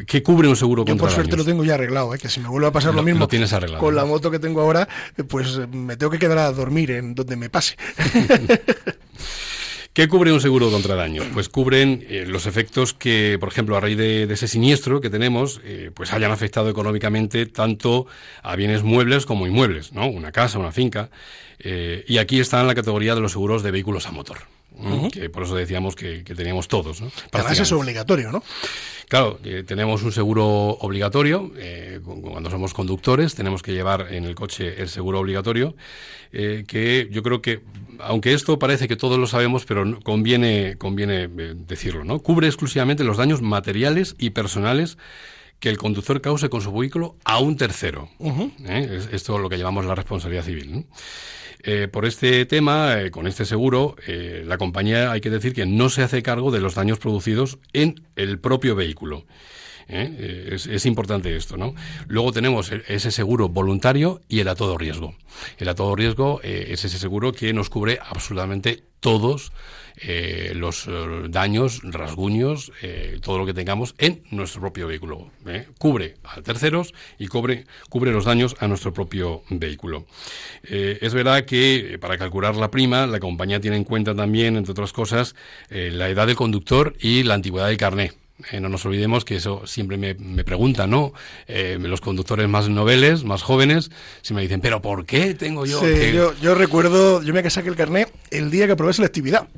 ¿Qué 0.06 0.22
cubre 0.22 0.48
un 0.48 0.56
seguro 0.56 0.82
Yo 0.84 0.92
contra 0.92 1.06
por 1.06 1.10
suerte 1.14 1.32
daños? 1.32 1.46
lo 1.46 1.52
tengo 1.52 1.64
ya 1.64 1.74
arreglado, 1.74 2.12
que 2.12 2.28
si 2.28 2.40
me 2.40 2.48
vuelve 2.48 2.68
a 2.68 2.72
pasar 2.72 2.92
lo, 2.92 2.98
Lo- 3.00 3.02
mismo 3.04 3.20
lo 3.20 3.28
tienes 3.28 3.52
arreglado, 3.52 3.82
con 3.82 3.94
la 3.94 4.04
moto 4.06 4.30
que 4.30 4.38
tengo 4.38 4.60
ahora, 4.62 4.88
pues 5.28 5.58
me 5.70 5.96
tengo 5.96 6.10
que 6.12 6.18
quedar 6.18 6.38
a 6.38 6.52
dormir 6.52 6.92
en 6.92 7.14
donde 7.14 7.36
me 7.36 7.50
pase. 7.50 7.76
¿Qué 9.92 10.06
cubre 10.06 10.32
un 10.32 10.40
seguro 10.40 10.70
contra 10.70 10.94
daños? 10.94 11.26
Pues 11.34 11.48
cubren 11.48 12.04
eh, 12.08 12.24
los 12.26 12.46
efectos 12.46 12.94
que, 12.94 13.36
por 13.40 13.48
ejemplo, 13.48 13.76
a 13.76 13.80
raíz 13.80 13.96
de, 13.96 14.22
ese 14.24 14.46
siniestro 14.46 15.00
que 15.00 15.10
tenemos, 15.10 15.60
eh, 15.64 15.90
pues 15.92 16.12
hayan 16.12 16.30
afectado 16.30 16.70
económicamente 16.70 17.46
tanto 17.46 18.06
a 18.42 18.54
bienes 18.54 18.84
muebles 18.84 19.26
como 19.26 19.46
inmuebles, 19.46 19.92
¿no? 19.92 20.06
Una 20.06 20.30
casa, 20.30 20.58
una 20.58 20.70
finca. 20.70 21.10
eh, 21.58 22.04
y 22.06 22.18
aquí 22.18 22.38
está 22.38 22.60
en 22.60 22.68
la 22.68 22.74
categoría 22.76 23.16
de 23.16 23.20
los 23.20 23.32
seguros 23.32 23.64
de 23.64 23.72
vehículos 23.72 24.06
a 24.06 24.12
motor. 24.12 24.38
¿No? 24.78 25.10
Que 25.10 25.28
por 25.30 25.42
eso 25.44 25.54
decíamos 25.54 25.94
que, 25.96 26.22
que 26.24 26.34
teníamos 26.34 26.68
todos, 26.68 27.00
¿no? 27.00 27.10
Además 27.32 27.52
es 27.62 27.72
obligatorio, 27.72 28.32
¿no? 28.32 28.42
Claro, 29.08 29.38
eh, 29.42 29.64
tenemos 29.66 30.02
un 30.02 30.12
seguro 30.12 30.44
obligatorio. 30.80 31.50
eh, 31.56 32.00
cu- 32.04 32.20
cuando 32.20 32.50
somos 32.50 32.74
conductores, 32.74 33.34
tenemos 33.34 33.62
que 33.62 33.72
llevar 33.72 34.08
en 34.12 34.24
el 34.24 34.34
coche 34.34 34.80
el 34.82 34.88
seguro 34.88 35.20
obligatorio. 35.20 35.74
eh, 36.32 36.64
que 36.68 37.08
yo 37.10 37.22
creo 37.22 37.40
que, 37.40 37.60
aunque 38.00 38.34
esto 38.34 38.58
parece 38.58 38.86
que 38.86 38.96
todos 38.96 39.18
lo 39.18 39.26
sabemos, 39.26 39.64
pero 39.64 39.98
conviene, 40.00 40.76
conviene 40.76 41.26
decirlo, 41.26 42.04
¿no? 42.04 42.18
Cubre 42.18 42.46
exclusivamente 42.48 43.02
los 43.02 43.16
daños 43.16 43.40
materiales 43.40 44.14
y 44.18 44.30
personales 44.30 44.98
que 45.58 45.70
el 45.70 45.78
conductor 45.78 46.20
cause 46.20 46.50
con 46.50 46.60
su 46.60 46.70
vehículo 46.70 47.16
a 47.24 47.38
un 47.38 47.56
tercero. 47.56 48.10
¿eh? 48.66 48.88
Es, 48.92 49.08
esto 49.10 49.36
es 49.36 49.40
lo 49.42 49.48
que 49.48 49.56
llamamos 49.58 49.86
la 49.86 49.94
responsabilidad 49.94 50.44
civil. 50.44 50.70
¿no? 50.72 50.84
Eh, 51.62 51.88
por 51.90 52.06
este 52.06 52.44
tema, 52.46 53.00
eh, 53.00 53.10
con 53.10 53.26
este 53.26 53.44
seguro, 53.44 53.96
eh, 54.06 54.44
la 54.46 54.58
compañía 54.58 55.10
hay 55.10 55.20
que 55.20 55.30
decir 55.30 55.52
que 55.52 55.66
no 55.66 55.88
se 55.90 56.02
hace 56.02 56.22
cargo 56.22 56.50
de 56.50 56.60
los 56.60 56.74
daños 56.74 56.98
producidos 56.98 57.58
en 57.72 58.06
el 58.16 58.38
propio 58.38 58.76
vehículo. 58.76 59.24
¿eh? 59.88 60.14
Eh, 60.18 60.56
Es, 60.70 60.86
importante 60.86 61.34
esto, 61.34 61.56
¿no? 61.56 61.74
Luego 62.06 62.32
tenemos 62.32 62.70
e- 62.70 62.82
ese 62.88 63.10
seguro 63.10 63.48
voluntario 63.48 64.20
y 64.28 64.40
el 64.40 64.48
a 64.48 64.54
todo 64.54 64.78
riesgo. 64.78 65.14
El 65.58 65.68
a 65.68 65.74
todo 65.74 65.96
riesgo 65.96 66.40
es 66.42 66.84
ese 66.84 66.98
seguro 66.98 67.32
que 67.32 67.52
nos 67.52 67.70
cubre 67.70 67.98
absolutamente 68.00 68.84
todos 69.00 69.52
eh, 70.00 70.52
los 70.54 70.86
eh, 70.86 70.90
daños, 71.28 71.80
rasguños, 71.82 72.72
eh, 72.82 73.18
todo 73.22 73.38
lo 73.38 73.46
que 73.46 73.54
tengamos 73.54 73.94
en 73.98 74.22
nuestro 74.30 74.60
propio 74.60 74.86
vehículo. 74.86 75.30
¿eh? 75.46 75.66
Cubre 75.78 76.16
a 76.24 76.40
terceros 76.42 76.94
y 77.18 77.26
cubre, 77.26 77.66
cubre 77.88 78.12
los 78.12 78.24
daños 78.24 78.56
a 78.60 78.68
nuestro 78.68 78.92
propio 78.92 79.42
vehículo. 79.50 80.06
Eh, 80.64 80.98
es 81.00 81.14
verdad 81.14 81.44
que 81.44 81.98
para 82.00 82.18
calcular 82.18 82.56
la 82.56 82.70
prima, 82.70 83.06
la 83.06 83.20
compañía 83.20 83.60
tiene 83.60 83.76
en 83.76 83.84
cuenta 83.84 84.14
también, 84.14 84.56
entre 84.56 84.72
otras 84.72 84.92
cosas, 84.92 85.34
la 85.70 86.08
edad 86.08 86.26
del 86.26 86.36
conductor 86.36 86.94
y 87.00 87.22
la 87.22 87.34
antigüedad 87.34 87.68
del 87.68 87.76
carné. 87.76 88.12
Eh, 88.52 88.60
no 88.60 88.68
nos 88.68 88.86
olvidemos 88.86 89.24
que 89.24 89.34
eso 89.34 89.66
siempre 89.66 89.96
me, 89.96 90.14
me 90.14 90.44
preguntan, 90.44 90.90
¿no? 90.90 91.12
Eh, 91.48 91.76
los 91.80 92.00
conductores 92.00 92.48
más 92.48 92.68
noveles, 92.68 93.24
más 93.24 93.42
jóvenes, 93.42 93.90
si 94.22 94.32
me 94.32 94.42
dicen, 94.42 94.60
¿pero 94.60 94.80
por 94.80 95.06
qué 95.06 95.34
tengo 95.34 95.66
yo 95.66 95.80
Sí, 95.80 95.86
que- 95.86 96.12
yo, 96.12 96.32
yo 96.40 96.54
recuerdo, 96.54 97.20
yo 97.24 97.34
me 97.34 97.50
saqué 97.50 97.68
el 97.68 97.74
carnet 97.74 98.12
el 98.30 98.52
día 98.52 98.68
que 98.68 98.76
probé 98.76 98.92
selectividad. 98.92 99.48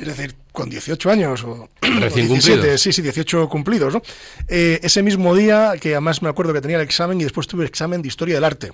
Es 0.00 0.06
decir, 0.06 0.34
con 0.52 0.70
18 0.70 1.10
años 1.10 1.44
o, 1.44 1.68
Recién 1.82 2.26
o 2.26 2.28
17, 2.30 2.56
cumplidos. 2.56 2.80
sí, 2.80 2.92
sí, 2.92 3.02
18 3.02 3.48
cumplidos, 3.48 3.92
¿no? 3.92 4.02
Eh, 4.48 4.80
ese 4.82 5.02
mismo 5.02 5.34
día, 5.34 5.74
que 5.80 5.92
además 5.92 6.22
me 6.22 6.28
acuerdo 6.28 6.54
que 6.54 6.60
tenía 6.60 6.78
el 6.78 6.82
examen 6.82 7.20
y 7.20 7.24
después 7.24 7.46
tuve 7.46 7.64
el 7.64 7.68
examen 7.68 8.00
de 8.00 8.08
Historia 8.08 8.34
del 8.36 8.44
Arte, 8.44 8.72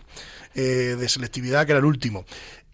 eh, 0.55 0.97
de 0.99 1.09
selectividad, 1.09 1.67
que 1.67 1.73
era 1.73 1.81
el 1.81 1.85
último. 1.85 2.25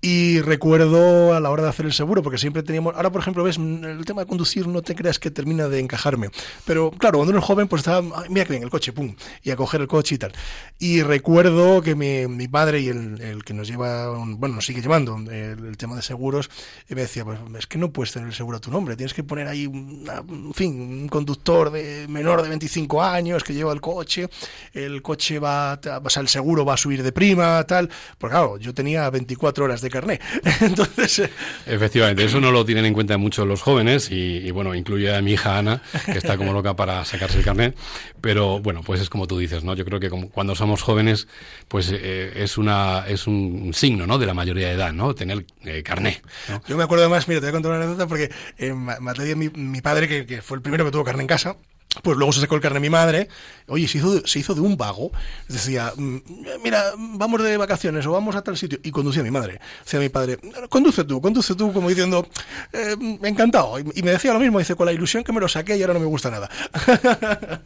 Y 0.04 0.40
recuerdo 0.40 1.32
a 1.32 1.38
la 1.38 1.48
hora 1.50 1.62
de 1.62 1.68
hacer 1.68 1.86
el 1.86 1.92
seguro, 1.92 2.24
porque 2.24 2.36
siempre 2.36 2.64
teníamos. 2.64 2.96
Ahora, 2.96 3.12
por 3.12 3.20
ejemplo, 3.20 3.44
ves, 3.44 3.56
el 3.56 4.04
tema 4.04 4.22
de 4.22 4.26
conducir 4.26 4.66
no 4.66 4.82
te 4.82 4.96
creas 4.96 5.20
que 5.20 5.30
termina 5.30 5.68
de 5.68 5.78
encajarme. 5.78 6.30
Pero 6.64 6.90
claro, 6.90 7.18
cuando 7.18 7.30
uno 7.30 7.38
es 7.38 7.44
joven, 7.44 7.68
pues 7.68 7.82
estaba. 7.82 8.20
"Ay, 8.20 8.28
mira 8.28 8.44
que 8.44 8.54
bien, 8.54 8.64
el 8.64 8.70
coche, 8.70 8.92
pum, 8.92 9.14
y 9.44 9.52
a 9.52 9.56
coger 9.56 9.80
el 9.80 9.86
coche 9.86 10.16
y 10.16 10.18
tal. 10.18 10.32
Y 10.80 11.02
recuerdo 11.02 11.82
que 11.82 11.94
mi, 11.94 12.48
padre 12.48 12.80
y 12.80 12.88
el, 12.88 13.44
que 13.44 13.54
nos 13.54 13.68
lleva, 13.68 14.08
bueno, 14.08 14.56
nos 14.56 14.66
sigue 14.66 14.82
llevando 14.82 15.16
el, 15.30 15.76
tema 15.76 15.94
de 15.94 16.02
seguros, 16.02 16.50
me 16.88 17.02
decía: 17.02 17.24
Pues 17.24 17.38
es 17.56 17.68
que 17.68 17.78
no 17.78 17.92
puedes 17.92 18.12
tener 18.12 18.26
el 18.26 18.34
seguro 18.34 18.56
a 18.56 18.60
tu 18.60 18.72
nombre, 18.72 18.96
tienes 18.96 19.14
que 19.14 19.22
poner 19.22 19.46
ahí, 19.46 19.66
en 19.66 20.52
fin, 20.52 20.80
un 20.80 21.08
conductor 21.08 21.70
de 21.70 22.08
menor 22.08 22.42
de 22.42 22.48
25 22.48 23.00
años 23.04 23.44
que 23.44 23.54
lleva 23.54 23.72
el 23.72 23.80
coche, 23.80 24.28
el 24.72 25.00
coche 25.00 25.38
va, 25.38 25.78
o 26.02 26.10
sea, 26.10 26.22
el 26.22 26.28
seguro 26.28 26.64
va 26.64 26.74
a 26.74 26.76
subir 26.76 27.04
de 27.04 27.12
prima, 27.12 27.62
tal. 27.68 27.88
Porque 28.18 28.32
claro, 28.32 28.58
yo 28.58 28.74
tenía 28.74 29.08
24 29.08 29.64
horas 29.64 29.80
de 29.80 29.91
carné. 29.92 30.18
Entonces, 30.60 31.20
eh, 31.20 31.30
Efectivamente, 31.66 32.24
eso 32.24 32.40
no 32.40 32.50
lo 32.50 32.64
tienen 32.64 32.84
en 32.86 32.94
cuenta 32.94 33.16
mucho 33.18 33.46
los 33.46 33.62
jóvenes 33.62 34.10
y, 34.10 34.38
y, 34.38 34.50
bueno, 34.50 34.74
incluye 34.74 35.14
a 35.14 35.22
mi 35.22 35.32
hija 35.34 35.58
Ana, 35.58 35.80
que 36.06 36.18
está 36.18 36.36
como 36.36 36.52
loca 36.52 36.74
para 36.74 37.04
sacarse 37.04 37.38
el 37.38 37.44
carnet, 37.44 37.76
pero 38.20 38.58
bueno, 38.60 38.82
pues 38.82 39.00
es 39.00 39.08
como 39.08 39.26
tú 39.28 39.38
dices, 39.38 39.62
¿no? 39.62 39.74
Yo 39.76 39.84
creo 39.84 40.00
que 40.00 40.10
como 40.10 40.28
cuando 40.30 40.54
somos 40.56 40.82
jóvenes, 40.82 41.28
pues 41.68 41.90
eh, 41.92 42.32
es 42.36 42.58
una 42.58 43.04
es 43.06 43.26
un 43.26 43.72
signo, 43.74 44.06
¿no? 44.06 44.18
De 44.18 44.26
la 44.26 44.34
mayoría 44.34 44.68
de 44.68 44.74
edad, 44.74 44.92
¿no? 44.92 45.14
Tener 45.14 45.44
eh, 45.64 45.82
carnet, 45.82 46.22
¿no? 46.48 46.62
Yo 46.66 46.76
me 46.76 46.82
acuerdo 46.84 47.04
además, 47.04 47.28
mira, 47.28 47.40
te 47.40 47.46
voy 47.46 47.50
a 47.50 47.52
contar 47.52 47.72
una 47.72 47.80
anécdota 47.84 48.06
porque 48.08 48.30
en 48.58 48.76
ma- 48.78 48.98
materia 49.00 49.36
mi, 49.36 49.48
mi 49.50 49.80
padre, 49.80 50.08
que, 50.08 50.26
que 50.26 50.42
fue 50.42 50.56
el 50.56 50.62
primero 50.62 50.84
que 50.84 50.90
tuvo 50.90 51.04
carne 51.04 51.22
en 51.22 51.28
casa, 51.28 51.56
pues 52.02 52.16
luego 52.16 52.32
se 52.32 52.40
sacó 52.40 52.54
el 52.54 52.60
carne 52.60 52.80
mi 52.80 52.88
madre, 52.90 53.28
oye, 53.68 53.86
se 53.86 53.98
hizo, 53.98 54.14
de, 54.14 54.22
se 54.26 54.38
hizo 54.38 54.54
de 54.54 54.60
un 54.62 54.76
vago, 54.76 55.12
decía, 55.48 55.92
mm, 55.96 56.16
mira, 56.64 56.84
vamos 56.96 57.42
de 57.42 57.56
vacaciones 57.56 58.06
o 58.06 58.12
vamos 58.12 58.34
a 58.34 58.42
tal 58.42 58.56
sitio, 58.56 58.78
y 58.82 58.90
conducía 58.90 59.20
a 59.20 59.24
mi 59.24 59.30
madre. 59.30 59.60
Decía 59.84 60.00
mi 60.00 60.08
padre, 60.08 60.38
conduce 60.70 61.04
tú, 61.04 61.20
conduce 61.20 61.54
tú, 61.54 61.72
como 61.72 61.88
diciendo, 61.90 62.26
eh, 62.72 62.96
encantado. 63.24 63.78
Y, 63.78 63.84
y 63.96 64.02
me 64.02 64.12
decía 64.12 64.32
lo 64.32 64.40
mismo, 64.40 64.58
dice, 64.58 64.74
con 64.74 64.86
la 64.86 64.92
ilusión 64.92 65.22
que 65.22 65.32
me 65.32 65.40
lo 65.40 65.48
saqué 65.48 65.76
y 65.76 65.82
ahora 65.82 65.94
no 65.94 66.00
me 66.00 66.06
gusta 66.06 66.30
nada. 66.30 66.48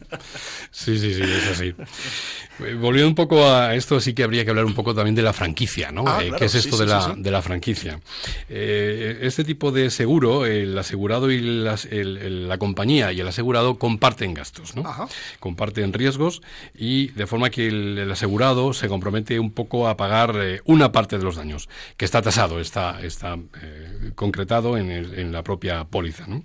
Sí, 0.71 0.99
sí, 0.99 1.13
sí, 1.13 1.21
es 1.21 1.47
así. 1.47 1.73
Eh, 2.63 2.73
Volviendo 2.75 3.07
un 3.07 3.15
poco 3.15 3.45
a 3.49 3.75
esto, 3.75 3.99
sí 3.99 4.13
que 4.13 4.23
habría 4.23 4.43
que 4.43 4.49
hablar 4.51 4.65
un 4.65 4.73
poco 4.73 4.93
también 4.93 5.15
de 5.15 5.21
la 5.21 5.33
franquicia, 5.33 5.91
¿no? 5.91 6.03
Ah, 6.07 6.19
Eh, 6.21 6.27
claro, 6.27 6.39
¿Qué 6.39 6.45
es 6.45 6.55
esto 6.55 6.75
sí, 6.77 6.83
de, 6.83 6.89
la, 6.89 7.01
sí, 7.01 7.11
de 7.17 7.31
la 7.31 7.41
franquicia? 7.41 7.99
Eh, 8.49 9.19
este 9.21 9.43
tipo 9.43 9.71
de 9.71 9.89
seguro, 9.89 10.45
el 10.45 10.77
asegurado 10.77 11.31
y 11.31 11.39
las- 11.41 11.85
el- 11.85 12.17
el- 12.17 12.49
la 12.49 12.57
compañía 12.57 13.11
y 13.11 13.19
el 13.21 13.27
asegurado 13.27 13.77
comparten 13.77 14.16
gastos, 14.33 14.75
¿no? 14.75 14.87
Ajá. 14.87 15.07
Comparten 15.39 15.93
riesgos 15.93 16.41
y 16.75 17.07
de 17.09 17.27
forma 17.27 17.49
que 17.49 17.67
el, 17.67 17.97
el 17.97 18.11
asegurado 18.11 18.73
se 18.73 18.87
compromete 18.87 19.39
un 19.39 19.51
poco 19.51 19.87
a 19.87 19.97
pagar 19.97 20.35
eh, 20.41 20.61
una 20.65 20.91
parte 20.91 21.17
de 21.17 21.23
los 21.23 21.35
daños, 21.35 21.69
que 21.97 22.05
está 22.05 22.21
tasado, 22.21 22.59
está, 22.59 23.01
está 23.01 23.37
eh, 23.61 24.11
concretado 24.15 24.77
en, 24.77 24.89
el- 24.91 25.19
en 25.19 25.31
la 25.31 25.43
propia 25.43 25.83
póliza, 25.85 26.25
¿no? 26.27 26.43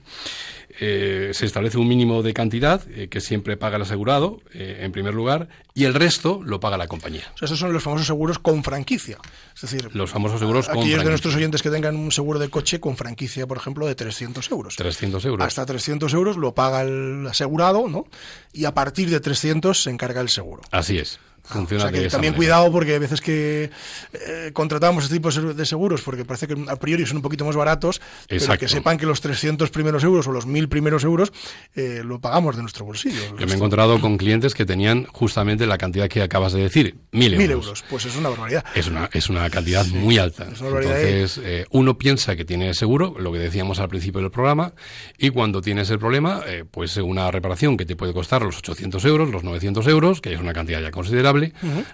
Eh, 0.81 1.31
se 1.35 1.47
establece 1.47 1.79
un 1.79 1.87
mínimo 1.87 2.23
de 2.23 2.33
cantidad 2.33 2.83
eh, 2.91 3.09
que 3.09 3.21
siempre 3.21 3.57
paga 3.57 3.77
el 3.77 3.83
asegurado, 3.83 4.41
eh, 4.55 4.79
en 4.81 4.93
primer 4.93 5.15
lugar, 5.15 5.49
y 5.75 5.85
el 5.85 5.95
resto 5.95 6.41
lo 6.43 6.61
paga 6.61 6.77
la 6.77 6.87
compañía. 6.89 7.25
O 7.35 7.39
sea, 7.39 7.47
estos 7.47 7.59
son 7.59 7.73
los 7.73 7.83
famosos 7.83 8.07
seguros 8.07 8.39
con 8.39 8.65
franquicia. 8.65 9.19
Es 9.55 9.61
decir, 9.61 9.91
Los 9.95 10.11
famosos 10.11 10.41
seguros 10.41 10.69
con 10.69 10.79
aquellos 10.79 11.05
de 11.05 11.11
nuestros 11.11 11.35
oyentes 11.35 11.63
que 11.63 11.71
tengan 11.71 11.97
un 11.97 12.11
seguro 12.11 12.39
de 12.39 12.49
coche 12.49 12.81
con 12.81 12.97
franquicia, 12.97 13.47
por 13.47 13.59
ejemplo, 13.59 13.87
de 13.87 13.95
300 13.95 14.51
euros. 14.51 14.77
300 14.77 15.25
euros. 15.27 15.47
Hasta 15.47 15.67
300 15.67 16.13
euros 16.15 16.37
lo 16.37 16.55
paga 16.55 16.83
el 16.83 17.27
asegurado, 17.27 17.89
¿no? 17.89 18.07
Y 18.53 18.65
a 18.65 18.75
partir 18.75 19.11
de 19.11 19.21
300 19.21 19.83
se 19.83 19.91
encarga 19.91 20.21
el 20.21 20.29
seguro. 20.29 20.63
Así 20.71 20.99
es. 20.99 21.19
Funciona 21.45 21.85
o 21.85 21.87
sea 21.87 21.93
que 21.93 22.01
de 22.01 22.07
esa 22.07 22.17
también 22.17 22.33
manera. 22.35 22.39
cuidado 22.39 22.73
porque 22.73 22.93
hay 22.93 22.99
veces 22.99 23.21
que 23.21 23.71
eh, 24.13 24.51
contratamos 24.53 25.05
este 25.05 25.17
tipo 25.17 25.31
de 25.31 25.67
seguros 25.67 26.03
porque 26.03 26.25
parece 26.25 26.47
que 26.47 26.57
a 26.69 26.77
priori 26.77 27.05
son 27.07 27.17
un 27.17 27.23
poquito 27.23 27.45
más 27.45 27.57
baratos, 27.57 28.01
pero 28.29 28.41
Exacto. 28.41 28.61
que 28.61 28.69
sepan 28.69 28.97
que 28.99 29.07
los 29.07 29.21
300 29.21 29.71
primeros 29.71 30.05
euros 30.05 30.27
o 30.27 30.33
los 30.33 30.47
1000 30.47 30.69
primeros 30.69 31.05
euros 31.05 31.33
eh, 31.75 32.03
lo 32.05 32.21
pagamos 32.21 32.57
de 32.57 32.63
nuestro 32.63 32.85
bolsillo. 32.85 33.21
Yo 33.39 33.47
me 33.47 33.53
he 33.53 33.57
encontrado 33.57 34.01
con 34.01 34.17
clientes 34.19 34.55
que 34.55 34.65
tenían 34.65 35.05
justamente 35.07 35.67
la 35.67 35.79
cantidad 35.79 36.09
que 36.09 36.23
acabas 36.23 36.53
de 36.53 36.61
decir, 36.63 36.97
mil 37.11 37.33
euros. 37.35 37.39
1000 37.39 37.51
euros, 37.51 37.85
pues 37.91 38.05
es 38.07 38.17
una 38.17 38.29
barbaridad. 38.29 38.65
Es 38.75 38.87
una, 38.87 39.11
es 39.13 39.29
una 39.29 39.49
cantidad 39.51 39.85
muy 39.87 40.19
alta. 40.19 40.45
es 40.53 40.61
una 40.61 40.71
barbaridad. 40.71 41.01
Entonces, 41.01 41.41
eh, 41.45 41.67
uno 41.71 41.99
piensa 41.99 42.37
que 42.37 42.45
tiene 42.45 42.73
seguro, 42.75 43.17
lo 43.19 43.33
que 43.33 43.39
decíamos 43.39 43.81
al 43.81 43.89
principio 43.89 44.21
del 44.21 44.31
programa, 44.31 44.75
y 45.19 45.31
cuando 45.31 45.61
tienes 45.61 45.91
el 45.91 45.99
problema, 45.99 46.43
eh, 46.47 46.65
pues 46.71 46.97
una 46.99 47.31
reparación 47.31 47.77
que 47.77 47.85
te 47.85 47.97
puede 47.97 48.13
costar 48.13 48.43
los 48.43 48.59
800 48.59 49.05
euros, 49.07 49.31
los 49.31 49.43
900 49.43 49.87
euros, 49.89 50.21
que 50.21 50.33
es 50.35 50.41
una 50.41 50.53
cantidad 50.53 50.81
ya 50.81 50.91
considerable, 50.91 51.32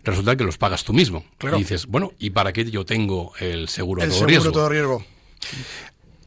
resulta 0.04 0.36
que 0.36 0.44
los 0.44 0.58
pagas 0.58 0.84
tú 0.84 0.92
mismo. 0.92 1.24
Claro. 1.38 1.56
Y 1.56 1.60
dices, 1.60 1.86
bueno, 1.86 2.12
¿y 2.18 2.30
para 2.30 2.52
qué 2.52 2.70
yo 2.70 2.84
tengo 2.84 3.32
el 3.38 3.68
seguro 3.68 4.02
a 4.02 4.04
el 4.04 4.10
todo 4.10 4.18
seguro 4.18 4.30
riesgo? 4.30 4.52
todo 4.52 4.68
riesgo. 4.68 5.04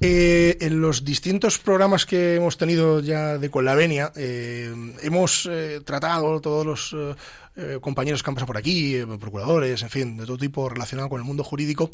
Eh, 0.03 0.57
en 0.61 0.81
los 0.81 1.05
distintos 1.05 1.59
programas 1.59 2.07
que 2.07 2.35
hemos 2.35 2.57
tenido 2.57 3.01
ya 3.01 3.37
de 3.37 3.51
Colavenia, 3.51 4.11
eh, 4.15 4.73
hemos 5.03 5.47
eh, 5.49 5.79
tratado 5.85 6.41
todos 6.41 6.65
los 6.65 6.95
eh, 7.55 7.77
compañeros 7.79 8.23
que 8.23 8.31
han 8.31 8.33
pasado 8.33 8.47
por 8.47 8.57
aquí, 8.57 8.97
procuradores, 9.19 9.83
en 9.83 9.91
fin, 9.91 10.17
de 10.17 10.25
todo 10.25 10.39
tipo 10.39 10.67
relacionado 10.69 11.07
con 11.07 11.21
el 11.21 11.27
mundo 11.27 11.43
jurídico, 11.43 11.91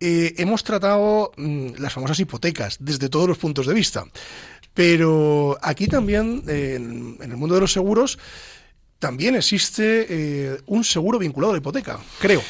hemos 0.00 0.64
tratado 0.64 1.32
mm, 1.36 1.72
las 1.78 1.92
famosas 1.92 2.18
hipotecas 2.18 2.78
desde 2.80 3.10
todos 3.10 3.28
los 3.28 3.36
puntos 3.36 3.66
de 3.66 3.74
vista. 3.74 4.06
Pero 4.72 5.58
aquí 5.60 5.86
también, 5.86 6.44
en, 6.46 7.18
en 7.20 7.30
el 7.30 7.36
mundo 7.36 7.56
de 7.56 7.60
los 7.60 7.72
seguros, 7.72 8.18
también 9.00 9.34
existe 9.34 10.06
eh, 10.08 10.60
un 10.66 10.84
seguro 10.84 11.18
vinculado 11.18 11.50
a 11.50 11.54
la 11.56 11.58
hipoteca, 11.58 11.98
creo. 12.20 12.40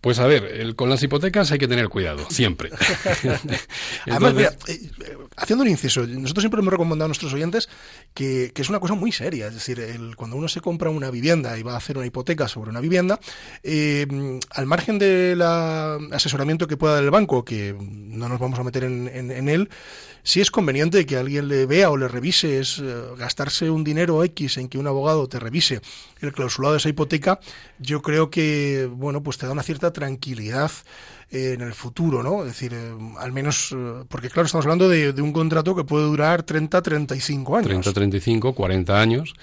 Pues 0.00 0.18
a 0.18 0.26
ver, 0.26 0.44
el- 0.44 0.76
con 0.76 0.90
las 0.90 1.02
hipotecas 1.02 1.50
hay 1.50 1.58
que 1.58 1.66
tener 1.66 1.88
cuidado, 1.88 2.26
siempre. 2.30 2.68
Además, 4.06 4.34
mira, 4.34 4.54
eh, 4.68 4.90
haciendo 5.36 5.62
un 5.64 5.70
inciso, 5.70 6.06
nosotros 6.06 6.42
siempre 6.42 6.60
hemos 6.60 6.72
recomendado 6.72 7.06
a 7.06 7.08
nuestros 7.08 7.32
oyentes 7.32 7.70
que, 8.12 8.52
que 8.54 8.60
es 8.62 8.68
una 8.68 8.80
cosa 8.80 8.94
muy 8.94 9.12
seria. 9.12 9.46
Es 9.46 9.54
decir, 9.54 9.80
el- 9.80 10.14
cuando 10.16 10.36
uno 10.36 10.46
se 10.48 10.60
compra 10.60 10.90
una 10.90 11.10
vivienda 11.10 11.56
y 11.58 11.62
va 11.62 11.72
a 11.72 11.78
hacer 11.78 11.96
una 11.96 12.06
hipoteca 12.06 12.48
sobre 12.48 12.68
una 12.70 12.80
vivienda, 12.80 13.18
eh, 13.62 14.06
al 14.50 14.66
margen 14.66 14.98
del 14.98 15.40
asesoramiento 15.40 16.66
que 16.68 16.76
pueda 16.76 16.96
dar 16.96 17.04
el 17.04 17.10
banco, 17.10 17.44
que 17.44 17.74
no 17.80 18.28
nos 18.28 18.38
vamos 18.38 18.58
a 18.58 18.62
meter 18.64 18.84
en, 18.84 19.08
en- 19.08 19.30
en 19.30 19.48
él, 19.48 19.70
si 20.24 20.40
es 20.40 20.50
conveniente 20.50 21.04
que 21.04 21.18
alguien 21.18 21.48
le 21.48 21.66
vea 21.66 21.90
o 21.90 21.98
le 21.98 22.08
revise, 22.08 22.58
es 22.58 22.78
eh, 22.82 23.02
gastarse 23.18 23.68
un 23.68 23.84
dinero 23.84 24.24
X 24.24 24.56
en 24.56 24.68
que 24.68 24.78
un 24.78 24.86
abogado 24.86 25.28
te 25.28 25.38
revise 25.38 25.82
el 26.20 26.32
clausulado 26.32 26.72
de 26.72 26.78
esa 26.78 26.88
hipoteca, 26.88 27.40
yo 27.78 28.00
creo 28.00 28.30
que, 28.30 28.88
bueno, 28.90 29.22
pues 29.22 29.36
te 29.36 29.44
da 29.44 29.52
una 29.52 29.62
cierta 29.62 29.92
tranquilidad 29.92 30.72
en 31.34 31.60
el 31.60 31.74
futuro, 31.74 32.22
¿no? 32.22 32.42
Es 32.42 32.48
decir, 32.48 32.72
eh, 32.74 32.92
al 33.18 33.32
menos, 33.32 33.72
eh, 33.72 34.04
porque 34.08 34.30
claro, 34.30 34.46
estamos 34.46 34.64
hablando 34.64 34.88
de, 34.88 35.12
de 35.12 35.22
un 35.22 35.32
contrato 35.32 35.74
que 35.74 35.84
puede 35.84 36.04
durar 36.04 36.42
30, 36.42 36.80
35 36.80 37.56
años. 37.56 37.68
30, 37.68 37.92
35, 37.92 38.54
40 38.54 39.00
años. 39.00 39.34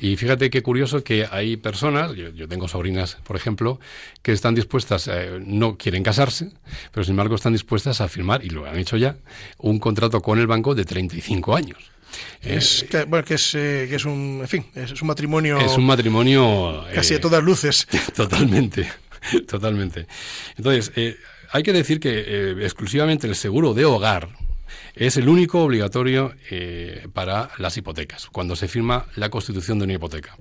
Y 0.00 0.16
fíjate 0.16 0.50
qué 0.50 0.62
curioso 0.62 1.02
que 1.02 1.26
hay 1.30 1.56
personas, 1.56 2.14
yo, 2.14 2.28
yo 2.30 2.48
tengo 2.48 2.68
sobrinas, 2.68 3.16
por 3.24 3.36
ejemplo, 3.36 3.80
que 4.22 4.32
están 4.32 4.54
dispuestas, 4.54 5.08
eh, 5.08 5.40
no 5.44 5.76
quieren 5.76 6.02
casarse, 6.02 6.50
pero 6.92 7.04
sin 7.04 7.12
embargo 7.12 7.34
están 7.34 7.52
dispuestas 7.52 8.00
a 8.00 8.08
firmar, 8.08 8.44
y 8.44 8.50
lo 8.50 8.66
han 8.66 8.76
hecho 8.78 8.96
ya, 8.96 9.16
un 9.58 9.78
contrato 9.78 10.20
con 10.20 10.38
el 10.38 10.46
banco 10.46 10.74
de 10.74 10.84
35 10.84 11.56
años. 11.56 11.90
Eh, 12.42 12.56
Es 12.56 12.86
que, 12.90 13.04
bueno, 13.04 13.24
que 13.24 13.34
es, 13.34 13.54
eh, 13.54 13.86
que 13.88 13.96
es 13.96 14.04
un, 14.04 14.38
en 14.42 14.48
fin, 14.48 14.66
es, 14.74 14.92
es 14.92 15.02
un 15.02 15.08
matrimonio 15.08 15.58
es 15.58 15.76
un 15.76 15.86
matrimonio... 15.86 16.84
casi 16.94 17.14
eh, 17.14 17.18
a 17.18 17.20
todas 17.20 17.42
luces. 17.42 17.86
Totalmente, 18.16 18.88
totalmente. 19.48 20.06
Entonces, 20.56 20.92
eh, 20.96 21.16
hay 21.52 21.62
que 21.62 21.72
decir 21.72 22.00
que 22.00 22.24
eh, 22.26 22.54
exclusivamente 22.62 23.26
el 23.26 23.34
seguro 23.34 23.74
de 23.74 23.84
hogar 23.84 24.28
Es 24.94 25.16
el 25.16 25.28
único 25.28 25.62
obligatorio 25.62 26.32
eh, 26.50 27.06
para 27.12 27.50
las 27.58 27.76
hipotecas, 27.76 28.26
cuando 28.26 28.54
se 28.54 28.68
firma 28.68 29.06
la 29.16 29.28
constitución 29.28 29.78
de 29.78 29.84
una 29.84 29.94
hipoteca. 29.94 30.36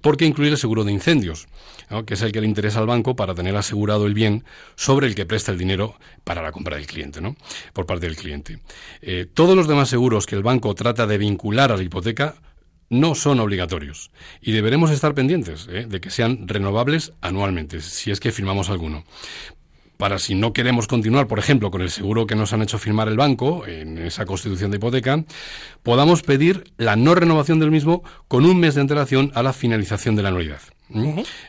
Porque 0.00 0.26
incluye 0.26 0.50
el 0.50 0.58
seguro 0.58 0.84
de 0.84 0.92
incendios, 0.92 1.46
que 2.06 2.14
es 2.14 2.22
el 2.22 2.32
que 2.32 2.40
le 2.40 2.46
interesa 2.46 2.80
al 2.80 2.86
banco 2.86 3.14
para 3.16 3.34
tener 3.34 3.54
asegurado 3.56 4.06
el 4.06 4.14
bien 4.14 4.44
sobre 4.76 5.06
el 5.06 5.14
que 5.14 5.26
presta 5.26 5.52
el 5.52 5.58
dinero 5.58 5.94
para 6.24 6.42
la 6.42 6.52
compra 6.52 6.76
del 6.76 6.86
cliente, 6.86 7.20
¿no? 7.20 7.36
por 7.72 7.86
parte 7.86 8.06
del 8.06 8.16
cliente. 8.16 8.60
Todos 9.34 9.56
los 9.56 9.68
demás 9.68 9.88
seguros 9.88 10.26
que 10.26 10.36
el 10.36 10.42
banco 10.42 10.74
trata 10.74 11.06
de 11.06 11.18
vincular 11.18 11.70
a 11.70 11.76
la 11.76 11.82
hipoteca 11.82 12.34
no 12.92 13.14
son 13.14 13.40
obligatorios 13.40 14.10
y 14.42 14.52
deberemos 14.52 14.90
estar 14.90 15.14
pendientes 15.14 15.66
¿eh? 15.70 15.86
de 15.88 16.00
que 16.00 16.10
sean 16.10 16.46
renovables 16.46 17.14
anualmente, 17.22 17.80
si 17.80 18.10
es 18.10 18.20
que 18.20 18.30
firmamos 18.32 18.68
alguno. 18.68 19.04
Para 19.96 20.18
si 20.18 20.34
no 20.34 20.52
queremos 20.52 20.88
continuar, 20.88 21.26
por 21.26 21.38
ejemplo, 21.38 21.70
con 21.70 21.80
el 21.80 21.90
seguro 21.90 22.26
que 22.26 22.34
nos 22.34 22.52
han 22.52 22.60
hecho 22.60 22.78
firmar 22.78 23.08
el 23.08 23.16
banco 23.16 23.66
en 23.66 23.98
esa 23.98 24.26
constitución 24.26 24.70
de 24.70 24.76
hipoteca, 24.76 25.24
podamos 25.82 26.22
pedir 26.22 26.72
la 26.76 26.96
no 26.96 27.14
renovación 27.14 27.60
del 27.60 27.70
mismo 27.70 28.02
con 28.28 28.44
un 28.44 28.58
mes 28.58 28.74
de 28.74 28.82
antelación 28.82 29.30
a 29.34 29.42
la 29.42 29.52
finalización 29.52 30.16
de 30.16 30.22
la 30.22 30.28
anualidad. 30.30 30.60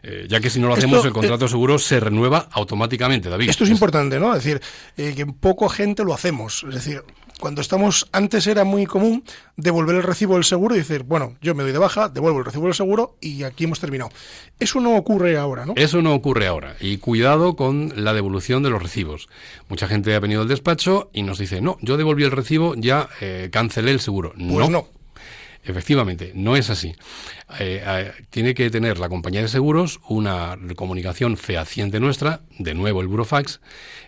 Eh, 0.03 0.27
ya 0.29 0.39
que 0.39 0.49
si 0.49 0.59
no 0.59 0.67
lo 0.67 0.75
hacemos, 0.75 1.03
el 1.03 1.11
contrato 1.11 1.47
seguro 1.47 1.77
se 1.77 1.99
renueva 1.99 2.47
automáticamente, 2.51 3.29
David. 3.29 3.49
Esto 3.49 3.65
es, 3.65 3.69
importante, 3.69 4.19
¿no? 4.19 4.33
Es 4.35 4.43
decir, 4.43 4.61
eh, 4.95 5.13
que 5.15 5.25
poco 5.25 5.67
gente 5.67 6.03
lo 6.03 6.13
hacemos. 6.13 6.63
Es 6.69 6.75
decir, 6.75 7.03
cuando 7.43 7.59
estamos, 7.59 8.07
antes 8.13 8.47
era 8.47 8.63
muy 8.63 8.85
común 8.85 9.21
devolver 9.57 9.97
el 9.97 10.03
recibo 10.03 10.35
del 10.35 10.45
seguro 10.45 10.75
y 10.75 10.77
decir, 10.77 11.03
bueno, 11.03 11.35
yo 11.41 11.53
me 11.53 11.63
doy 11.63 11.73
de 11.73 11.77
baja, 11.77 12.07
devuelvo 12.07 12.39
el 12.39 12.45
recibo 12.45 12.67
del 12.67 12.73
seguro 12.73 13.17
y 13.19 13.43
aquí 13.43 13.65
hemos 13.65 13.81
terminado. 13.81 14.11
Eso 14.61 14.79
no 14.79 14.95
ocurre 14.95 15.35
ahora, 15.35 15.65
¿no? 15.65 15.73
Eso 15.75 16.01
no 16.01 16.13
ocurre 16.13 16.47
ahora. 16.47 16.77
Y 16.79 16.99
cuidado 16.99 17.57
con 17.57 17.91
la 17.97 18.13
devolución 18.13 18.63
de 18.63 18.69
los 18.69 18.81
recibos. 18.81 19.27
Mucha 19.67 19.89
gente 19.89 20.15
ha 20.15 20.21
venido 20.21 20.41
al 20.41 20.47
despacho 20.47 21.09
y 21.11 21.23
nos 21.23 21.37
dice, 21.37 21.59
no, 21.59 21.77
yo 21.81 21.97
devolví 21.97 22.23
el 22.23 22.31
recibo, 22.31 22.75
ya 22.77 23.09
eh, 23.19 23.49
cancelé 23.51 23.91
el 23.91 23.99
seguro. 23.99 24.31
Pues 24.37 24.69
no. 24.69 24.87
Efectivamente, 25.65 26.33
no 26.35 26.57
es 26.57 26.69
así. 26.69 26.89
Eh, 27.59 27.81
eh, 27.85 28.11
tiene 28.29 28.53
que 28.53 28.69
tener 28.69 28.99
la 28.99 29.07
compañía 29.07 29.41
de 29.41 29.47
seguros 29.47 30.01
una 30.09 30.57
comunicación 30.75 31.37
fehaciente 31.37 32.01
nuestra, 32.01 32.41
de 32.59 32.73
nuevo 32.73 32.99
el 32.99 33.07
burofax, 33.07 33.61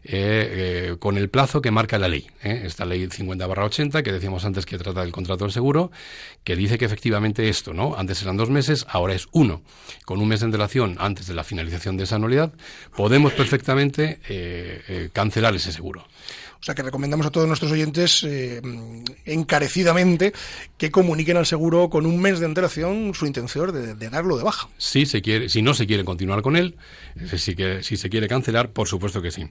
eh, 0.04 0.98
con 1.00 1.18
el 1.18 1.30
plazo 1.30 1.62
que 1.62 1.72
marca 1.72 1.98
la 1.98 2.10
ley. 2.10 2.28
Esta 2.42 2.84
ley 2.84 3.08
50-80, 3.08 4.04
que 4.04 4.12
decíamos 4.12 4.44
antes 4.44 4.66
que 4.66 4.78
trata 4.78 5.02
del 5.02 5.14
contrato 5.14 5.46
del 5.46 5.54
seguro, 5.54 5.92
que 6.44 6.58
dice 6.58 6.78
que 6.78 6.86
efectivamente 6.86 7.48
esto, 7.48 7.74
¿no? 7.74 7.96
Antes 7.96 8.22
eran 8.22 8.36
dos 8.36 8.50
meses, 8.50 8.86
ahora 8.90 9.14
es 9.14 9.28
uno. 9.32 9.62
Con 10.04 10.20
un 10.20 10.28
mes 10.28 10.42
de 10.42 10.48
antelación 10.48 10.98
antes 11.00 11.28
de 11.28 11.36
la 11.36 11.46
finalización 11.46 11.96
de 11.96 12.04
esa 12.04 12.18
anualidad, 12.18 12.52
podemos 12.98 13.32
perfectamente 13.32 14.20
cancelar 15.14 15.56
ese 15.56 15.72
seguro. 15.72 16.06
O 16.60 16.64
sea 16.64 16.76
que 16.76 16.84
recomendamos 16.84 17.26
a 17.26 17.32
todos 17.32 17.48
nuestros 17.48 17.72
oyentes 17.72 18.24
eh, 18.24 18.62
encarecidamente 19.26 20.34
que 20.78 20.92
comuniquen 20.92 21.38
al 21.38 21.46
seguro 21.46 21.90
con 21.90 22.06
un 22.06 22.20
mes 22.20 22.40
de 22.40 22.46
antelación 22.46 23.14
su 23.14 23.26
intención 23.26 23.56
de, 23.72 24.10
darlo 24.10 24.38
de 24.38 24.44
baja. 24.44 24.68
Si, 24.78 25.06
se 25.06 25.22
quiere, 25.22 25.50
si 25.50 25.62
no 25.62 25.74
se 25.74 25.88
quiere 25.88 26.04
continuar 26.04 26.42
con 26.42 26.56
él, 26.56 26.76
si, 27.38 27.56
si 27.82 27.98
se 27.98 28.10
quiere 28.10 28.28
cancelar, 28.28 28.72
por 28.72 28.88
supuesto 28.88 29.22
que 29.22 29.32
sí. 29.32 29.50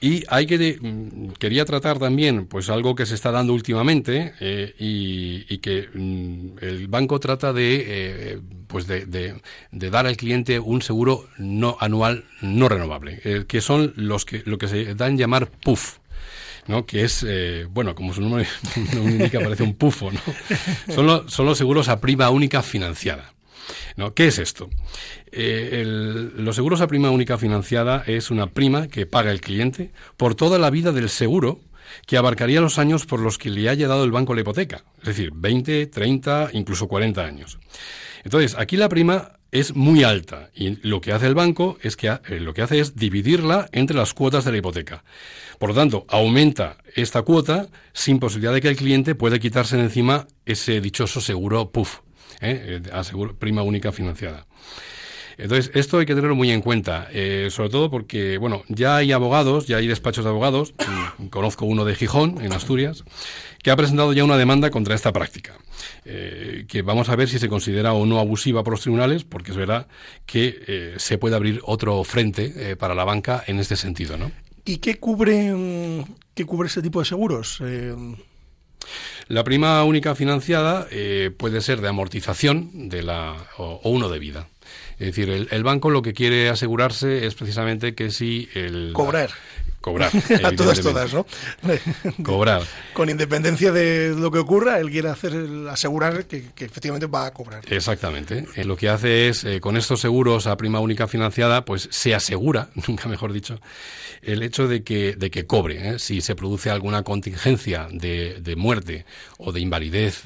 Y 0.00 0.24
hay 0.28 0.46
que 0.46 0.78
mm, 0.80 1.32
quería 1.38 1.64
tratar 1.64 1.98
también 1.98 2.46
pues 2.46 2.68
algo 2.68 2.94
que 2.94 3.06
se 3.06 3.14
está 3.14 3.30
dando 3.30 3.54
últimamente 3.54 4.34
eh, 4.40 4.74
y, 4.78 5.58
que 5.58 5.88
mm, 5.92 6.58
el 6.60 6.88
banco 6.88 7.18
trata 7.18 7.52
de 7.52 7.84
eh, 7.86 8.40
pues 8.66 8.86
de, 8.86 9.06
de, 9.06 9.90
dar 9.90 10.06
al 10.06 10.18
cliente 10.18 10.60
un 10.60 10.82
seguro 10.82 11.28
no 11.38 11.78
anual 11.80 12.24
no 12.42 12.68
renovable 12.68 13.46
que 13.46 13.60
son 13.60 13.94
los 13.96 14.26
que 14.26 14.42
lo 14.44 14.58
que 14.58 14.68
se 14.68 14.94
dan 14.94 15.16
llamar 15.16 15.50
PUF 15.50 15.96
¿no? 16.68 16.86
que 16.86 17.04
es, 17.04 17.24
eh, 17.26 17.66
bueno, 17.70 17.94
como 17.94 18.12
su 18.12 18.20
nombre 18.20 18.46
indica, 18.92 19.40
parece 19.40 19.62
un 19.62 19.74
pufo, 19.74 20.10
¿no? 20.10 20.20
Son, 20.92 21.46
los 21.46 21.58
seguros 21.58 21.88
a 21.88 22.00
prima 22.00 22.30
única 22.30 22.62
financiada. 22.62 23.32
¿No? 23.96 24.14
¿Qué 24.14 24.28
es 24.28 24.38
esto? 24.38 24.70
Eh, 25.32 25.82
los 26.36 26.54
seguros 26.54 26.80
a 26.80 26.86
prima 26.86 27.10
única 27.10 27.36
financiada 27.36 28.04
es 28.06 28.30
una 28.30 28.46
prima 28.46 28.86
que 28.86 29.06
paga 29.06 29.32
el 29.32 29.40
cliente 29.40 29.90
por 30.16 30.34
toda 30.36 30.58
la 30.58 30.70
vida 30.70 30.92
del 30.92 31.08
seguro 31.08 31.60
que 32.06 32.16
abarcaría 32.16 32.60
los 32.60 32.78
años 32.78 33.06
por 33.06 33.20
los 33.20 33.38
que 33.38 33.50
le 33.50 33.68
haya 33.68 33.88
dado 33.88 34.04
el 34.04 34.12
banco 34.12 34.34
la 34.34 34.42
hipoteca, 34.42 34.84
es 35.00 35.06
decir, 35.06 35.30
20, 35.34 35.86
30, 35.86 36.50
incluso 36.52 36.88
40 36.88 37.24
años. 37.24 37.58
Entonces, 38.24 38.56
aquí 38.58 38.76
la 38.76 38.88
prima 38.88 39.35
es 39.50 39.74
muy 39.74 40.04
alta 40.04 40.50
y 40.54 40.76
lo 40.86 41.00
que 41.00 41.12
hace 41.12 41.26
el 41.26 41.34
banco 41.34 41.78
es 41.82 41.96
que 41.96 42.08
eh, 42.08 42.40
lo 42.40 42.52
que 42.54 42.62
hace 42.62 42.80
es 42.80 42.96
dividirla 42.96 43.68
entre 43.72 43.96
las 43.96 44.14
cuotas 44.14 44.44
de 44.44 44.52
la 44.52 44.58
hipoteca. 44.58 45.04
Por 45.58 45.70
lo 45.70 45.74
tanto, 45.74 46.04
aumenta 46.08 46.78
esta 46.94 47.22
cuota 47.22 47.68
sin 47.92 48.18
posibilidad 48.18 48.52
de 48.52 48.60
que 48.60 48.68
el 48.68 48.76
cliente 48.76 49.14
pueda 49.14 49.38
quitarse 49.38 49.76
de 49.76 49.84
encima 49.84 50.26
ese 50.44 50.80
dichoso 50.80 51.20
seguro 51.20 51.70
PUF, 51.70 52.00
¿eh? 52.40 52.80
eh 52.82 53.34
prima 53.38 53.62
única 53.62 53.92
financiada. 53.92 54.46
Entonces, 55.38 55.70
esto 55.74 55.98
hay 55.98 56.06
que 56.06 56.14
tenerlo 56.14 56.34
muy 56.34 56.50
en 56.50 56.62
cuenta, 56.62 57.08
eh, 57.12 57.48
sobre 57.50 57.68
todo 57.68 57.90
porque, 57.90 58.38
bueno, 58.38 58.62
ya 58.68 58.96
hay 58.96 59.12
abogados, 59.12 59.66
ya 59.66 59.76
hay 59.76 59.86
despachos 59.86 60.24
de 60.24 60.30
abogados, 60.30 60.74
mm, 61.18 61.26
conozco 61.26 61.66
uno 61.66 61.84
de 61.84 61.94
Gijón, 61.94 62.40
en 62.40 62.52
Asturias, 62.52 63.04
que 63.62 63.70
ha 63.70 63.76
presentado 63.76 64.12
ya 64.12 64.24
una 64.24 64.38
demanda 64.38 64.70
contra 64.70 64.94
esta 64.94 65.12
práctica, 65.12 65.58
eh, 66.04 66.64
que 66.68 66.82
vamos 66.82 67.08
a 67.08 67.16
ver 67.16 67.28
si 67.28 67.38
se 67.38 67.48
considera 67.48 67.92
o 67.92 68.06
no 68.06 68.18
abusiva 68.18 68.64
por 68.64 68.72
los 68.72 68.80
tribunales, 68.80 69.24
porque 69.24 69.50
es 69.50 69.56
verdad 69.56 69.88
que 70.24 70.94
se 70.96 71.18
puede 71.18 71.36
abrir 71.36 71.60
otro 71.64 72.02
frente 72.04 72.76
para 72.76 72.94
la 72.94 73.04
banca 73.04 73.44
en 73.46 73.58
este 73.58 73.76
sentido, 73.76 74.16
¿no? 74.16 74.30
¿Y 74.66 74.78
qué 74.78 74.98
cubre, 74.98 75.54
mm, 75.54 76.04
qué 76.34 76.44
cubre 76.44 76.66
este 76.66 76.82
tipo 76.82 76.98
de 76.98 77.04
seguros? 77.06 77.58
Eh, 77.64 77.94
la 79.28 79.44
prima 79.44 79.82
única 79.84 80.16
financiada 80.16 80.88
eh, 80.90 81.30
puede 81.36 81.60
ser 81.60 81.80
de 81.80 81.88
amortización 81.88 82.88
de 82.88 83.02
la, 83.02 83.36
o, 83.58 83.80
uno 83.84 84.08
de 84.08 84.18
vida. 84.18 84.48
Es 84.98 85.08
decir, 85.08 85.28
el, 85.28 85.62
banco 85.62 85.90
lo 85.90 86.00
que 86.00 86.14
quiere 86.14 86.48
asegurarse 86.48 87.26
es 87.26 87.34
precisamente 87.34 87.94
que 87.94 88.10
si 88.10 88.48
el... 88.54 88.92
Cobrar. 88.94 89.30
Cobrar. 89.86 90.10
a 90.42 90.50
todas, 90.50 90.80
todas, 90.80 91.14
¿no? 91.14 91.24
cobrar. 92.24 92.62
Con 92.92 93.08
independencia 93.08 93.70
de 93.70 94.16
lo 94.18 94.32
que 94.32 94.38
ocurra, 94.40 94.80
él 94.80 94.90
quiere 94.90 95.10
hacer 95.10 95.32
asegurar 95.70 96.24
que, 96.26 96.42
efectivamente 96.58 97.06
va 97.06 97.26
a 97.26 97.32
cobrar. 97.32 97.62
Exactamente. 97.70 98.46
Eh, 98.56 98.64
lo 98.64 98.76
que 98.76 98.88
hace 98.88 99.28
es, 99.28 99.46
con 99.60 99.76
estos 99.76 100.00
seguros 100.00 100.48
a 100.48 100.56
prima 100.56 100.80
única 100.80 101.06
financiada, 101.06 101.64
pues 101.64 101.88
se 101.92 102.16
asegura, 102.16 102.70
nunca 102.88 103.08
mejor 103.08 103.32
dicho, 103.32 103.60
el 104.22 104.42
hecho 104.42 104.66
de 104.66 104.82
que, 104.82 105.14
de 105.14 105.30
que 105.30 105.46
cobre. 105.46 105.90
¿eh? 105.90 105.98
Si 106.00 106.20
se 106.20 106.34
produce 106.34 106.68
alguna 106.68 107.04
contingencia 107.04 107.86
de, 107.88 108.40
de 108.40 108.56
muerte 108.56 109.06
o 109.38 109.52
de 109.52 109.60
invalidez 109.60 110.24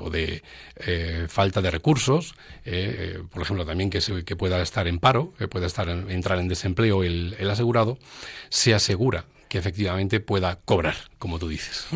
o 0.00 0.10
de 0.10 0.42
eh, 0.76 1.26
falta 1.28 1.62
de 1.62 1.70
recursos, 1.70 2.34
eh, 2.64 3.20
por 3.30 3.42
ejemplo, 3.42 3.64
también 3.64 3.88
que, 3.88 4.00
se, 4.00 4.24
que 4.24 4.36
pueda 4.36 4.60
estar 4.60 4.88
en 4.88 4.98
paro, 4.98 5.32
que 5.38 5.46
pueda 5.46 5.66
estar 5.66 5.88
entrar 5.88 6.38
en 6.38 6.48
desempleo 6.48 7.04
el, 7.04 7.36
el 7.38 7.48
asegurado, 7.48 7.98
se 8.48 8.74
asegura 8.74 8.95
que 9.48 9.58
efectivamente 9.58 10.20
pueda 10.20 10.58
cobrar, 10.64 10.96
como 11.18 11.38
tú 11.38 11.48
dices. 11.48 11.86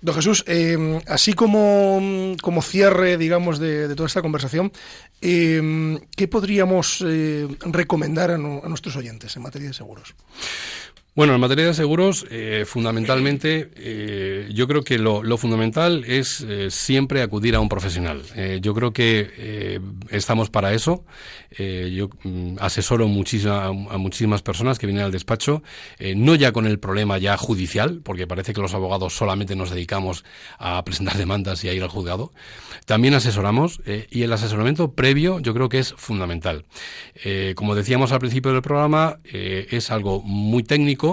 Don 0.00 0.14
Jesús, 0.14 0.44
eh, 0.46 1.00
así 1.06 1.32
como, 1.32 2.36
como, 2.42 2.62
cierre, 2.62 3.16
digamos, 3.16 3.58
de, 3.58 3.94
toda 3.94 4.06
esta 4.06 4.22
conversación, 4.22 4.72
eh, 5.20 5.98
¿qué 6.14 6.28
podríamos 6.28 7.02
eh, 7.06 7.48
recomendar 7.60 8.30
a, 8.30 8.38
nuestros 8.38 8.96
oyentes 8.96 9.34
en 9.36 9.42
materia 9.42 9.68
de 9.68 9.74
seguros? 9.74 10.14
Bueno, 11.18 11.34
en 11.34 11.40
materia 11.40 11.66
de 11.66 11.74
seguros, 11.74 12.26
eh, 12.30 12.62
fundamentalmente, 12.64 13.72
eh, 13.74 14.48
yo 14.54 14.68
creo 14.68 14.84
que 14.84 14.98
lo, 14.98 15.36
fundamental 15.36 16.04
es 16.06 16.42
eh, 16.42 16.70
siempre 16.70 17.22
acudir 17.22 17.56
a 17.56 17.60
un 17.60 17.68
profesional. 17.68 18.22
yo 18.60 18.72
creo 18.72 18.92
que 18.92 19.80
estamos 20.10 20.48
para 20.48 20.74
eso. 20.74 21.04
yo 21.58 22.08
mm, 22.22 22.58
asesoro 22.60 23.08
muchísima, 23.08 23.66
a 23.66 23.98
muchísimas 23.98 24.42
personas 24.42 24.78
que 24.78 24.86
vienen 24.86 25.04
al 25.04 25.10
despacho, 25.10 25.64
no 26.14 26.36
ya 26.36 26.52
con 26.52 26.66
el 26.66 26.78
problema 26.78 27.18
ya 27.18 27.36
judicial, 27.36 28.00
porque 28.04 28.28
parece 28.28 28.52
que 28.52 28.60
los 28.60 28.74
abogados 28.74 29.12
solamente 29.12 29.56
nos 29.56 29.70
dedicamos 29.70 30.24
a 30.60 30.84
presentar 30.84 31.16
demandas 31.18 31.64
y 31.64 31.68
a 31.68 31.72
ir 31.72 31.82
al 31.82 31.88
juzgado. 31.88 32.32
También 32.86 33.14
asesoramos 33.14 33.80
y 34.08 34.22
el 34.22 34.32
asesoramiento 34.32 34.92
previo 34.92 35.40
yo 35.40 35.52
creo 35.52 35.68
que 35.68 35.80
es 35.80 35.94
fundamental. 35.94 36.64
como 37.56 37.74
decíamos 37.74 38.12
al 38.12 38.20
principio 38.20 38.52
del 38.52 38.62
programa, 38.62 39.18
es 39.24 39.90
algo 39.90 40.22
muy 40.22 40.62
técnico 40.62 41.07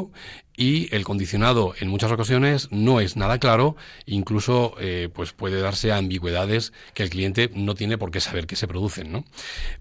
y 0.58 0.94
el 0.96 1.04
condicionado 1.04 1.74
en 1.80 1.90
muchas 1.90 2.12
ocasiones 2.12 2.70
no 2.72 3.00
es 3.00 3.16
nada 3.16 3.40
claro, 3.40 3.76
incluso 4.06 4.76
eh, 4.80 5.10
pues 5.14 5.34
puede 5.34 5.60
darse 5.60 5.92
a 5.92 5.98
ambigüedades 5.98 6.72
que 6.94 7.04
el 7.04 7.10
cliente 7.10 7.52
no 7.54 7.76
tiene 7.76 7.98
por 7.98 8.12
qué 8.12 8.22
saber 8.22 8.48
que 8.48 8.56
se 8.56 8.68
producen. 8.68 9.12
¿no? 9.12 9.26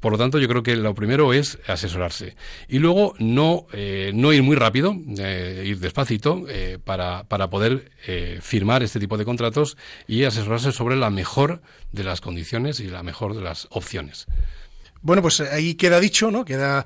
Por 0.01 0.13
lo 0.13 0.19
tanto, 0.19 0.39
yo 0.39 0.49
creo 0.49 0.63
que 0.63 0.77
lo 0.77 0.95
primero 0.95 1.33
es 1.33 1.59
asesorarse 1.67 2.37
y 2.69 2.79
luego 2.79 3.15
no, 3.19 3.67
eh, 3.73 4.13
no 4.15 4.33
ir 4.33 4.43
muy 4.43 4.57
rápido, 4.57 4.97
eh, 5.19 5.65
ir 5.67 5.79
despacito 5.79 6.45
para, 6.85 7.25
para 7.25 7.49
poder 7.51 7.91
firmar 8.41 8.83
este 8.83 9.01
tipo 9.01 9.17
de 9.17 9.25
contratos 9.25 9.77
y 10.07 10.25
asesorarse 10.25 10.73
sobre 10.73 10.97
la 10.97 11.11
mejor 11.11 11.63
de 11.93 12.05
las 12.05 12.21
condiciones 12.21 12.81
y 12.81 12.89
la 12.89 13.03
mejor 13.03 13.35
de 13.35 13.43
las 13.43 13.67
opciones. 13.71 14.27
Bueno, 15.03 15.23
pues 15.23 15.41
ahí 15.41 15.75
queda 15.75 16.01
dicho, 16.01 16.31
¿no? 16.31 16.45
Queda 16.45 16.85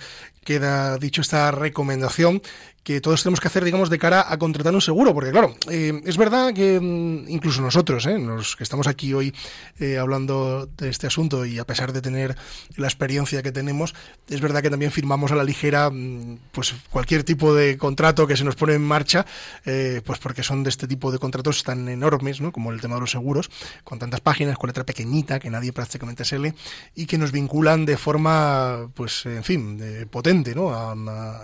queda 0.48 0.96
dicho 0.96 1.20
esta 1.20 1.50
recomendación 1.50 2.40
que 2.88 3.02
todos 3.02 3.22
tenemos 3.22 3.38
que 3.38 3.48
hacer, 3.48 3.64
digamos, 3.64 3.90
de 3.90 3.98
cara 3.98 4.32
a 4.32 4.38
contratar 4.38 4.72
un 4.72 4.80
seguro, 4.80 5.12
porque 5.12 5.30
claro, 5.30 5.54
eh, 5.70 6.00
es 6.06 6.16
verdad 6.16 6.54
que 6.54 6.80
mm, 6.80 7.28
incluso 7.28 7.60
nosotros, 7.60 8.06
eh, 8.06 8.18
los 8.18 8.56
que 8.56 8.64
estamos 8.64 8.86
aquí 8.86 9.12
hoy 9.12 9.34
eh, 9.78 9.98
hablando 9.98 10.64
de 10.64 10.88
este 10.88 11.06
asunto 11.06 11.44
y 11.44 11.58
a 11.58 11.66
pesar 11.66 11.92
de 11.92 12.00
tener 12.00 12.34
la 12.76 12.86
experiencia 12.86 13.42
que 13.42 13.52
tenemos, 13.52 13.94
es 14.30 14.40
verdad 14.40 14.62
que 14.62 14.70
también 14.70 14.90
firmamos 14.90 15.32
a 15.32 15.34
la 15.34 15.44
ligera 15.44 15.90
mm, 15.90 16.38
pues 16.50 16.74
cualquier 16.88 17.24
tipo 17.24 17.54
de 17.54 17.76
contrato 17.76 18.26
que 18.26 18.38
se 18.38 18.44
nos 18.44 18.56
pone 18.56 18.72
en 18.72 18.80
marcha, 18.80 19.26
pues 19.64 20.18
porque 20.18 20.42
son 20.42 20.62
de 20.62 20.70
este 20.70 20.88
tipo 20.88 21.12
de 21.12 21.18
contratos 21.18 21.64
tan 21.64 21.90
enormes, 21.90 22.40
¿no? 22.40 22.52
como 22.52 22.72
el 22.72 22.80
tema 22.80 22.94
de 22.94 23.02
los 23.02 23.10
seguros, 23.10 23.50
con 23.84 23.98
tantas 23.98 24.22
páginas, 24.22 24.56
con 24.56 24.68
letra 24.68 24.84
pequeñita 24.84 25.40
que 25.40 25.50
nadie 25.50 25.74
prácticamente 25.74 26.24
se 26.24 26.38
lee 26.38 26.54
y 26.94 27.04
que 27.04 27.18
nos 27.18 27.32
vinculan 27.32 27.84
de 27.84 27.98
forma, 27.98 28.88
pues, 28.94 29.26
en 29.26 29.44
fin, 29.44 30.08
potente, 30.10 30.54
¿no? 30.54 30.72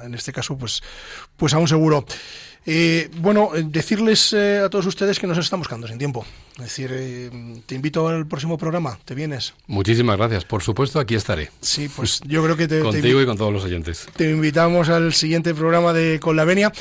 En 0.03 0.14
este 0.14 0.32
caso, 0.32 0.57
pues, 0.57 0.82
pues 1.37 1.55
a 1.55 1.59
un 1.59 1.68
seguro. 1.68 2.05
Eh, 2.66 3.11
bueno, 3.18 3.51
eh, 3.55 3.62
decirles 3.66 4.32
eh, 4.32 4.61
a 4.64 4.70
todos 4.70 4.87
ustedes 4.87 5.18
que 5.18 5.26
nos 5.26 5.37
están 5.37 5.61
buscando 5.61 5.87
sin 5.87 5.99
tiempo. 5.99 6.24
Es 6.57 6.64
decir, 6.64 6.91
eh, 6.95 7.30
te 7.66 7.74
invito 7.74 8.09
al 8.09 8.26
próximo 8.26 8.57
programa. 8.57 8.99
¿Te 9.05 9.14
vienes? 9.14 9.53
Muchísimas 9.66 10.16
gracias. 10.16 10.45
Por 10.45 10.62
supuesto, 10.62 10.99
aquí 10.99 11.14
estaré. 11.14 11.51
Sí, 11.61 11.91
pues 11.95 12.20
yo 12.26 12.43
creo 12.43 12.57
que 12.57 12.66
te, 12.66 12.80
Contigo 12.80 13.20
y 13.20 13.26
con 13.26 13.37
todos 13.37 13.53
los 13.53 13.64
oyentes. 13.64 14.07
te 14.16 14.30
invitamos 14.30 14.89
al 14.89 15.12
siguiente 15.12 15.55
programa 15.55 15.93
de 15.93 16.20
Con 16.20 16.37
la 16.37 16.45
Venia 16.45 16.72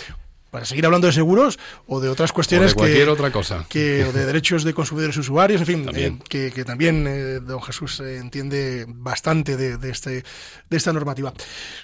para 0.54 0.66
seguir 0.66 0.86
hablando 0.86 1.08
de 1.08 1.14
seguros 1.14 1.58
o 1.88 2.00
de 2.00 2.10
otras 2.10 2.30
O 2.30 2.36
cuestiones 2.36 2.70
de 2.72 2.76
cualquier 2.76 3.06
que, 3.06 3.10
otra 3.10 3.32
cosa. 3.32 3.66
que 3.68 4.04
o 4.06 4.14
de 4.14 4.24
derechos 4.28 4.64
de 4.64 4.72
consumidores 4.76 5.18
y 5.18 5.22
usuarios, 5.22 5.62
en 5.62 5.66
fin, 5.68 5.86
También. 5.86 6.14
eh, 6.14 6.24
que, 6.30 6.52
que 6.52 6.64
también 6.64 7.08
eh, 7.08 7.40
don 7.42 7.60
Jesús 7.64 8.00
eh, 8.02 8.18
entiende 8.18 8.86
bastante 8.88 9.58
de, 9.58 9.78
de 9.78 9.90
este, 9.90 10.24
de 10.70 10.78
esta 10.78 10.94
normativa. 10.94 11.34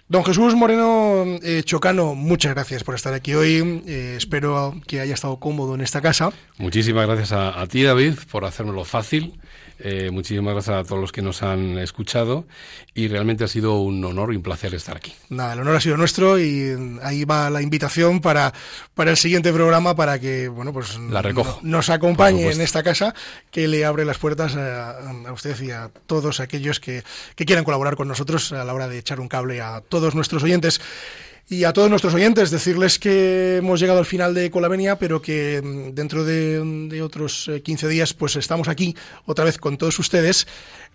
Don 0.07 0.23
Jesús 0.23 0.53
Moreno 0.53 1.25
eh, 1.41 1.63
Chocano, 1.65 2.13
muchas 2.13 2.53
gracias 2.53 2.83
por 2.83 2.93
estar 2.93 3.13
aquí 3.15 3.33
hoy. 3.33 3.83
Espero 3.87 4.79
que 4.85 4.99
haya 5.01 5.15
estado 5.15 5.37
cómodo 5.39 5.73
en 5.73 5.81
esta 5.81 5.99
casa. 5.99 6.29
Muchísimas 6.59 7.07
gracias 7.07 7.31
a, 7.31 7.59
a 7.59 7.65
ti, 7.65 7.81
David, 7.81 8.13
por 8.31 8.45
hacérmelo 8.45 8.85
fácil. 8.85 9.39
Eh, 9.81 10.09
muchísimas 10.11 10.53
gracias 10.53 10.75
a 10.75 10.83
todos 10.83 10.99
los 10.99 11.11
que 11.11 11.21
nos 11.21 11.41
han 11.41 11.77
escuchado. 11.77 12.45
Y 12.93 13.07
realmente 13.07 13.43
ha 13.45 13.47
sido 13.47 13.79
un 13.79 14.03
honor 14.03 14.33
y 14.33 14.35
un 14.35 14.43
placer 14.43 14.73
estar 14.75 14.97
aquí. 14.97 15.13
Nada, 15.29 15.53
el 15.53 15.59
honor 15.61 15.77
ha 15.77 15.81
sido 15.81 15.95
nuestro 15.95 16.37
y 16.37 16.99
ahí 17.01 17.23
va 17.23 17.49
la 17.49 17.61
invitación 17.61 18.19
para, 18.19 18.53
para 18.93 19.11
el 19.11 19.17
siguiente 19.17 19.53
programa 19.53 19.95
para 19.95 20.19
que, 20.19 20.49
bueno, 20.49 20.73
pues 20.73 20.97
La 20.99 21.21
recojo, 21.21 21.59
no- 21.61 21.77
nos 21.77 21.89
acompañe 21.89 22.51
en 22.51 22.59
esta 22.61 22.83
casa, 22.83 23.13
que 23.51 23.67
le 23.69 23.85
abre 23.85 24.03
las 24.03 24.17
puertas 24.17 24.55
a, 24.55 24.99
a 24.99 25.31
usted 25.31 25.59
y 25.61 25.71
a 25.71 25.89
todos 26.07 26.39
aquellos 26.41 26.79
que, 26.79 27.03
que 27.35 27.45
quieran 27.45 27.63
colaborar 27.63 27.95
con 27.95 28.07
nosotros 28.09 28.51
a 28.51 28.65
la 28.65 28.73
hora 28.73 28.87
de 28.89 28.97
echar 28.97 29.19
un 29.21 29.27
cable 29.29 29.61
a 29.61 29.81
todos 29.81 30.13
nuestros 30.15 30.43
oyentes. 30.43 30.81
Y 31.51 31.63
a 31.63 31.73
todos 31.73 31.89
nuestros 31.89 32.13
oyentes, 32.13 32.51
decirles 32.51 32.99
que 32.99 33.57
hemos 33.57 33.79
llegado 33.79 33.97
al 33.97 34.05
final 34.05 34.35
de 34.35 34.51
Colavenia, 34.51 34.99
pero 34.99 35.19
que 35.19 35.59
mm, 35.63 35.95
dentro 35.95 36.23
de, 36.23 37.01
otros 37.01 37.47
eh, 37.47 37.63
15 37.63 37.87
días, 37.87 38.13
pues 38.13 38.35
estamos 38.35 38.67
aquí 38.67 38.95
otra 39.25 39.45
vez 39.45 39.57
con 39.57 39.75
todos 39.79 39.97
ustedes. 39.97 40.45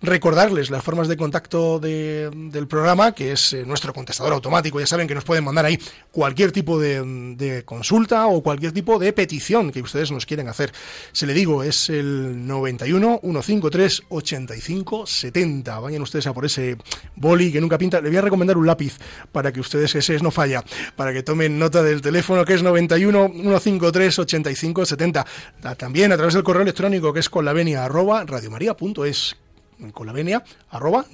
Recordarles 0.01 0.69
las 0.69 0.81
formas 0.83 1.09
de 1.09 1.17
contacto 1.17 1.79
de- 1.79 2.29
del 2.51 2.67
programa, 2.67 3.13
que 3.13 3.33
es 3.33 3.51
eh, 3.51 3.65
nuestro 3.65 3.91
contestador 3.93 4.31
automático. 4.31 4.79
Ya 4.79 4.87
saben 4.87 5.09
que 5.09 5.15
nos 5.15 5.25
pueden 5.25 5.43
mandar 5.43 5.65
ahí 5.65 5.77
cualquier 6.11 6.53
tipo 6.53 6.79
de, 6.79 7.63
consulta 7.65 8.27
o 8.27 8.41
cualquier 8.41 8.71
tipo 8.71 8.97
de 8.97 9.11
petición 9.11 9.73
que 9.73 9.81
ustedes 9.81 10.09
nos 10.11 10.25
quieren 10.25 10.47
hacer. 10.47 10.71
Se 11.11 11.25
le 11.25 11.33
digo, 11.33 11.63
es 11.63 11.89
el 11.89 12.47
91 12.47 13.19
153 13.23 14.03
85 14.07 15.05
70. 15.05 15.79
Vayan 15.79 16.01
ustedes 16.01 16.27
a 16.27 16.33
por 16.33 16.45
ese 16.45 16.77
boli 17.17 17.51
que 17.51 17.59
nunca 17.59 17.77
pinta. 17.77 17.99
Le 17.99 18.07
voy 18.07 18.17
a 18.17 18.21
recomendar 18.21 18.57
un 18.57 18.65
lápiz 18.67 18.97
para 19.33 19.51
que 19.51 19.59
ustedes, 19.59 19.95
ese 19.95 20.17
no 20.19 20.31
falla, 20.31 20.44
para 20.95 21.11
que 21.13 21.23
tomen 21.23 21.57
nota 21.59 21.81
del 21.83 22.01
teléfono 22.01 22.45
que 22.45 22.53
es 22.53 22.63
91 22.63 23.31
153 23.35 24.19
85 24.19 24.85
70. 24.85 25.25
Ta- 25.61 25.75
También 25.75 26.11
a 26.11 26.15
través 26.17 26.33
del 26.33 26.43
correo 26.43 26.61
electrónico 26.63 27.13
que 27.13 27.19
es 27.19 27.29
con 27.29 27.45
la 27.45 27.53
venia 27.53 27.85
arroba 27.85 28.23
radiomaria.es. 28.25 29.35
Con 29.93 30.07
la 30.07 30.13
venia 30.13 30.43
arroba. 30.69 31.05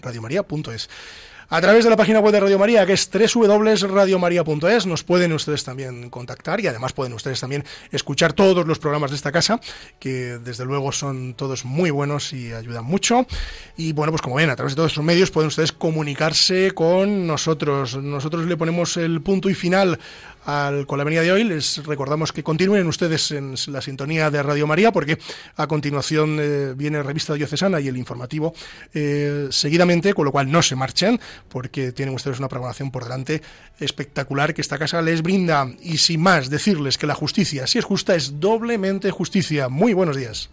A 1.54 1.60
través 1.60 1.84
de 1.84 1.90
la 1.90 1.98
página 1.98 2.22
web 2.22 2.32
de 2.32 2.40
Radio 2.40 2.58
María, 2.58 2.86
que 2.86 2.94
es 2.94 3.10
www.radiomaria.es, 3.12 4.86
nos 4.86 5.04
pueden 5.04 5.34
ustedes 5.34 5.66
también 5.66 6.10
contactar 6.10 6.62
y 6.62 6.68
además 6.68 6.94
pueden 6.94 7.12
ustedes 7.12 7.42
también 7.42 7.66
escuchar 7.92 8.32
todos 8.32 8.66
los 8.66 8.80
programas 8.80 9.12
de 9.12 9.18
esta 9.18 9.34
casa, 9.34 9.60
que 10.00 10.40
desde 10.42 10.64
luego 10.64 10.94
son 10.94 11.34
todos 11.34 11.66
muy 11.66 11.90
buenos 11.90 12.32
y 12.32 12.54
ayudan 12.54 12.86
mucho. 12.86 13.28
Y 13.76 13.92
bueno, 13.92 14.14
pues 14.14 14.22
como 14.22 14.38
ven, 14.38 14.50
a 14.50 14.56
través 14.56 14.72
de 14.72 14.76
todos 14.78 14.94
estos 14.94 15.04
medios 15.04 15.30
pueden 15.30 15.50
ustedes 15.50 15.74
comunicarse 15.74 16.72
con 16.72 17.28
nosotros. 17.28 17.98
Nosotros 17.98 18.46
le 18.46 18.56
ponemos 18.56 18.96
el 18.96 19.20
punto 19.20 19.50
y 19.50 19.54
final 19.54 20.00
al, 20.46 20.86
con 20.88 20.98
la 20.98 21.04
venida 21.04 21.22
de 21.22 21.32
hoy. 21.32 21.44
Les 21.44 21.84
recordamos 21.86 22.32
que 22.32 22.44
continúen 22.44 22.88
ustedes 22.88 23.32
en 23.32 23.56
la 23.68 23.82
sintonía 23.82 24.30
de 24.30 24.44
Radio 24.44 24.68
María, 24.68 24.92
porque 24.92 25.18
a 25.56 25.68
continuación 25.68 26.38
eh, 26.40 26.74
viene 26.76 27.04
Revista 27.04 27.34
Diocesana 27.34 27.80
y 27.80 27.88
el 27.88 27.98
informativo 27.98 28.54
eh, 28.94 29.48
seguidamente, 29.52 30.14
con 30.14 30.26
lo 30.26 30.32
cual 30.32 30.52
no 30.52 30.62
se 30.62 30.76
marchen, 30.76 31.20
porque 31.50 31.92
tienen 31.92 32.16
ustedes 32.16 32.40
una 32.40 32.48
programación 32.48 32.92
por 32.92 33.04
delante 33.04 33.42
espectacular 33.80 34.54
que 34.54 34.62
esta 34.62 34.78
casa 34.78 35.02
les 35.02 35.22
brinda. 35.22 35.68
Y 35.82 35.98
sin 35.98 36.22
más, 36.22 36.50
decirles 36.50 36.98
que 36.98 37.08
la 37.08 37.16
justicia, 37.16 37.68
si 37.68 37.80
es 37.80 37.86
justa, 37.86 38.16
es 38.16 38.40
doblemente 38.40 39.12
justicia. 39.12 39.70
Muy 39.70 39.94
buenos 39.94 40.16
días. 40.16 40.50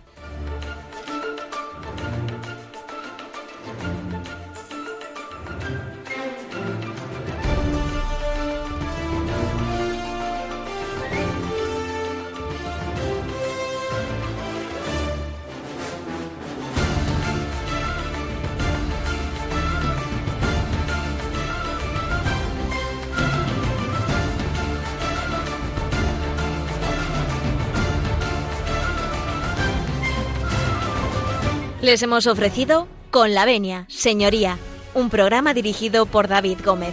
Les 31.88 32.02
hemos 32.02 32.26
ofrecido 32.26 32.86
Con 33.10 33.32
la 33.32 33.46
Venia, 33.46 33.86
Señoría, 33.88 34.58
un 34.92 35.08
programa 35.08 35.54
dirigido 35.54 36.04
por 36.04 36.28
David 36.28 36.58
Gómez. 36.62 36.92